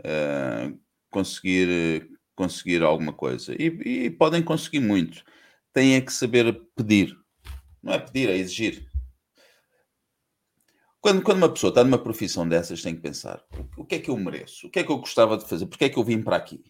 [0.00, 0.78] uh,
[1.10, 3.54] conseguir, conseguir alguma coisa.
[3.54, 3.66] E,
[4.06, 5.24] e, podem conseguir muito.
[5.72, 7.16] Têm é que saber pedir.
[7.82, 8.88] Não é pedir, é exigir.
[11.00, 13.44] Quando, quando uma pessoa está numa profissão dessas, tem que pensar:
[13.76, 14.68] o, o que é que eu mereço?
[14.68, 15.66] O que é que eu gostava de fazer?
[15.66, 16.64] Porquê é que eu vim para aqui?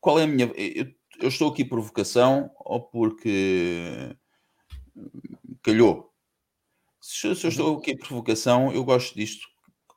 [0.00, 0.52] Qual é a minha.
[0.54, 4.16] Eu, eu estou aqui por vocação ou porque
[5.62, 6.14] calhou.
[7.00, 7.78] Se, se eu estou uhum.
[7.78, 9.46] aqui em provocação, eu gosto disto.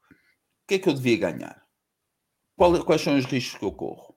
[0.02, 1.62] O que é que eu devia ganhar?
[2.56, 4.16] Qual, quais são os riscos que eu corro?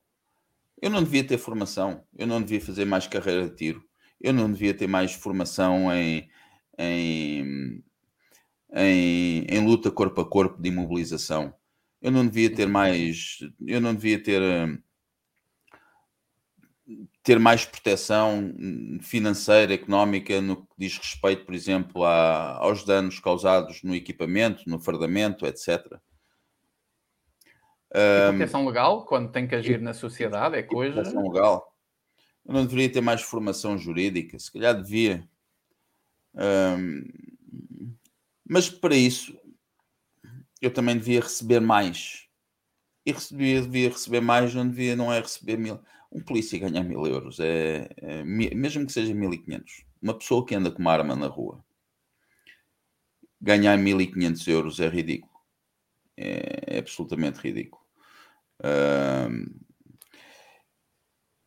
[0.81, 3.89] Eu não devia ter formação, eu não devia fazer mais carreira de tiro,
[4.25, 6.31] eu não devia ter mais formação em,
[6.79, 7.85] em,
[8.73, 11.55] em, em luta corpo a corpo de imobilização.
[12.01, 14.43] Eu não devia ter mais, eu não devia ter
[17.23, 18.55] ter mais proteção
[19.01, 24.79] financeira, económica, no que diz respeito, por exemplo, a, aos danos causados no equipamento, no
[24.79, 25.99] fardamento, etc.
[27.95, 30.95] E proteção legal, quando tem que agir na sociedade, é coisa.
[30.95, 31.74] Proteção legal.
[32.47, 35.29] Eu não deveria ter mais formação jurídica, se calhar devia.
[36.35, 37.05] Um,
[38.49, 39.39] mas para isso
[40.61, 42.29] eu também devia receber mais.
[43.07, 45.81] E recebia, devia receber mais, não devia, não é receber mil.
[46.11, 49.85] Um polícia ganhar mil euros, é, é mesmo que seja mil e quinhentos.
[50.01, 51.65] Uma pessoa que anda com uma arma na rua
[53.45, 55.35] ganhar mil e quinhentos euros é ridículo.
[56.17, 57.83] É, é absolutamente ridículo.
[58.65, 59.47] Um,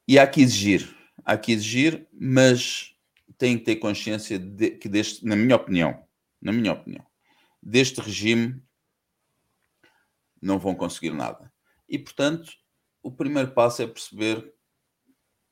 [0.08, 2.96] e há que exigir, há que exigir, mas
[3.38, 6.04] tem que ter consciência de, que deste, na minha opinião,
[6.42, 7.06] na minha opinião,
[7.62, 8.62] deste regime
[10.42, 11.52] não vão conseguir nada.
[11.90, 12.52] E portanto,
[13.04, 14.54] o primeiro passo é perceber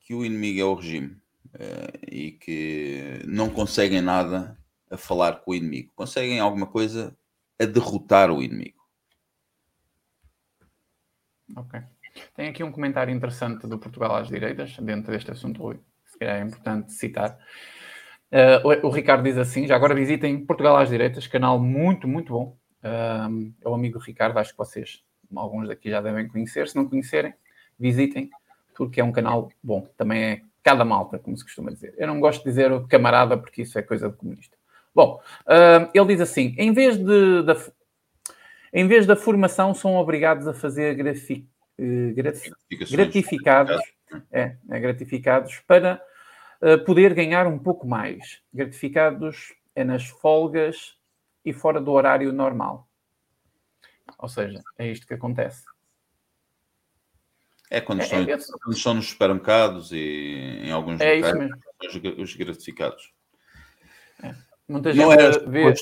[0.00, 1.20] que o inimigo é o regime
[1.54, 4.58] uh, e que não conseguem nada
[4.90, 7.16] a falar com o inimigo, conseguem alguma coisa
[7.58, 8.76] a derrotar o inimigo.
[11.56, 11.80] Ok.
[12.34, 15.80] Tem aqui um comentário interessante do Portugal às direitas, dentro deste assunto, Rui.
[16.06, 17.38] Se calhar é importante citar.
[18.30, 22.56] Uh, o, Ricardo diz assim: já agora visitem Portugal às direitas, canal muito, muito bom.
[22.82, 25.02] Uh, é o amigo Ricardo, acho que vocês,
[25.34, 26.68] alguns daqui já devem conhecer.
[26.68, 27.34] Se não conhecerem,
[27.78, 28.30] visitem,
[28.74, 29.86] porque é um canal bom.
[29.96, 31.94] Também é cada malta, como se costuma dizer.
[31.96, 34.56] Eu não gosto de dizer camarada, porque isso é coisa de comunista.
[34.94, 37.54] Bom, uh, ele diz assim: em vez de, de
[38.72, 41.55] em vez da formação, são obrigados a fazer grafi, uh,
[42.90, 43.80] gratificados,
[44.32, 46.02] é, é, gratificados para
[46.62, 48.40] uh, poder ganhar um pouco mais.
[48.52, 50.96] Gratificados é nas folgas
[51.44, 52.88] e fora do horário normal.
[54.18, 55.64] Ou seja, é isto que acontece.
[57.68, 61.50] É quando, é, estão, é, quando estão nos supermercados e em alguns é locais,
[61.82, 63.12] os, os gratificados.
[64.22, 64.34] É.
[64.68, 65.74] Muita gente não era, vê,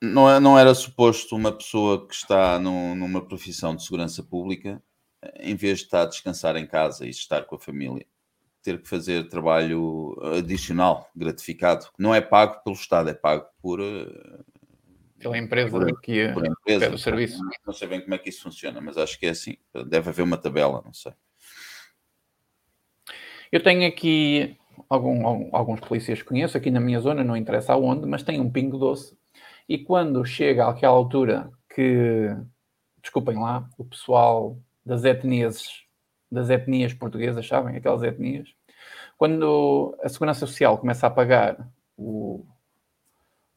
[0.00, 4.82] não, é, não era suposto uma pessoa que está no, numa profissão de segurança pública,
[5.40, 8.06] em vez de estar a descansar em casa e estar com a família,
[8.62, 11.86] ter que fazer trabalho adicional, gratificado.
[11.98, 13.80] Não é pago pelo Estado, é pago por.
[13.80, 14.40] Eh,
[15.18, 16.94] pela empresa por, que é, por empresa.
[16.94, 17.40] o serviço.
[17.66, 19.56] Não sei bem como é que isso funciona, mas acho que é assim.
[19.86, 21.12] Deve haver uma tabela, não sei.
[23.50, 24.56] Eu tenho aqui
[24.88, 28.50] algum, alguns polícias que conheço aqui na minha zona, não interessa aonde, mas tem um
[28.50, 29.18] pingo doce
[29.68, 32.34] e quando chega àquela altura que,
[33.02, 34.58] desculpem lá, o pessoal
[34.88, 35.84] das etnias,
[36.32, 37.76] das etnias portuguesas, sabem?
[37.76, 38.48] Aquelas etnias.
[39.18, 42.46] Quando a Segurança Social começa a pagar o,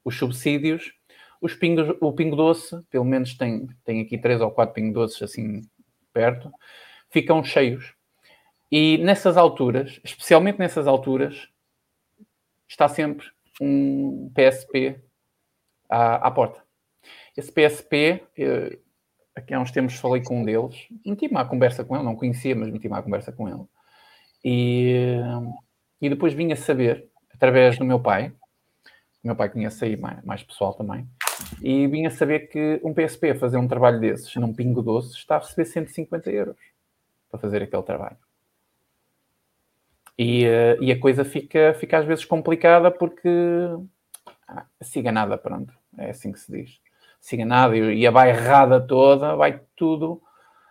[0.03, 0.93] os subsídios,
[1.39, 5.21] os pingos, o pingo doce, pelo menos tem, tem aqui três ou quatro pingo doces
[5.23, 5.61] assim
[6.11, 6.51] perto,
[7.09, 7.93] ficam cheios.
[8.69, 11.47] E nessas alturas, especialmente nessas alturas,
[12.67, 13.25] está sempre
[13.61, 14.99] um PSP
[15.89, 16.61] à, à porta.
[17.37, 18.21] Esse PSP,
[19.35, 22.55] aqui há uns tempos falei com um deles, meti-me à conversa com ele, não conhecia,
[22.55, 23.63] mas meti-me à conversa com ele.
[24.43, 25.17] E,
[26.01, 28.33] e depois vinha saber, através do meu pai,
[29.23, 31.07] o meu pai conhece aí mais, mais pessoal também,
[31.61, 35.35] e vinha saber que um PSP a fazer um trabalho desses num pingo doce está
[35.35, 36.57] a receber 150 euros
[37.29, 38.17] para fazer aquele trabalho.
[40.17, 40.45] E,
[40.81, 43.29] e a coisa fica, fica às vezes complicada porque
[44.47, 46.81] ah, a ciganada, pronto, é assim que se diz.
[47.21, 50.21] Ciganada e a bairrada toda, vai tudo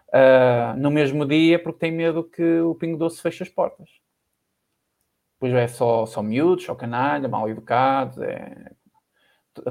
[0.08, 3.88] uh, no mesmo dia porque tem medo que o Pingo Doce feche as portas.
[5.34, 8.72] Depois é só, só miúdos, só canalha, mal educados, é...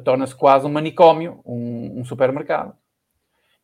[0.03, 2.75] torna-se quase um manicômio, um, um supermercado.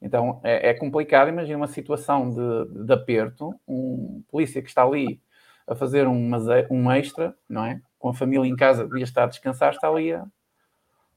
[0.02, 1.30] Então é, é, complicado.
[1.30, 5.22] Imagina uma situação de, de, aperto, um polícia que está ali
[5.66, 6.32] a fazer um,
[6.70, 7.82] um extra, não é?
[7.98, 10.28] Com a família em casa, devia estar a descansar, está ali a,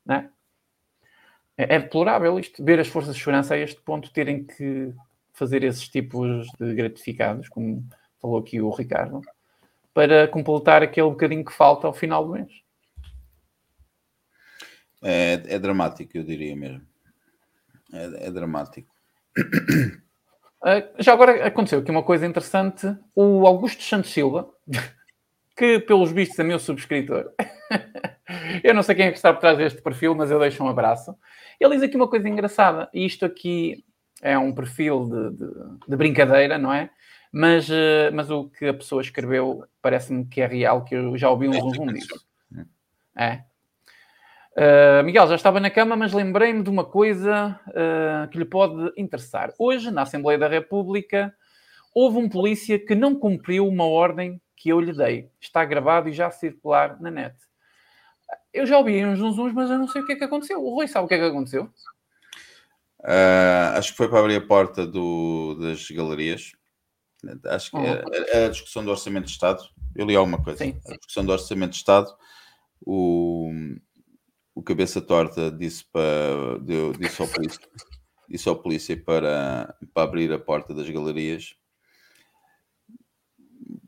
[0.06, 0.30] né?
[1.58, 4.94] É deplorável isto, ver as forças de segurança a este ponto terem que
[5.32, 7.84] fazer esses tipos de gratificados, como
[8.20, 9.20] falou aqui o Ricardo,
[9.92, 12.62] para completar aquele bocadinho que falta ao final do mês.
[15.02, 16.86] É, é dramático, eu diria mesmo.
[17.92, 18.92] É, é dramático.
[20.60, 22.96] Uh, já agora aconteceu aqui uma coisa interessante.
[23.14, 24.48] O Augusto Santos Silva,
[25.56, 27.32] que pelos vistos é meu subscritor,
[28.62, 30.68] eu não sei quem é que está por trás deste perfil, mas eu deixo um
[30.68, 31.16] abraço.
[31.58, 33.84] Ele diz aqui uma coisa engraçada, e isto aqui
[34.22, 35.52] é um perfil de, de,
[35.88, 36.90] de brincadeira, não é?
[37.32, 41.28] Mas, uh, mas o que a pessoa escreveu parece-me que é real, que eu já
[41.30, 42.26] ouvi um zoom disso.
[43.16, 43.42] É.
[44.56, 48.92] Uh, Miguel, já estava na cama, mas lembrei-me de uma coisa uh, que lhe pode
[48.96, 49.52] interessar.
[49.58, 51.32] Hoje, na Assembleia da República,
[51.94, 55.30] houve um polícia que não cumpriu uma ordem que eu lhe dei.
[55.40, 57.36] Está gravado e já a circular na net.
[58.52, 60.62] Eu já ouvi uns zunzuns, mas eu não sei o que é que aconteceu.
[60.64, 61.70] O Rui sabe o que é que aconteceu?
[63.00, 66.52] Uh, acho que foi para abrir a porta do, das galerias.
[67.46, 67.84] Acho que uhum.
[68.32, 69.62] é, a discussão do Orçamento de Estado.
[69.94, 70.64] Eu li alguma coisa.
[70.64, 70.80] Sim.
[70.86, 72.08] A discussão do Orçamento de Estado.
[72.80, 73.50] O,
[74.54, 77.60] o cabeça torta disse, para, deu, disse, ao polícia,
[78.28, 81.54] disse ao polícia para, para abrir a porta das galerias.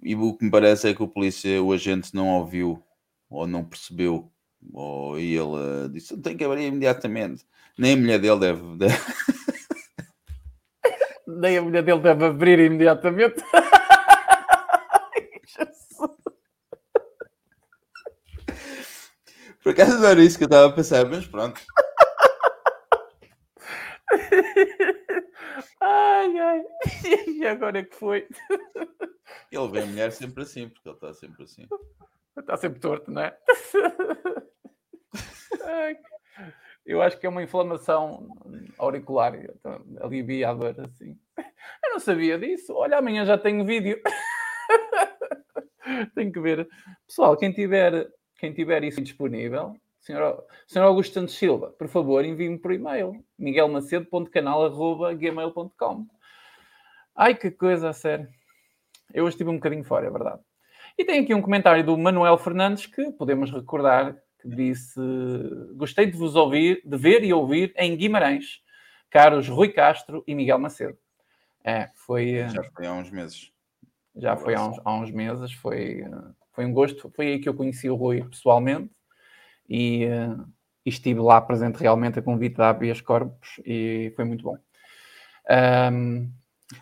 [0.02, 2.82] E o que me parece é que o polícia, o agente, não ouviu
[3.30, 4.30] ou não percebeu,
[4.72, 7.46] ou ele disse: tem que abrir imediatamente.
[7.78, 8.76] Nem a mulher dele deve.
[8.76, 8.96] deve...
[11.26, 13.42] Nem a mulher dele deve abrir imediatamente.
[19.62, 21.60] Por acaso não era isso que eu estava a pensar, mas pronto.
[25.80, 26.64] ai, ai.
[27.26, 28.26] E agora é que foi?
[29.52, 31.68] Ele vê a mulher sempre assim, porque ele está sempre assim.
[32.50, 33.36] Está sempre torto, não é?
[36.84, 38.26] Eu acho que é uma inflamação
[38.76, 39.34] auricular,
[40.00, 41.16] alivia a dor assim.
[41.38, 42.74] Eu não sabia disso.
[42.74, 44.02] Olha, amanhã já tenho vídeo.
[46.16, 46.68] tenho que ver.
[47.06, 48.10] Pessoal, quem tiver,
[48.40, 53.24] quem tiver isso disponível, senhor, senhor Augusto Santos Silva, por favor, envie-me por e-mail.
[53.38, 56.06] miguelmacedo.canal.gmail.com
[57.14, 58.26] Ai, que coisa, a sério.
[59.14, 60.42] Eu hoje estive um bocadinho fora, é verdade.
[61.00, 65.00] E tem aqui um comentário do Manuel Fernandes que podemos recordar que disse:
[65.74, 68.60] Gostei de vos ouvir, de ver e ouvir em Guimarães,
[69.08, 70.98] caros Rui Castro e Miguel Macedo.
[71.64, 72.32] É, foi.
[72.32, 73.50] Eh, Já foi há uns meses.
[74.14, 76.04] Já foi há uns, há uns meses, foi,
[76.52, 77.10] foi um gosto.
[77.16, 78.90] Foi aí que eu conheci o Rui pessoalmente
[79.66, 80.36] e, eh,
[80.84, 84.58] e estive lá presente realmente a convite da Abias Corpus e foi muito bom.
[85.90, 86.30] Um,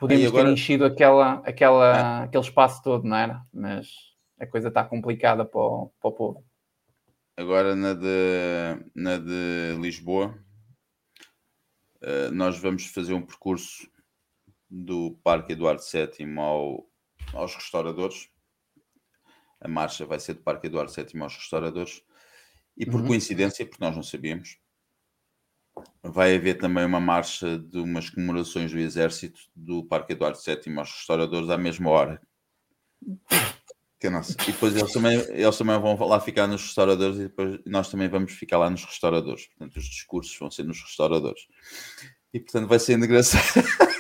[0.01, 0.47] podíamos agora...
[0.47, 2.23] ter enchido aquela, aquela, ah.
[2.25, 3.43] aquele espaço todo, não era?
[3.55, 4.08] Mas
[4.39, 6.45] a coisa está complicada para o, para o povo.
[7.37, 10.37] Agora na de, na de Lisboa,
[12.03, 13.89] uh, nós vamos fazer um percurso
[14.69, 16.89] do Parque Eduardo VII ao,
[17.33, 18.29] aos restauradores.
[19.61, 22.03] A marcha vai ser do Parque Eduardo VII aos restauradores.
[22.77, 23.09] E por uhum.
[23.09, 24.59] coincidência, porque nós não sabíamos,
[26.03, 30.93] vai haver também uma marcha de umas comemorações do Exército do Parque Eduardo VII aos
[30.93, 32.23] restauradores à mesma hora.
[34.01, 34.33] Que é nossa.
[34.43, 38.09] E depois eles também, eles também vão lá ficar nos restauradores e depois nós também
[38.09, 39.47] vamos ficar lá nos restauradores.
[39.47, 41.43] Portanto, os discursos vão ser nos restauradores.
[42.33, 43.43] E portanto vai ser engraçado.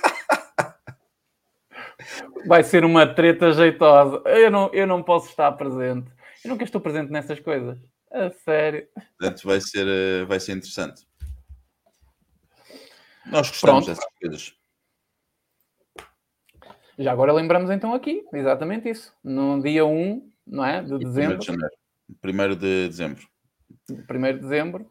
[2.47, 4.23] Vai ser uma treta jeitosa.
[4.25, 6.11] Eu não, eu não posso estar presente.
[6.43, 7.79] Eu nunca estou presente nessas coisas.
[8.11, 8.89] A sério.
[9.19, 11.07] Portanto, vai ser, eh, vai ser interessante.
[13.27, 13.87] Nós gostamos Pronto.
[13.87, 14.58] dessas coisas.
[16.99, 19.15] Já agora lembramos então aqui, exatamente isso.
[19.23, 20.83] No dia 1, não é?
[20.83, 21.39] De dezembro.
[22.25, 23.29] 1 de dezembro.
[23.91, 24.91] 1 de dezembro.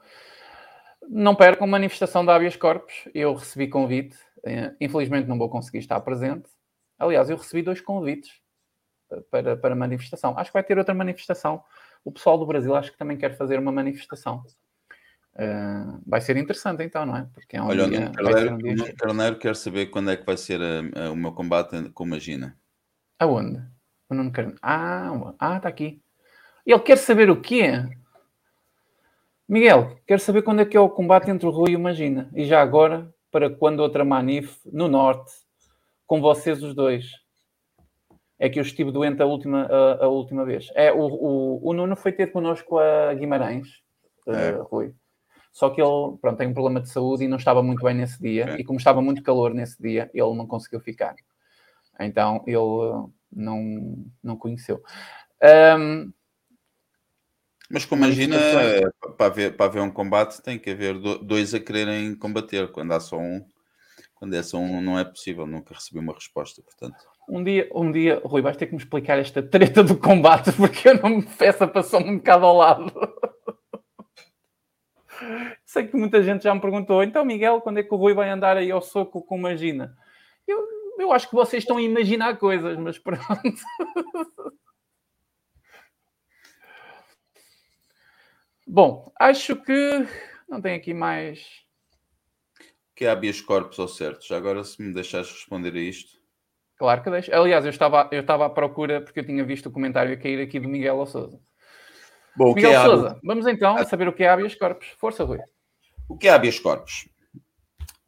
[1.09, 3.09] Não percam manifestação da habeas corpus.
[3.13, 4.17] Eu recebi convite.
[4.45, 6.49] Eh, infelizmente não vou conseguir estar presente.
[6.97, 8.39] Aliás, eu recebi dois convites
[9.29, 10.34] para, para manifestação.
[10.38, 11.61] Acho que vai ter outra manifestação.
[12.05, 14.43] O pessoal do Brasil acho que também quer fazer uma manifestação.
[15.38, 17.27] Uh, vai ser interessante então, não é?
[17.31, 18.95] Porque é um Olha, dia, Carneiro, um dia...
[18.95, 22.57] Carneiro quer saber quando é que vai ser a, a, o meu combate com Magina.
[23.19, 23.61] Aonde?
[24.09, 24.57] O Nuno Carneiro.
[24.64, 26.01] Ah, ah, está aqui.
[26.65, 27.72] Ele quer saber o quê?
[29.47, 32.31] Miguel, quero saber quando é que é o combate entre o Rui e o Magina.
[32.34, 35.31] E já agora, para quando outra manif no Norte,
[36.07, 37.11] com vocês os dois.
[38.39, 40.72] É que eu estive doente a última, a, a última vez.
[40.73, 43.68] É, o, o, o Nuno foi ter connosco a Guimarães,
[44.27, 44.51] é.
[44.53, 44.93] uh, Rui.
[45.57, 48.21] Só que ele pronto, tem um problema de saúde e não estava muito bem nesse
[48.21, 48.45] dia.
[48.47, 48.61] É.
[48.61, 51.15] E como estava muito calor nesse dia, ele não conseguiu ficar.
[51.99, 54.84] Então ele uh, não, não conheceu.
[55.79, 56.13] Um,
[57.71, 58.38] mas como imagina,
[59.17, 60.93] para haver, para haver um combate, tem que haver
[61.23, 62.71] dois a quererem combater.
[62.71, 63.43] Quando há só um,
[64.13, 65.47] quando é só um, não é possível.
[65.47, 67.03] Nunca recebi uma resposta, portanto.
[67.27, 70.88] Um dia, um dia, Rui, vais ter que me explicar esta treta do combate, porque
[70.88, 72.93] eu não me essa passou-me um bocado ao lado.
[75.65, 78.30] Sei que muita gente já me perguntou, então Miguel, quando é que o Rui vai
[78.30, 79.98] andar aí ao soco com Imagina?
[80.48, 80.65] Eu,
[80.99, 83.22] eu acho que vocês estão a imaginar coisas, mas pronto.
[88.68, 90.06] Bom, acho que
[90.48, 91.65] não tem aqui mais.
[92.94, 94.27] Que é habeas corpus ao certo?
[94.27, 96.18] Já agora, se me deixares responder a isto.
[96.77, 97.34] Claro que deixo.
[97.34, 100.41] Aliás, eu estava, eu estava à procura porque eu tinha visto o comentário a cair
[100.41, 101.39] aqui do Miguel Souza.
[102.38, 104.88] Bom, Miguel é Souza, vamos então saber o que é habeas corpus.
[104.99, 105.39] Força, Rui.
[106.07, 107.09] O que é habeas corpus?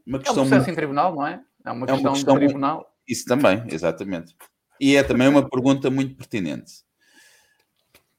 [0.06, 0.72] Uma questão é um processo muito...
[0.72, 1.43] em tribunal, não é?
[1.65, 2.95] É uma questão, é uma questão de tribunal.
[3.07, 4.35] Isso também, exatamente.
[4.80, 6.84] E é também uma pergunta muito pertinente.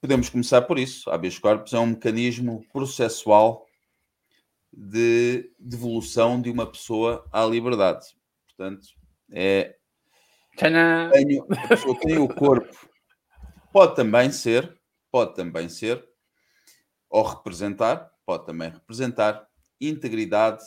[0.00, 1.08] Podemos começar por isso.
[1.10, 3.66] Habeas corpus é um mecanismo processual
[4.72, 8.06] de devolução de uma pessoa à liberdade.
[8.46, 8.88] Portanto,
[9.30, 9.76] é.
[10.56, 12.76] Tenho, a pessoa tem o corpo.
[13.72, 14.79] Pode também ser,
[15.10, 16.06] pode também ser,
[17.08, 19.46] ou representar, pode também representar
[19.80, 20.62] integridade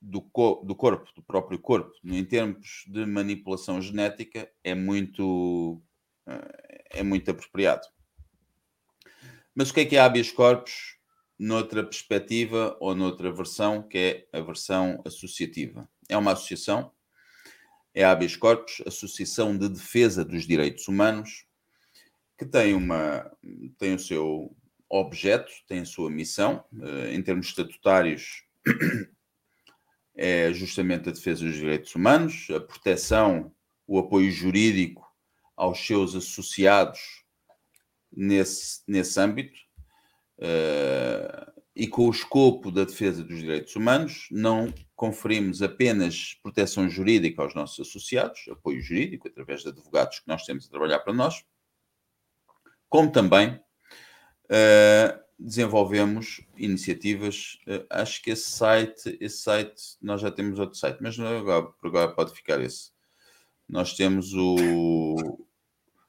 [0.00, 1.92] do, co do corpo, do próprio corpo.
[2.04, 5.82] Em termos de manipulação genética, é muito,
[6.26, 7.86] eh, é muito apropriado.
[9.54, 10.98] Mas o que é que é habeas corpus
[11.38, 13.98] noutra perspectiva ou noutra versão, que
[14.32, 15.88] é a versão associativa?
[16.08, 16.92] É uma associação,
[17.94, 21.46] é habeas corpus, Associação de Defesa dos Direitos Humanos,
[22.38, 23.30] que tem, uma,
[23.78, 24.54] tem o seu
[24.88, 28.44] objeto, tem a sua missão, eh, em termos estatutários,
[30.16, 33.52] é justamente a defesa dos direitos humanos, a proteção,
[33.86, 35.04] o apoio jurídico
[35.56, 37.24] aos seus associados
[38.12, 39.58] nesse, nesse âmbito,
[40.38, 47.42] uh, e com o escopo da defesa dos direitos humanos, não conferimos apenas proteção jurídica
[47.42, 51.44] aos nossos associados, apoio jurídico através de advogados que nós temos a trabalhar para nós,
[52.88, 53.60] como também
[54.44, 57.58] uh, desenvolvemos iniciativas.
[57.66, 61.72] Uh, acho que esse site, esse site, nós já temos outro site, mas não, agora,
[61.82, 62.92] agora pode ficar esse.
[63.68, 65.46] Nós temos o.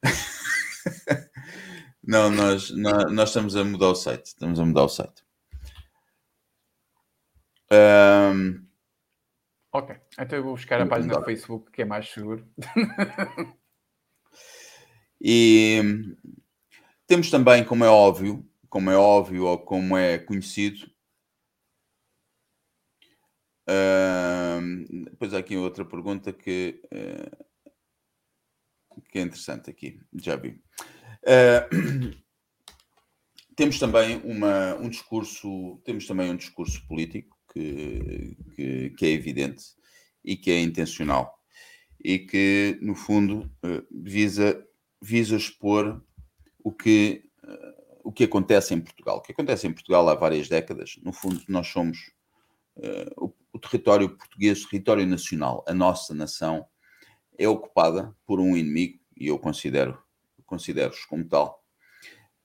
[2.03, 4.27] não, nós, nós, nós, estamos a mudar o site.
[4.27, 5.23] Estamos a mudar o site.
[7.71, 8.63] Um...
[9.71, 12.47] Ok, então eu vou buscar a página do Facebook que é mais seguro.
[15.19, 15.81] e
[17.07, 20.89] temos também, como é óbvio, como é óbvio ou como é conhecido,
[23.69, 27.45] uh, depois há aqui outra pergunta que, uh,
[29.09, 30.61] que é interessante aqui, já vi.
[31.23, 32.25] Uh,
[33.55, 39.63] temos também uma, um discurso, temos também um discurso político que, que, que é evidente
[40.23, 41.39] e que é intencional
[42.03, 43.49] e que, no fundo,
[43.89, 44.63] visa,
[45.01, 46.03] visa expor
[46.65, 49.17] o que, uh, o que acontece em Portugal.
[49.17, 52.11] O que acontece em Portugal há várias décadas, no fundo, nós somos
[52.77, 56.65] uh, o, o, território português, o território nacional, a nossa nação,
[57.37, 59.95] é ocupada por um inimigo, e eu considero,
[60.43, 61.63] considero-os como tal.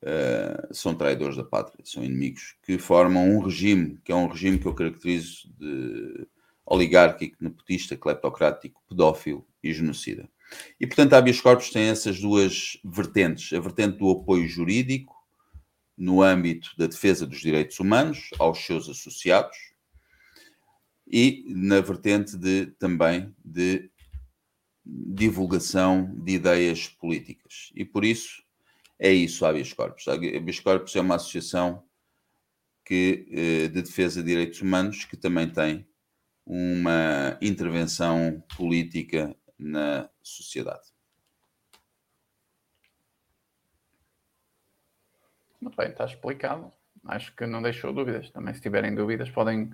[0.02, 4.58] Uh, são traidores da pátria, são inimigos que formam um regime, que é um regime
[4.58, 6.26] que eu caracterizo de
[6.66, 10.28] oligárquico, nepotista, cleptocrático, pedófilo e genocida.
[10.78, 15.14] E, portanto, a habeas corpus tem essas duas vertentes: a vertente do apoio jurídico,
[15.96, 19.56] no âmbito da defesa dos direitos humanos, aos seus associados,
[21.06, 23.90] e na vertente de, também de
[24.84, 27.70] divulgação de ideias políticas.
[27.74, 28.42] E por isso
[28.98, 30.08] é isso a habeas corpus.
[30.08, 31.82] A habeas corpus é uma associação
[32.84, 35.86] que, eh, de defesa de direitos humanos que também tem
[36.44, 40.88] uma intervenção política na sociedade.
[45.60, 46.72] Muito bem, está explicado.
[47.06, 48.30] Acho que não deixou dúvidas.
[48.30, 49.70] Também, se tiverem dúvidas, podem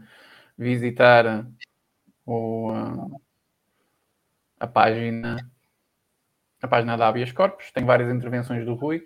[0.58, 1.46] visitar
[2.24, 3.20] o,
[4.58, 5.36] a página
[6.60, 7.70] a página da Habeas Corpus.
[7.70, 9.04] Tem várias intervenções do Rui.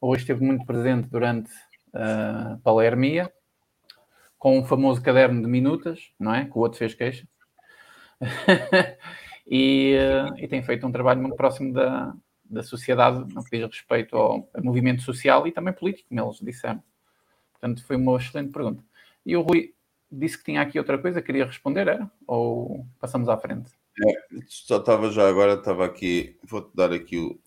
[0.00, 1.50] O Rui esteve muito presente durante
[1.94, 3.32] a Palermia,
[4.38, 6.44] com o famoso caderno de minutas, não é?
[6.44, 7.26] Que o outro fez queixa.
[9.48, 9.96] e,
[10.36, 12.14] e tem feito um trabalho muito próximo da,
[12.44, 16.38] da sociedade no que diz respeito ao, ao movimento social e também político, como eles
[16.40, 16.82] disseram.
[17.52, 18.84] Portanto, foi uma excelente pergunta.
[19.24, 19.74] E o Rui
[20.10, 22.10] disse que tinha aqui outra coisa, queria responder, era?
[22.26, 23.72] Ou passamos à frente?
[24.06, 27.38] É, só estava já agora, estava aqui, vou-te dar aqui o,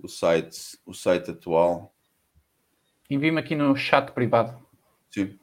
[0.00, 1.94] o site, o site atual.
[3.08, 4.60] Envie-me aqui no chat privado.
[5.10, 5.38] Sim.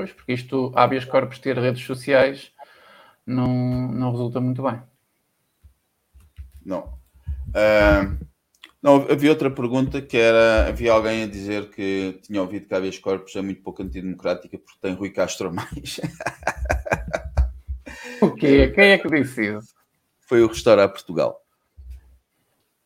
[0.00, 2.50] Pois, porque isto, habeas corpus ter redes sociais,
[3.26, 4.80] não, não resulta muito bem.
[6.64, 6.98] Não.
[7.48, 8.18] Uh,
[8.82, 12.98] não, havia outra pergunta que era: havia alguém a dizer que tinha ouvido que habeas
[12.98, 16.00] corpus é muito pouco antidemocrática porque tem Rui Castro mais.
[18.22, 18.68] o quê?
[18.68, 19.74] Quem é que disse isso?
[20.26, 21.44] Foi o Restaurar Portugal.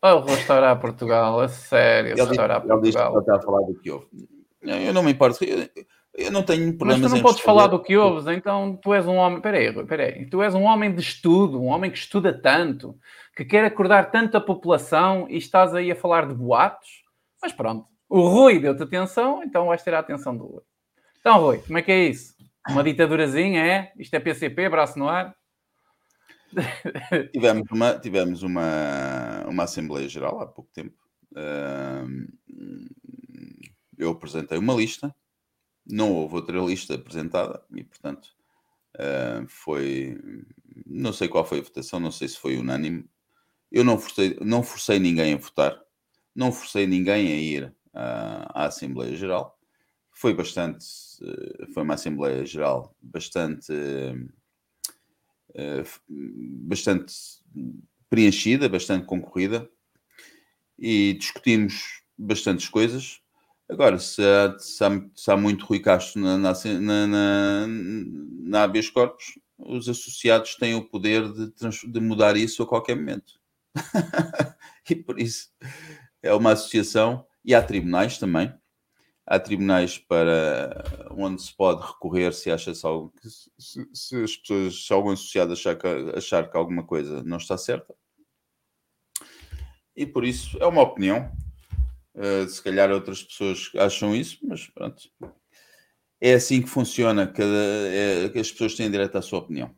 [0.03, 3.13] Oh, Restaurar Portugal, a sério, ele Restaurar diz, Portugal.
[3.13, 4.09] Ele está a falar do que houve.
[4.63, 5.45] Eu não me importo.
[5.45, 5.69] Eu,
[6.17, 9.07] eu não tenho problemas Mas tu não podes falar do que ouves, então tu és
[9.07, 9.41] um homem.
[9.41, 10.27] Peraí, peraí.
[10.27, 12.97] Tu és um homem de estudo, um homem que estuda tanto,
[13.37, 17.03] que quer acordar tanto a população e estás aí a falar de boatos.
[17.43, 20.63] Mas pronto, o Rui deu-te atenção, então vais ter a atenção do Rui.
[21.19, 22.35] Então, Rui, como é que é isso?
[22.69, 23.93] Uma ditadurazinha, é?
[23.99, 25.35] Isto é PCP, braço no ar?
[27.33, 30.95] tivemos uma, tivemos uma, uma Assembleia Geral há pouco tempo.
[33.99, 35.15] Eu apresentei uma lista,
[35.87, 38.29] não houve outra lista apresentada e, portanto,
[38.97, 40.19] uh, foi.
[40.87, 43.09] Não sei qual foi a votação, não sei se foi unânime.
[43.71, 45.81] Eu não forcei, não forcei ninguém a votar,
[46.35, 49.59] não forcei ninguém a ir à, à Assembleia Geral.
[50.11, 50.87] Foi bastante.
[51.23, 53.73] Uh, foi uma Assembleia Geral bastante.
[53.73, 54.29] Uh,
[56.09, 57.15] bastante
[58.11, 59.69] preenchida, bastante concorrida
[60.79, 63.21] e discutimos bastantes coisas.
[63.69, 66.53] Agora, se há, se há, se há muito Rui Castro na, na,
[67.07, 71.53] na, na habeas corpus, os associados têm o poder de,
[71.87, 73.41] de mudar isso a qualquer momento.
[74.89, 75.49] e por isso
[76.23, 78.53] é uma associação e há tribunais também.
[79.27, 84.87] Há tribunais para onde se pode recorrer se acha se, algo, se, se as pessoas,
[84.87, 87.95] se algum associado achar que, achar que alguma coisa não está certa.
[89.97, 91.33] E por isso é uma opinião
[92.15, 95.03] Uh, se calhar outras pessoas acham isso, mas pronto.
[96.21, 99.75] É assim que funciona, cada, é, as pessoas têm direito à sua opinião.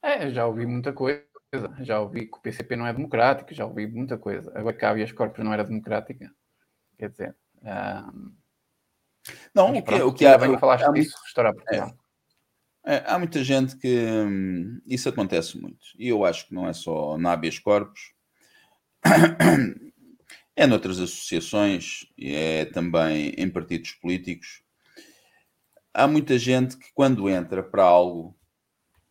[0.00, 1.24] É, já ouvi muita coisa.
[1.80, 4.52] Já ouvi que o PCP não é democrático, já ouvi muita coisa.
[4.54, 6.30] Agora que a habeas corpus não era democrática.
[6.98, 7.36] Quer dizer.
[7.62, 8.34] Um...
[9.54, 10.36] Não, o que, o que há.
[10.36, 11.96] Bem falaste há, disso, restaurar Portugal.
[12.84, 13.96] É, é, há muita gente que.
[14.06, 15.86] Hum, isso acontece muito.
[15.98, 18.12] E eu acho que não é só na habeas corpus
[20.56, 24.62] é noutras associações, é também em partidos políticos.
[25.92, 28.36] Há muita gente que, quando entra para algo,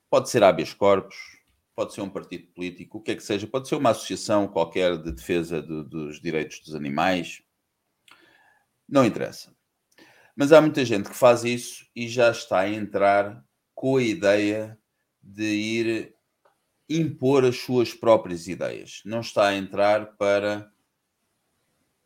[0.09, 1.15] pode ser habeas corpus,
[1.75, 4.97] pode ser um partido político, o que é que seja, pode ser uma associação qualquer
[5.01, 7.41] de defesa de, dos direitos dos animais,
[8.87, 9.55] não interessa.
[10.35, 13.43] Mas há muita gente que faz isso e já está a entrar
[13.73, 14.77] com a ideia
[15.21, 16.15] de ir
[16.89, 19.01] impor as suas próprias ideias.
[19.05, 20.71] Não está a entrar para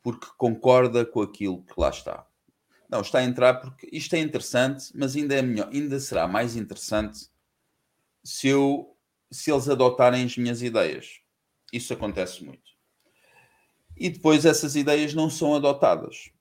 [0.02, 2.26] porque concorda com aquilo que lá está.
[2.90, 6.56] Não, está a entrar porque isto é interessante, mas ainda é melhor, ainda será mais
[6.56, 7.30] interessante
[8.24, 8.96] se eu
[9.30, 11.20] se eles adotarem as minhas ideias.
[11.72, 12.72] Isso acontece muito.
[13.96, 16.32] E depois essas ideias não são adotadas.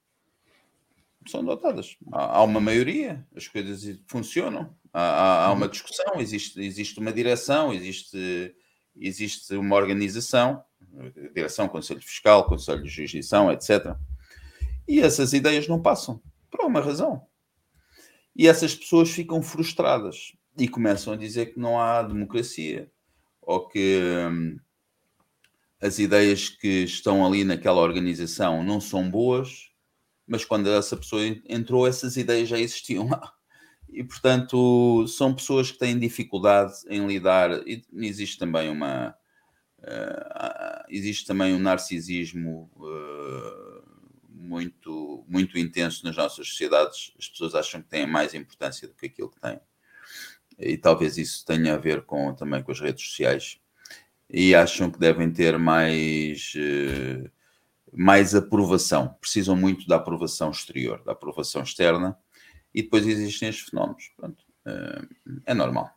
[1.26, 1.96] São adotadas.
[2.12, 4.76] Há, há uma maioria, as coisas funcionam.
[4.98, 5.70] Há, há, uma uhum.
[5.70, 8.56] discussão, existe, existe uma direção, existe,
[8.96, 10.64] existe uma organização,
[11.34, 13.94] direção, Conselho Fiscal, Conselho de Jurisdição, etc.
[14.88, 17.26] E essas ideias não passam, por uma razão.
[18.34, 22.90] E essas pessoas ficam frustradas e começam a dizer que não há democracia
[23.42, 24.00] ou que
[24.30, 24.58] hum,
[25.78, 29.68] as ideias que estão ali naquela organização não são boas,
[30.26, 33.35] mas quando essa pessoa entrou, essas ideias já existiam lá
[33.88, 39.14] e portanto são pessoas que têm dificuldade em lidar e existe também uma
[39.78, 43.82] uh, existe também um narcisismo uh,
[44.28, 47.12] muito muito intenso nas nossas sociedades.
[47.18, 49.60] As pessoas acham que têm mais importância do que aquilo que têm.
[50.58, 53.58] E talvez isso tenha a ver com também com as redes sociais.
[54.28, 57.30] E acham que devem ter mais uh,
[57.92, 59.16] mais aprovação.
[59.20, 62.16] Precisam muito da aprovação exterior da aprovação externa
[62.76, 64.12] e depois existem estes fenómenos.
[64.14, 65.02] Pronto, eh,
[65.46, 65.90] é normal.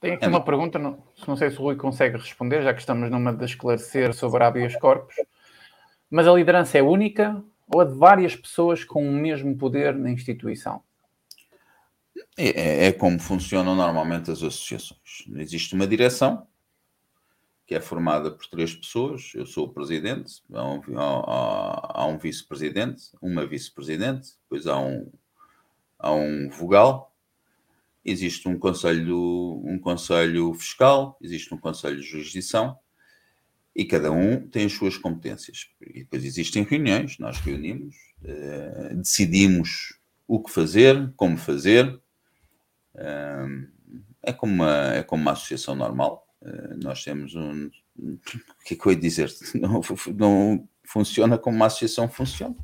[0.00, 2.80] Tenho aqui é uma pergunta, não, não sei se o Rui consegue responder, já que
[2.80, 5.16] estamos numa de esclarecer sobre habeas corpus.
[6.08, 10.10] Mas a liderança é única ou a de várias pessoas com o mesmo poder na
[10.10, 10.82] instituição?
[12.36, 15.24] É, é, é como funcionam normalmente as associações.
[15.36, 16.46] Existe uma direção,
[17.66, 19.32] que é formada por três pessoas.
[19.34, 25.10] Eu sou o presidente, há um, há, há um vice-presidente, uma vice-presidente, depois há um,
[25.98, 27.14] há um vogal,
[28.04, 32.78] existe um conselho, um conselho fiscal, existe um conselho de jurisdição
[33.74, 35.68] e cada um tem as suas competências.
[35.80, 41.98] E depois existem reuniões, nós reunimos, eh, decidimos o que fazer, como fazer.
[42.94, 43.46] Eh,
[44.22, 46.26] é, como uma, é como uma associação normal.
[46.44, 47.70] Eh, nós temos um.
[47.94, 49.30] O que é que eu ia dizer?
[49.60, 49.82] Não,
[50.16, 52.56] não funciona como uma associação funciona.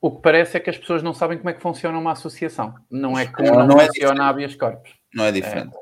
[0.00, 2.74] O que parece é que as pessoas não sabem como é que funciona uma associação.
[2.90, 4.94] Não é como não, não, é funciona a habeas corpus.
[5.14, 5.76] Não é diferente.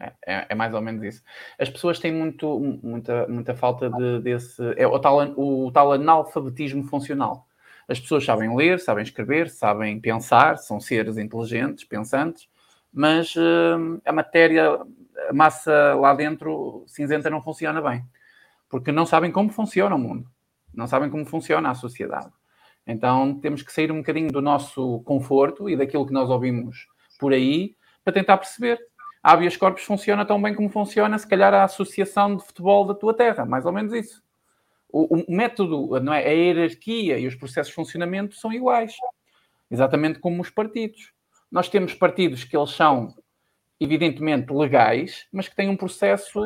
[0.00, 1.22] É, é, é, mais ou menos isso.
[1.58, 4.62] As pessoas têm muito, muita, muita falta de, desse.
[4.76, 7.46] É o tal, o tal analfabetismo funcional.
[7.88, 12.48] As pessoas sabem ler, sabem escrever, sabem pensar, são seres inteligentes, pensantes,
[12.92, 14.78] mas uh, a matéria
[15.28, 18.04] a massa lá dentro cinzenta não funciona bem.
[18.68, 20.28] Porque não sabem como funciona o mundo.
[20.72, 22.32] Não sabem como funciona a sociedade.
[22.86, 26.86] Então temos que sair um bocadinho do nosso conforto e daquilo que nós ouvimos
[27.18, 28.78] por aí para tentar perceber.
[29.22, 32.94] A habeas corpus funciona tão bem como funciona, se calhar, a associação de futebol da
[32.94, 34.22] tua terra, mais ou menos isso.
[34.90, 36.26] O, o método, não é?
[36.26, 38.94] a hierarquia e os processos de funcionamento são iguais,
[39.70, 41.12] exatamente como os partidos.
[41.50, 43.14] Nós temos partidos que eles são
[43.80, 46.40] evidentemente legais, mas que têm um processo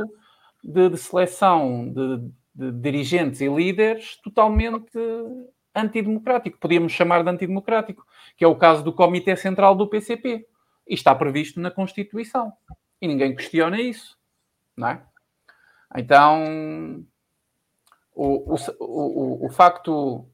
[0.62, 4.98] de, de seleção de, de, dirigentes e líderes totalmente
[5.74, 6.58] antidemocrático.
[6.58, 8.06] Podíamos chamar de antidemocrático,
[8.36, 10.46] que é o caso do Comitê Central do PCP.
[10.86, 12.52] E está previsto na Constituição.
[13.00, 14.16] E ninguém questiona isso.
[14.76, 15.02] Não é?
[15.96, 17.04] Então,
[18.14, 20.26] o, o, o, o facto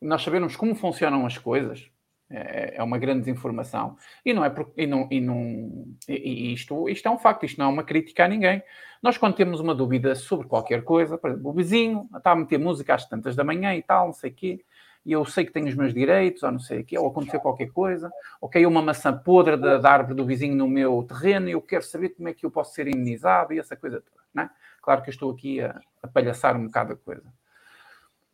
[0.00, 1.89] nós sabermos como funcionam as coisas
[2.30, 3.96] é, é uma grande desinformação.
[4.24, 7.58] E não é por, e não, e não e isto, isto é um facto, isto
[7.58, 8.62] não é uma crítica a ninguém.
[9.02, 12.58] Nós, quando temos uma dúvida sobre qualquer coisa, por exemplo, o vizinho está a meter
[12.58, 14.64] música às tantas da manhã e tal, não sei o quê,
[15.04, 17.40] e eu sei que tenho os meus direitos, ou não sei o quê, ou aconteceu
[17.40, 21.48] qualquer coisa, ou caiu uma maçã podre da, da, árvore do vizinho no meu terreno
[21.48, 24.44] e eu quero saber como é que eu posso ser imunizado e essa coisa toda.
[24.44, 24.50] É?
[24.82, 27.39] Claro que eu estou aqui a, a palhaçar um bocado a coisa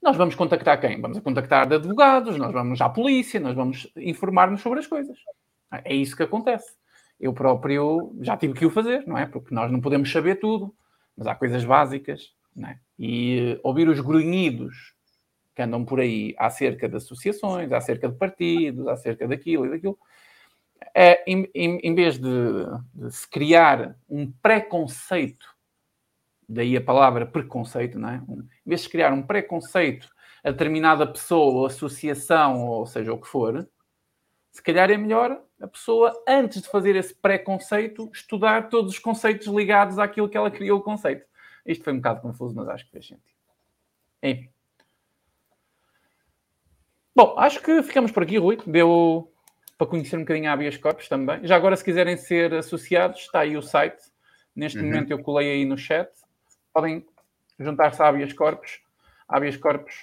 [0.07, 1.01] nós vamos contactar quem?
[1.01, 5.19] Vamos contactar advogados, nós vamos à polícia, nós vamos informar-nos sobre as coisas.
[5.85, 6.77] É isso que acontece.
[7.19, 9.27] Eu próprio já tive que o fazer, não é?
[9.27, 10.73] Porque nós não podemos saber tudo,
[11.17, 12.79] mas há coisas básicas, não é?
[12.97, 14.95] E ouvir os grunhidos
[15.57, 19.99] que andam por aí acerca de associações, acerca de partidos, acerca daquilo e daquilo,
[20.95, 22.29] é, em, em, em vez de,
[22.95, 25.56] de se criar um preconceito
[26.49, 28.17] daí a palavra preconceito, não é?
[28.17, 30.09] Em vez de criar um preconceito
[30.45, 33.69] a determinada pessoa ou associação, ou seja, o que for,
[34.53, 39.49] se calhar é melhor a pessoa, antes de fazer esse preconceito, estudar todos os conceitos
[39.49, 41.27] ligados àquilo que ela criou o conceito.
[41.67, 43.37] Isto foi um bocado confuso, mas acho que fez sentido.
[44.23, 44.49] Enfim.
[47.15, 48.59] Bom, acho que ficamos por aqui, Rui.
[48.67, 49.33] Deu
[49.77, 51.45] para conhecer um bocadinho a habeas corpus também.
[51.45, 54.03] Já agora, se quiserem ser associados, está aí o site.
[54.55, 54.87] Neste uhum.
[54.87, 56.09] momento eu colei aí no chat
[56.77, 57.07] podem
[57.59, 58.81] juntar-se a habeas corpus.
[59.27, 59.95] Habeas corpus,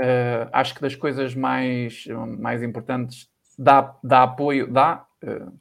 [0.00, 2.04] uh, acho que das coisas mais,
[2.36, 5.56] mais importantes, dá, dá apoio, dá uh,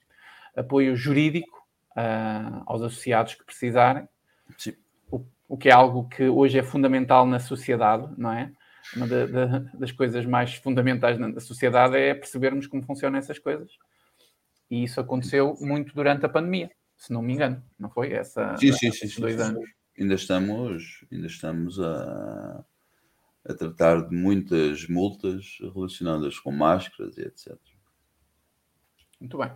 [0.57, 4.09] apoio jurídico uh, aos associados que precisarem.
[5.11, 8.51] O, o, que é algo que hoje é fundamental na sociedade, não é?
[8.95, 9.07] Uma
[9.75, 13.71] das coisas mais fundamentais na sociedade é percebermos como funcionam essas coisas.
[14.69, 18.11] E isso aconteceu muito durante a pandemia, se não me engano, não foi?
[18.11, 22.63] Essa, sim, sim, sim, dois sim, anos ainda estamos, ainda estamos a,
[23.45, 27.57] a tratar de muitas multas relacionadas com máscaras e etc.
[29.19, 29.51] Muito bem.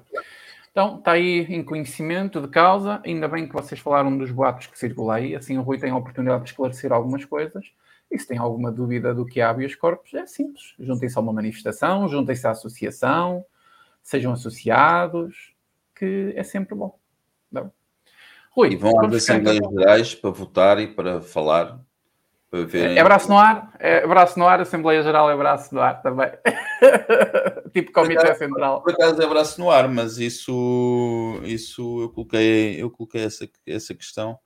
[0.72, 3.02] Então, está aí em conhecimento de causa.
[3.04, 5.36] Ainda bem que vocês falaram dos boatos que circulam aí.
[5.36, 7.66] Assim, o Rui tem a oportunidade de esclarecer algumas coisas.
[8.12, 10.76] E se tem alguma dúvida do que há habeas corpus, é simples.
[10.80, 13.44] Juntem-se a uma manifestação, juntem-se à associação,
[14.02, 15.54] sejam associados,
[15.96, 16.98] que é sempre bom.
[17.52, 17.72] Não?
[18.58, 19.80] Rui, e vão às Assembleias então.
[19.80, 21.80] Gerais para votar e para falar.
[22.50, 22.98] Para verem...
[22.98, 26.32] É braço no ar, é braço no ar, Assembleia Geral é braço no ar também.
[27.72, 28.82] tipo Comitê acaso, Central.
[28.82, 33.94] Por acaso é braço no ar, mas isso, isso eu coloquei, eu coloquei essa, essa
[33.94, 34.40] questão.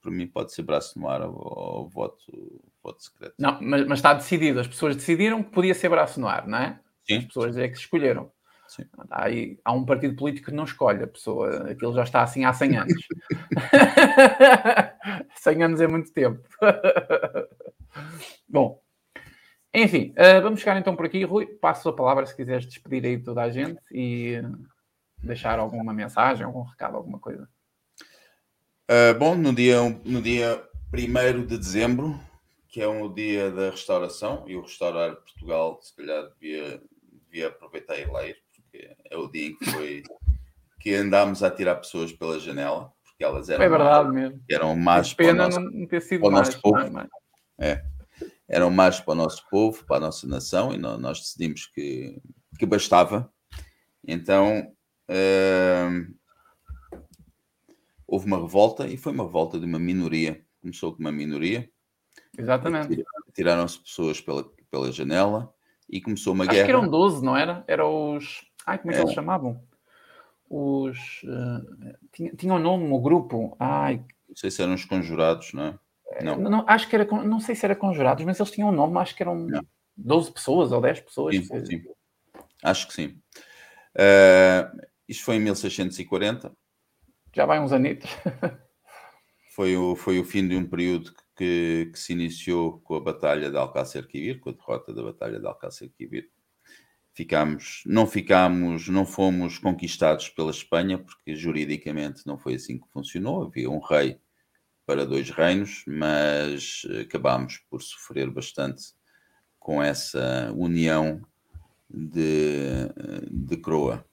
[0.00, 3.34] Para mim pode ser braço no ar ou, ou voto, voto secreto.
[3.38, 4.60] Não, mas, mas, está decidido.
[4.60, 6.80] As pessoas decidiram que podia ser braço no ar, não é?
[7.06, 7.18] Sim.
[7.18, 8.30] As pessoas é que escolheram.
[8.70, 8.84] Sim.
[9.10, 12.44] Há, aí, há um partido político que não escolhe a pessoa, aquilo já está assim
[12.44, 13.08] há 100 anos.
[15.34, 16.40] 100 anos é muito tempo.
[18.48, 18.80] Bom,
[19.74, 21.24] enfim, uh, vamos chegar então por aqui.
[21.24, 24.40] Rui, passo a palavra se quiseres despedir aí toda a gente e
[25.20, 27.48] deixar alguma mensagem, algum recado, alguma coisa.
[28.88, 30.64] Uh, bom, no dia, no dia
[30.94, 32.20] 1 de dezembro,
[32.68, 36.80] que é o dia da restauração, e o Restaurar Portugal, se calhar, devia,
[37.24, 38.36] devia aproveitar e ler
[39.10, 40.02] é o dia em que foi
[40.80, 44.42] que andámos a tirar pessoas pela janela, porque elas eram, é verdade más, mesmo.
[44.50, 47.08] eram más para o nosso, não ter sido para o nosso povo.
[47.58, 47.84] É,
[48.48, 52.20] eram más para o nosso povo, para a nossa nação, e nós decidimos que,
[52.58, 53.30] que bastava.
[54.06, 54.72] Então
[55.10, 56.14] uh,
[58.06, 60.42] houve uma revolta, e foi uma revolta de uma minoria.
[60.60, 61.70] Começou com uma minoria.
[62.36, 63.04] Exatamente.
[63.34, 65.52] Tiraram-se pessoas pela, pela janela
[65.88, 66.64] e começou uma Acho guerra.
[66.64, 67.64] Acho que eram 12, não era?
[67.66, 69.02] Eram os Ai, como é que é.
[69.02, 69.60] eles chamavam?
[70.48, 71.24] Os.
[71.24, 73.56] Uh, tinha, tinha um nome, o grupo.
[73.58, 74.04] Ai.
[74.28, 75.78] Não sei se eram os conjurados, não é?
[76.12, 76.36] Eh, não.
[76.38, 76.64] não.
[76.68, 77.04] acho que era.
[77.04, 79.66] Não sei se era conjurados, mas eles tinham um nome, acho que eram não.
[79.96, 81.34] 12 pessoas ou 10 pessoas.
[81.34, 81.82] Sim, sim.
[82.62, 83.20] Acho que sim.
[83.96, 86.52] Uh, isto foi em 1640.
[87.34, 88.08] Já vai uns anitos.
[89.52, 93.50] foi, o, foi o fim de um período que, que, se iniciou com a Batalha
[93.50, 96.30] de Alcácer Quibir, com a derrota da Batalha de Alcácer Quibir.
[97.12, 103.44] Ficámos, não ficámos, não fomos conquistados pela Espanha, porque juridicamente não foi assim que funcionou.
[103.44, 104.18] Havia um rei
[104.86, 108.94] para dois reinos, mas acabámos por sofrer bastante
[109.58, 111.20] com essa união
[111.88, 112.88] de,
[113.30, 114.04] de Croa.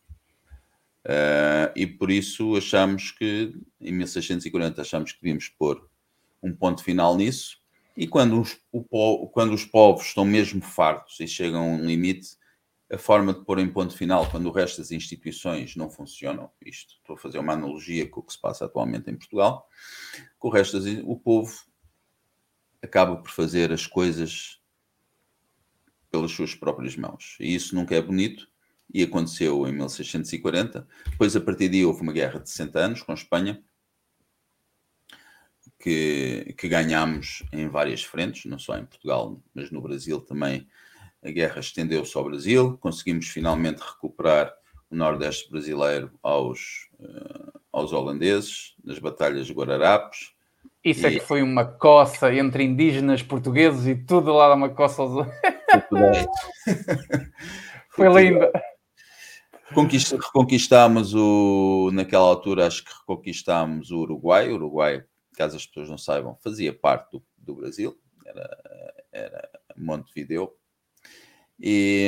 [1.06, 5.90] Uh, e por isso achamos que, em 1640, achamos que devíamos pôr
[6.44, 7.62] um ponto final nisso.
[7.96, 12.38] E quando os, o, quando os povos estão mesmo fartos e chegam a um limite,
[12.92, 16.96] a forma de pôr em ponto final, quando o resto das instituições não funcionam, isto
[16.96, 19.68] estou a fazer uma analogia com o que se passa atualmente em Portugal,
[20.40, 21.54] com o resto das, o povo
[22.82, 24.62] acaba por fazer as coisas
[26.10, 27.36] pelas suas próprias mãos.
[27.40, 28.48] E isso nunca é bonito,
[28.94, 30.88] e aconteceu em 1640.
[31.12, 33.62] Depois, a partir daí, houve uma guerra de 60 anos com a Espanha,
[35.80, 40.68] que, que ganhámos em várias frentes, não só em Portugal, mas no Brasil também.
[41.24, 44.54] A guerra estendeu-se ao Brasil, conseguimos finalmente recuperar
[44.90, 50.32] o Nordeste brasileiro aos, uh, aos holandeses, nas batalhas de Guararapes.
[50.84, 51.16] Isso é e...
[51.16, 55.28] é que foi uma coça entre indígenas portugueses e tudo lá dá uma coça aos.
[57.90, 58.50] foi lindo.
[59.74, 61.90] reconquistámos o.
[61.92, 64.50] Naquela altura, acho que reconquistámos o Uruguai.
[64.50, 65.04] O Uruguai
[65.38, 67.96] caso as pessoas não saibam, fazia parte do, do Brasil,
[68.26, 68.58] era,
[69.12, 70.52] era Montevideo.
[71.60, 72.08] E,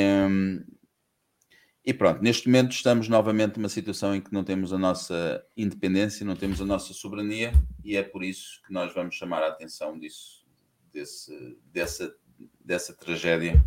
[1.85, 6.25] e pronto, neste momento estamos novamente numa situação em que não temos a nossa independência,
[6.25, 7.51] não temos a nossa soberania,
[7.83, 10.45] e é por isso que nós vamos chamar a atenção disso,
[10.91, 12.15] desse, dessa,
[12.59, 13.63] dessa tragédia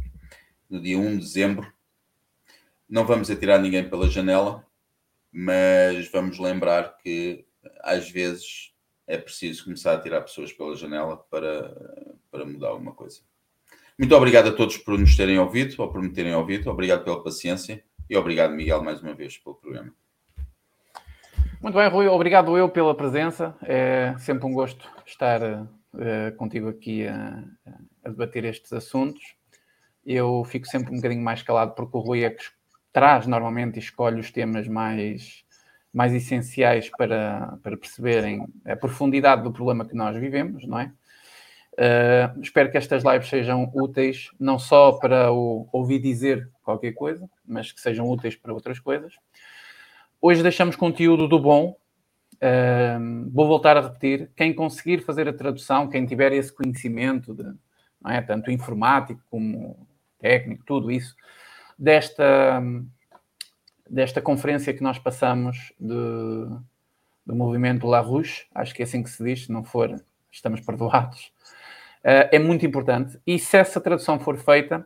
[0.69, 1.73] no dia 1 de dezembro.
[2.89, 4.65] Não vamos atirar ninguém pela janela,
[5.33, 7.47] mas vamos lembrar que
[7.81, 8.73] às vezes
[9.07, 13.21] é preciso começar a tirar pessoas pela janela para, para mudar alguma coisa.
[13.99, 16.71] Muito obrigado a todos por nos terem ouvido ou por me terem ouvido.
[16.71, 19.93] Obrigado pela paciência e obrigado, Miguel, mais uma vez pelo programa.
[21.61, 22.09] Muito bem, Rui.
[22.09, 23.55] Obrigado eu pela presença.
[23.63, 27.45] É sempre um gosto estar uh, contigo aqui a,
[28.05, 29.37] a, debater estes assuntos.
[30.05, 32.43] Eu fico sempre um bocadinho mais calado porque o Rui é que
[32.93, 35.45] traz normalmente e escolhe os temas mais
[35.93, 40.91] mais essenciais para, para perceberem a profundidade do problema que nós vivemos, não é?
[41.75, 47.29] Uh, espero que estas lives sejam úteis não só para o ouvir dizer qualquer coisa,
[47.47, 49.15] mas que sejam úteis para outras coisas.
[50.21, 51.77] Hoje deixamos conteúdo do bom.
[52.35, 57.55] Uh, vou voltar a repetir: quem conseguir fazer a tradução, quem tiver esse conhecimento, de,
[58.07, 58.21] é?
[58.21, 59.87] tanto informático como
[60.19, 61.17] técnico, tudo isso,
[61.79, 62.63] desta
[63.93, 65.95] desta conferência que nós passamos de,
[67.27, 70.63] do movimento La Rouge, acho que é assim que se diz, se não for, estamos
[70.63, 71.31] perdoados,
[72.05, 73.19] é muito importante.
[73.27, 74.85] E se essa tradução for feita,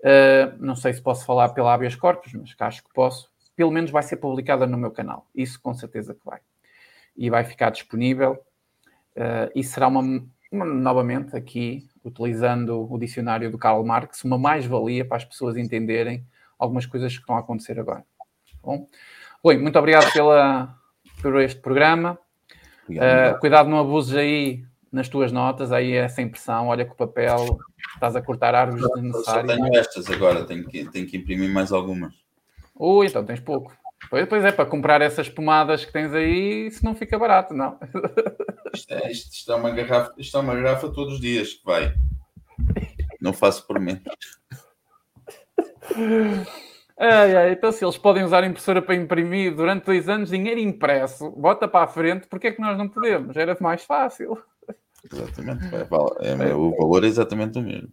[0.00, 3.90] uh, não sei se posso falar pela habeas corpus, mas acho que posso, pelo menos
[3.90, 5.26] vai ser publicada no meu canal.
[5.34, 6.40] Isso com certeza que vai.
[7.16, 8.38] E vai ficar disponível.
[9.16, 15.04] Uh, e será uma, uma, novamente aqui, utilizando o dicionário do Karl Marx, uma mais-valia
[15.04, 16.26] para as pessoas entenderem
[16.58, 18.04] algumas coisas que estão a acontecer agora.
[18.62, 18.88] Bom,
[19.42, 20.74] Rui, muito obrigado pela,
[21.20, 22.18] por este programa.
[22.84, 24.64] Obrigado, uh, cuidado, não abuses aí
[24.94, 27.58] nas tuas notas, aí é sem pressão, olha que o papel,
[27.94, 29.50] estás a cortar árvores desnecessárias.
[29.50, 32.14] Só tenho estas agora, tenho que, tenho que imprimir mais algumas.
[32.76, 33.76] Ui, então tens pouco.
[34.08, 37.78] Pois, pois é, para comprar essas pomadas que tens aí, isso não fica barato, não.
[38.74, 41.64] Isto é, isto, isto é uma garrafa, isto é uma garrafa todos os dias que
[41.64, 41.94] vai.
[43.20, 44.02] Não faço por menos.
[46.98, 50.58] Ai, ai, então, se eles podem usar a impressora para imprimir durante dois anos dinheiro
[50.58, 53.36] impresso, bota para a frente, porque é que nós não podemos?
[53.36, 54.42] Era mais fácil.
[55.12, 57.92] Exatamente, é, é, o valor é exatamente o mesmo.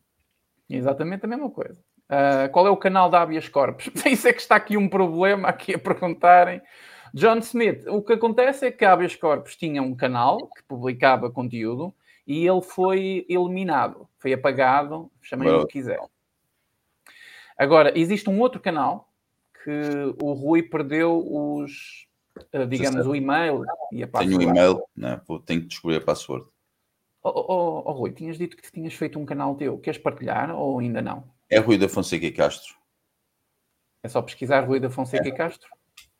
[0.69, 1.77] Exatamente a mesma coisa.
[2.09, 3.89] Uh, qual é o canal da Habeas Corpus?
[4.05, 6.61] Isso é que está aqui um problema aqui a perguntarem.
[7.13, 11.29] John Smith, o que acontece é que a Habeas Corpus tinha um canal que publicava
[11.29, 11.93] conteúdo
[12.25, 15.99] e ele foi eliminado, foi apagado, chamem o que quiser.
[17.57, 19.09] Agora, existe um outro canal
[19.63, 22.07] que o Rui perdeu os,
[22.53, 24.37] eh, digamos, o e-mail e a password.
[24.37, 25.21] Tenho o e-mail, né?
[25.45, 26.45] tenho que descobrir a password.
[27.23, 29.77] Oh, oh, oh, Rui, tinhas dito que tinhas feito um canal teu.
[29.77, 31.23] Queres partilhar ou ainda não?
[31.49, 32.75] É Rui da Fonseca e Castro.
[34.01, 35.29] É só pesquisar Rui da Fonseca é.
[35.29, 35.69] e Castro?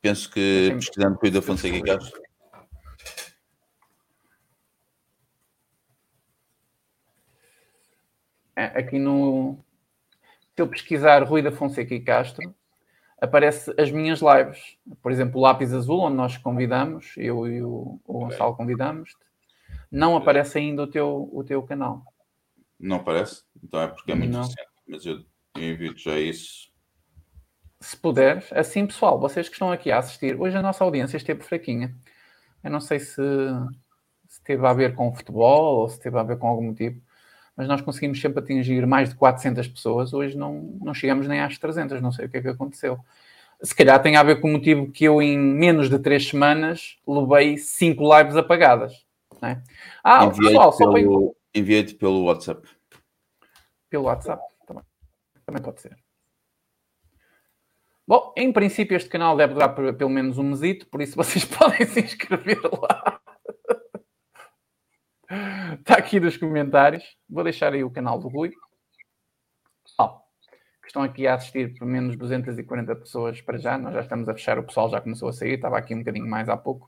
[0.00, 2.22] Penso que pesquisando Rui da Fonseca e Castro.
[8.54, 9.58] É, aqui no,
[10.54, 12.54] se eu pesquisar Rui da Fonseca e Castro,
[13.20, 14.76] aparece as minhas lives.
[15.02, 19.16] Por exemplo, o Lápis Azul, onde nós convidamos, eu e o, o Gonçalo convidamos
[19.92, 22.02] não aparece ainda o teu, o teu canal.
[22.80, 23.42] Não aparece?
[23.62, 24.40] Então é porque é muito Não.
[24.40, 24.66] recente.
[24.88, 25.22] Mas eu
[25.54, 26.72] envio já isso.
[27.78, 31.42] Se puderes, assim pessoal, vocês que estão aqui a assistir, hoje a nossa audiência esteve
[31.42, 31.94] fraquinha.
[32.64, 33.20] Eu não sei se,
[34.28, 37.00] se teve a ver com futebol ou se teve a ver com algum motivo,
[37.56, 40.14] mas nós conseguimos sempre atingir mais de 400 pessoas.
[40.14, 42.98] Hoje não, não chegamos nem às 300, não sei o que é que aconteceu.
[43.60, 46.98] Se calhar tem a ver com o motivo que eu, em menos de 3 semanas,
[47.06, 49.04] levei 5 lives apagadas.
[49.42, 49.62] Não é?
[50.04, 52.68] Ah, pessoal, só pelo, enviei-te pelo WhatsApp.
[53.90, 54.84] pelo WhatsApp também.
[55.44, 55.96] Também pode ser.
[58.06, 61.84] Bom, em princípio este canal deve durar pelo menos um mesito, por isso vocês podem
[61.86, 63.20] se inscrever lá.
[65.78, 67.16] Está aqui nos comentários.
[67.28, 68.52] Vou deixar aí o canal do Rui.
[69.98, 70.20] Ó,
[70.80, 73.76] que estão aqui a assistir por menos 240 pessoas para já.
[73.76, 76.28] Nós já estamos a fechar, o pessoal já começou a sair, estava aqui um bocadinho
[76.28, 76.86] mais há pouco.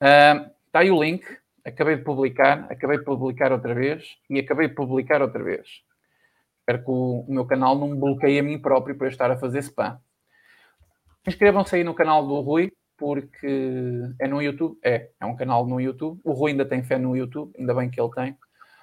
[0.00, 1.24] Ah, Está aí o link.
[1.64, 5.82] Acabei de publicar, acabei de publicar outra vez e acabei de publicar outra vez.
[6.60, 9.58] Espero que o, meu canal não me bloqueie a mim próprio para estar a fazer
[9.58, 9.98] spam.
[11.26, 14.78] Inscrevam-se aí no canal do Rui, porque é no YouTube.
[14.82, 16.20] É, é um canal no YouTube.
[16.24, 18.36] O Rui ainda tem fé no YouTube, ainda bem que ele tem.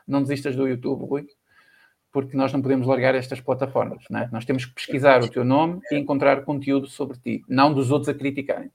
[0.07, 1.27] Não desistas do YouTube, Rui,
[2.11, 4.03] porque nós não podemos largar estas plataformas.
[4.09, 4.29] Não é?
[4.31, 8.09] Nós temos que pesquisar o teu nome e encontrar conteúdo sobre ti, não dos outros
[8.09, 8.71] a criticarem.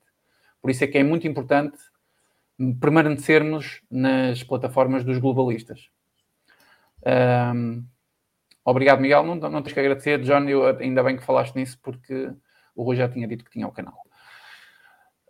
[0.60, 1.76] Por isso é que é muito importante
[2.80, 5.88] permanecermos nas plataformas dos globalistas.
[7.04, 7.84] Ahm,
[8.64, 9.24] obrigado, Miguel.
[9.24, 10.48] Não, não tens que agradecer, John.
[10.48, 12.32] Eu, ainda bem que falaste nisso, porque
[12.74, 13.94] o Rui já tinha dito que tinha o canal.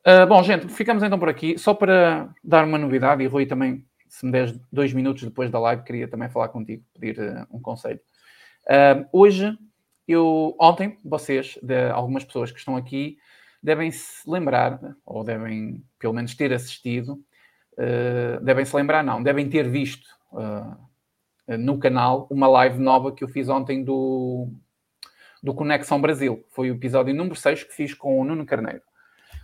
[0.05, 1.57] Ah, bom, gente, ficamos então por aqui.
[1.59, 5.59] Só para dar uma novidade, e Rui também, se me des dois minutos depois da
[5.61, 8.01] live, queria também falar contigo, pedir ah, um conselho.
[8.69, 9.57] Ah, hoje,
[10.07, 13.17] eu, ontem, vocês, de algumas pessoas que estão aqui,
[13.63, 17.23] devem se lembrar, ou devem pelo menos ter assistido,
[17.79, 20.77] ah, devem se lembrar, não, devem ter visto ah,
[21.59, 24.49] no canal uma live nova que eu fiz ontem do,
[25.43, 26.45] do Conexão Brasil.
[26.51, 28.83] Foi o episódio número 6 que fiz com o Nuno Carneiro.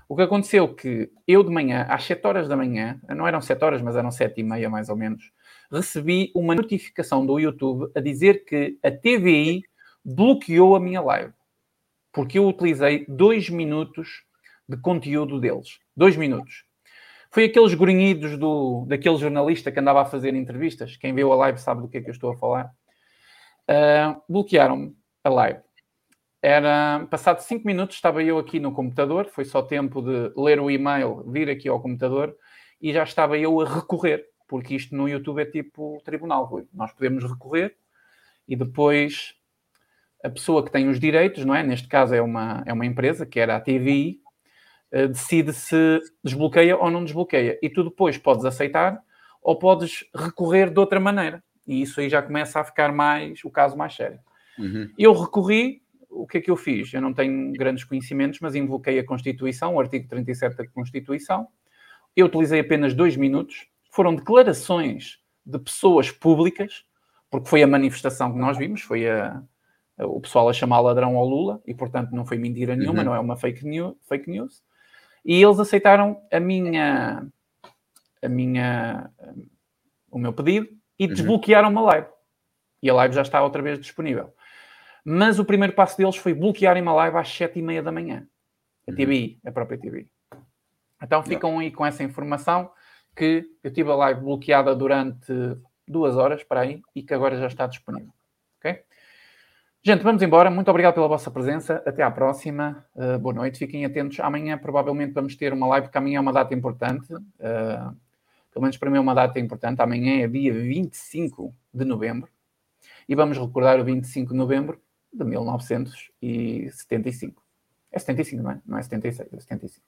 [0.08, 3.62] O que aconteceu que eu de manhã, às 7 horas da manhã, não eram 7
[3.62, 5.32] horas, mas eram 7 e meia mais ou menos,
[5.70, 9.64] recebi uma notificação do YouTube a dizer que a TVI
[10.02, 11.34] bloqueou a minha live.
[12.18, 14.24] Porque eu utilizei 2 minutos
[14.68, 15.78] de conteúdo deles.
[15.96, 16.64] 2 minutos.
[17.30, 20.96] Foi aqueles grunhidos do, daquele jornalista que andava a fazer entrevistas.
[20.96, 22.74] Quem viu a live sabe do que é que eu estou a falar.
[23.70, 25.60] Uh, bloquearam-me a live.
[26.42, 30.68] Era passado 5 minutos, estava eu aqui no computador, foi só tempo de ler o
[30.68, 32.34] e-mail, vir aqui ao computador
[32.82, 36.66] e já estava eu a recorrer, porque isto no YouTube é tipo tribunal, Rui.
[36.74, 37.76] Nós podemos recorrer
[38.48, 39.37] e depois
[40.24, 41.62] a pessoa que tem os direitos, não é?
[41.62, 44.20] Neste caso é uma, é uma empresa, que era a TVI,
[44.92, 47.58] uh, decide se desbloqueia ou não desbloqueia.
[47.62, 49.00] E tu depois podes aceitar
[49.42, 51.42] ou podes recorrer de outra maneira.
[51.66, 54.18] E isso aí já começa a ficar mais o caso mais sério.
[54.58, 54.90] Uhum.
[54.98, 56.92] Eu recorri, o que é que eu fiz?
[56.92, 61.46] Eu não tenho grandes conhecimentos, mas invoquei a Constituição, o artigo 37 da Constituição.
[62.16, 63.68] Eu utilizei apenas dois minutos.
[63.92, 66.84] Foram declarações de pessoas públicas,
[67.30, 69.42] porque foi a manifestação que nós vimos, foi a, a-
[70.00, 73.04] o pessoal a chamar ladrão ao Lula, e portanto não foi mentira nenhuma, Uhum.
[73.06, 74.62] não é uma fake news, fake news.
[75.24, 77.26] E eles aceitaram a minha,
[78.22, 79.10] a minha,
[80.10, 80.68] o meu pedido
[80.98, 81.12] e Uhum.
[81.14, 82.08] desbloquearam uma live.
[82.82, 84.32] E a live já está outra vez disponível.
[85.04, 88.26] Mas o primeiro passo deles foi bloquearem uma live às sete e meia da manhã.
[88.86, 88.96] A Uhum.
[88.96, 90.10] TBI, a própria TBI.
[91.02, 92.70] Então ficam aí com essa informação
[93.16, 95.32] que eu tive a live bloqueada durante
[95.86, 98.12] duas horas para aí e que agora já está disponível.
[98.58, 98.82] Ok?
[99.80, 100.50] Gente, vamos embora.
[100.50, 101.80] Muito obrigado pela vossa presença.
[101.86, 102.84] Até à próxima.
[102.96, 103.60] Uh, boa noite.
[103.60, 104.18] Fiquem atentos.
[104.18, 107.14] Amanhã provavelmente vamos ter uma live, porque amanhã é uma data importante.
[107.14, 107.96] Uh,
[108.52, 109.80] pelo menos para mim é uma data importante.
[109.80, 112.28] Amanhã é dia 25 de novembro.
[113.08, 114.80] E vamos recordar o 25 de novembro
[115.12, 117.40] de 1975.
[117.92, 118.60] É 75, não é?
[118.66, 119.86] Não é 76, é 75.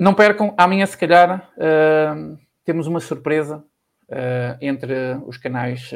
[0.00, 3.62] Não percam, amanhã se calhar uh, temos uma surpresa
[4.62, 5.92] entre os canais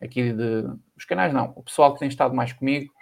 [0.00, 0.64] aqui de...
[0.96, 2.92] Os canais não, o pessoal que tem estado mais comigo,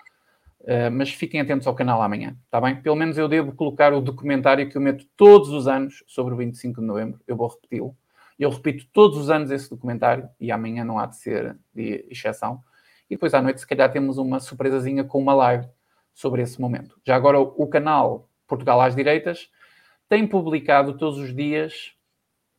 [0.61, 2.77] uh, mas fiquem atentos ao canal amanhã, está bem?
[2.77, 6.37] Pelo menos eu devo colocar o documentário que eu meto todos os anos sobre o
[6.37, 7.97] 25 de novembro, eu vou repeti-lo.
[8.39, 12.63] Eu repito todos os anos esse documentário e amanhã não há de ser de exceção.
[13.09, 15.69] E depois à noite, se calhar, temos uma surpresazinha com uma live
[16.15, 16.99] sobre esse momento.
[17.07, 19.51] Já agora, o canal Portugal às Direitas
[20.09, 21.95] tem publicado todos os dias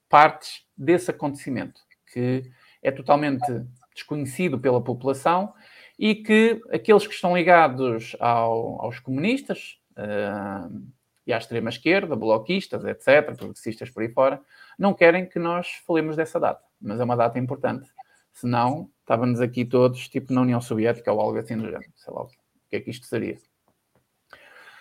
[0.10, 1.82] partes desse acontecimento,
[2.12, 2.50] que
[2.82, 3.46] é totalmente
[3.94, 5.54] desconhecido pela população
[5.98, 10.94] e que aqueles que estão ligados ao, aos comunistas, uh,
[11.26, 14.42] e à extrema-esquerda, bloquistas, etc., progressistas por aí fora,
[14.78, 16.64] não querem que nós falemos dessa data.
[16.82, 17.90] Mas é uma data importante.
[18.34, 21.92] Senão, estávamos aqui todos, tipo na União Soviética ou algo assim do género.
[21.96, 22.28] Sei lá o
[22.70, 23.38] que é que isto seria.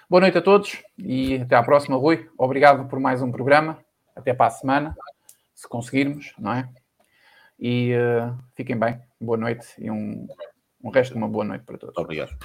[0.09, 2.29] Boa noite a todos e até à próxima, Rui.
[2.37, 3.79] Obrigado por mais um programa.
[4.15, 4.97] Até para a semana,
[5.55, 6.69] se conseguirmos, não é?
[7.65, 9.01] E uh, fiquem bem.
[9.21, 10.27] Boa noite e um,
[10.83, 11.97] um resto de uma boa noite para todos.
[11.97, 12.37] Obrigado.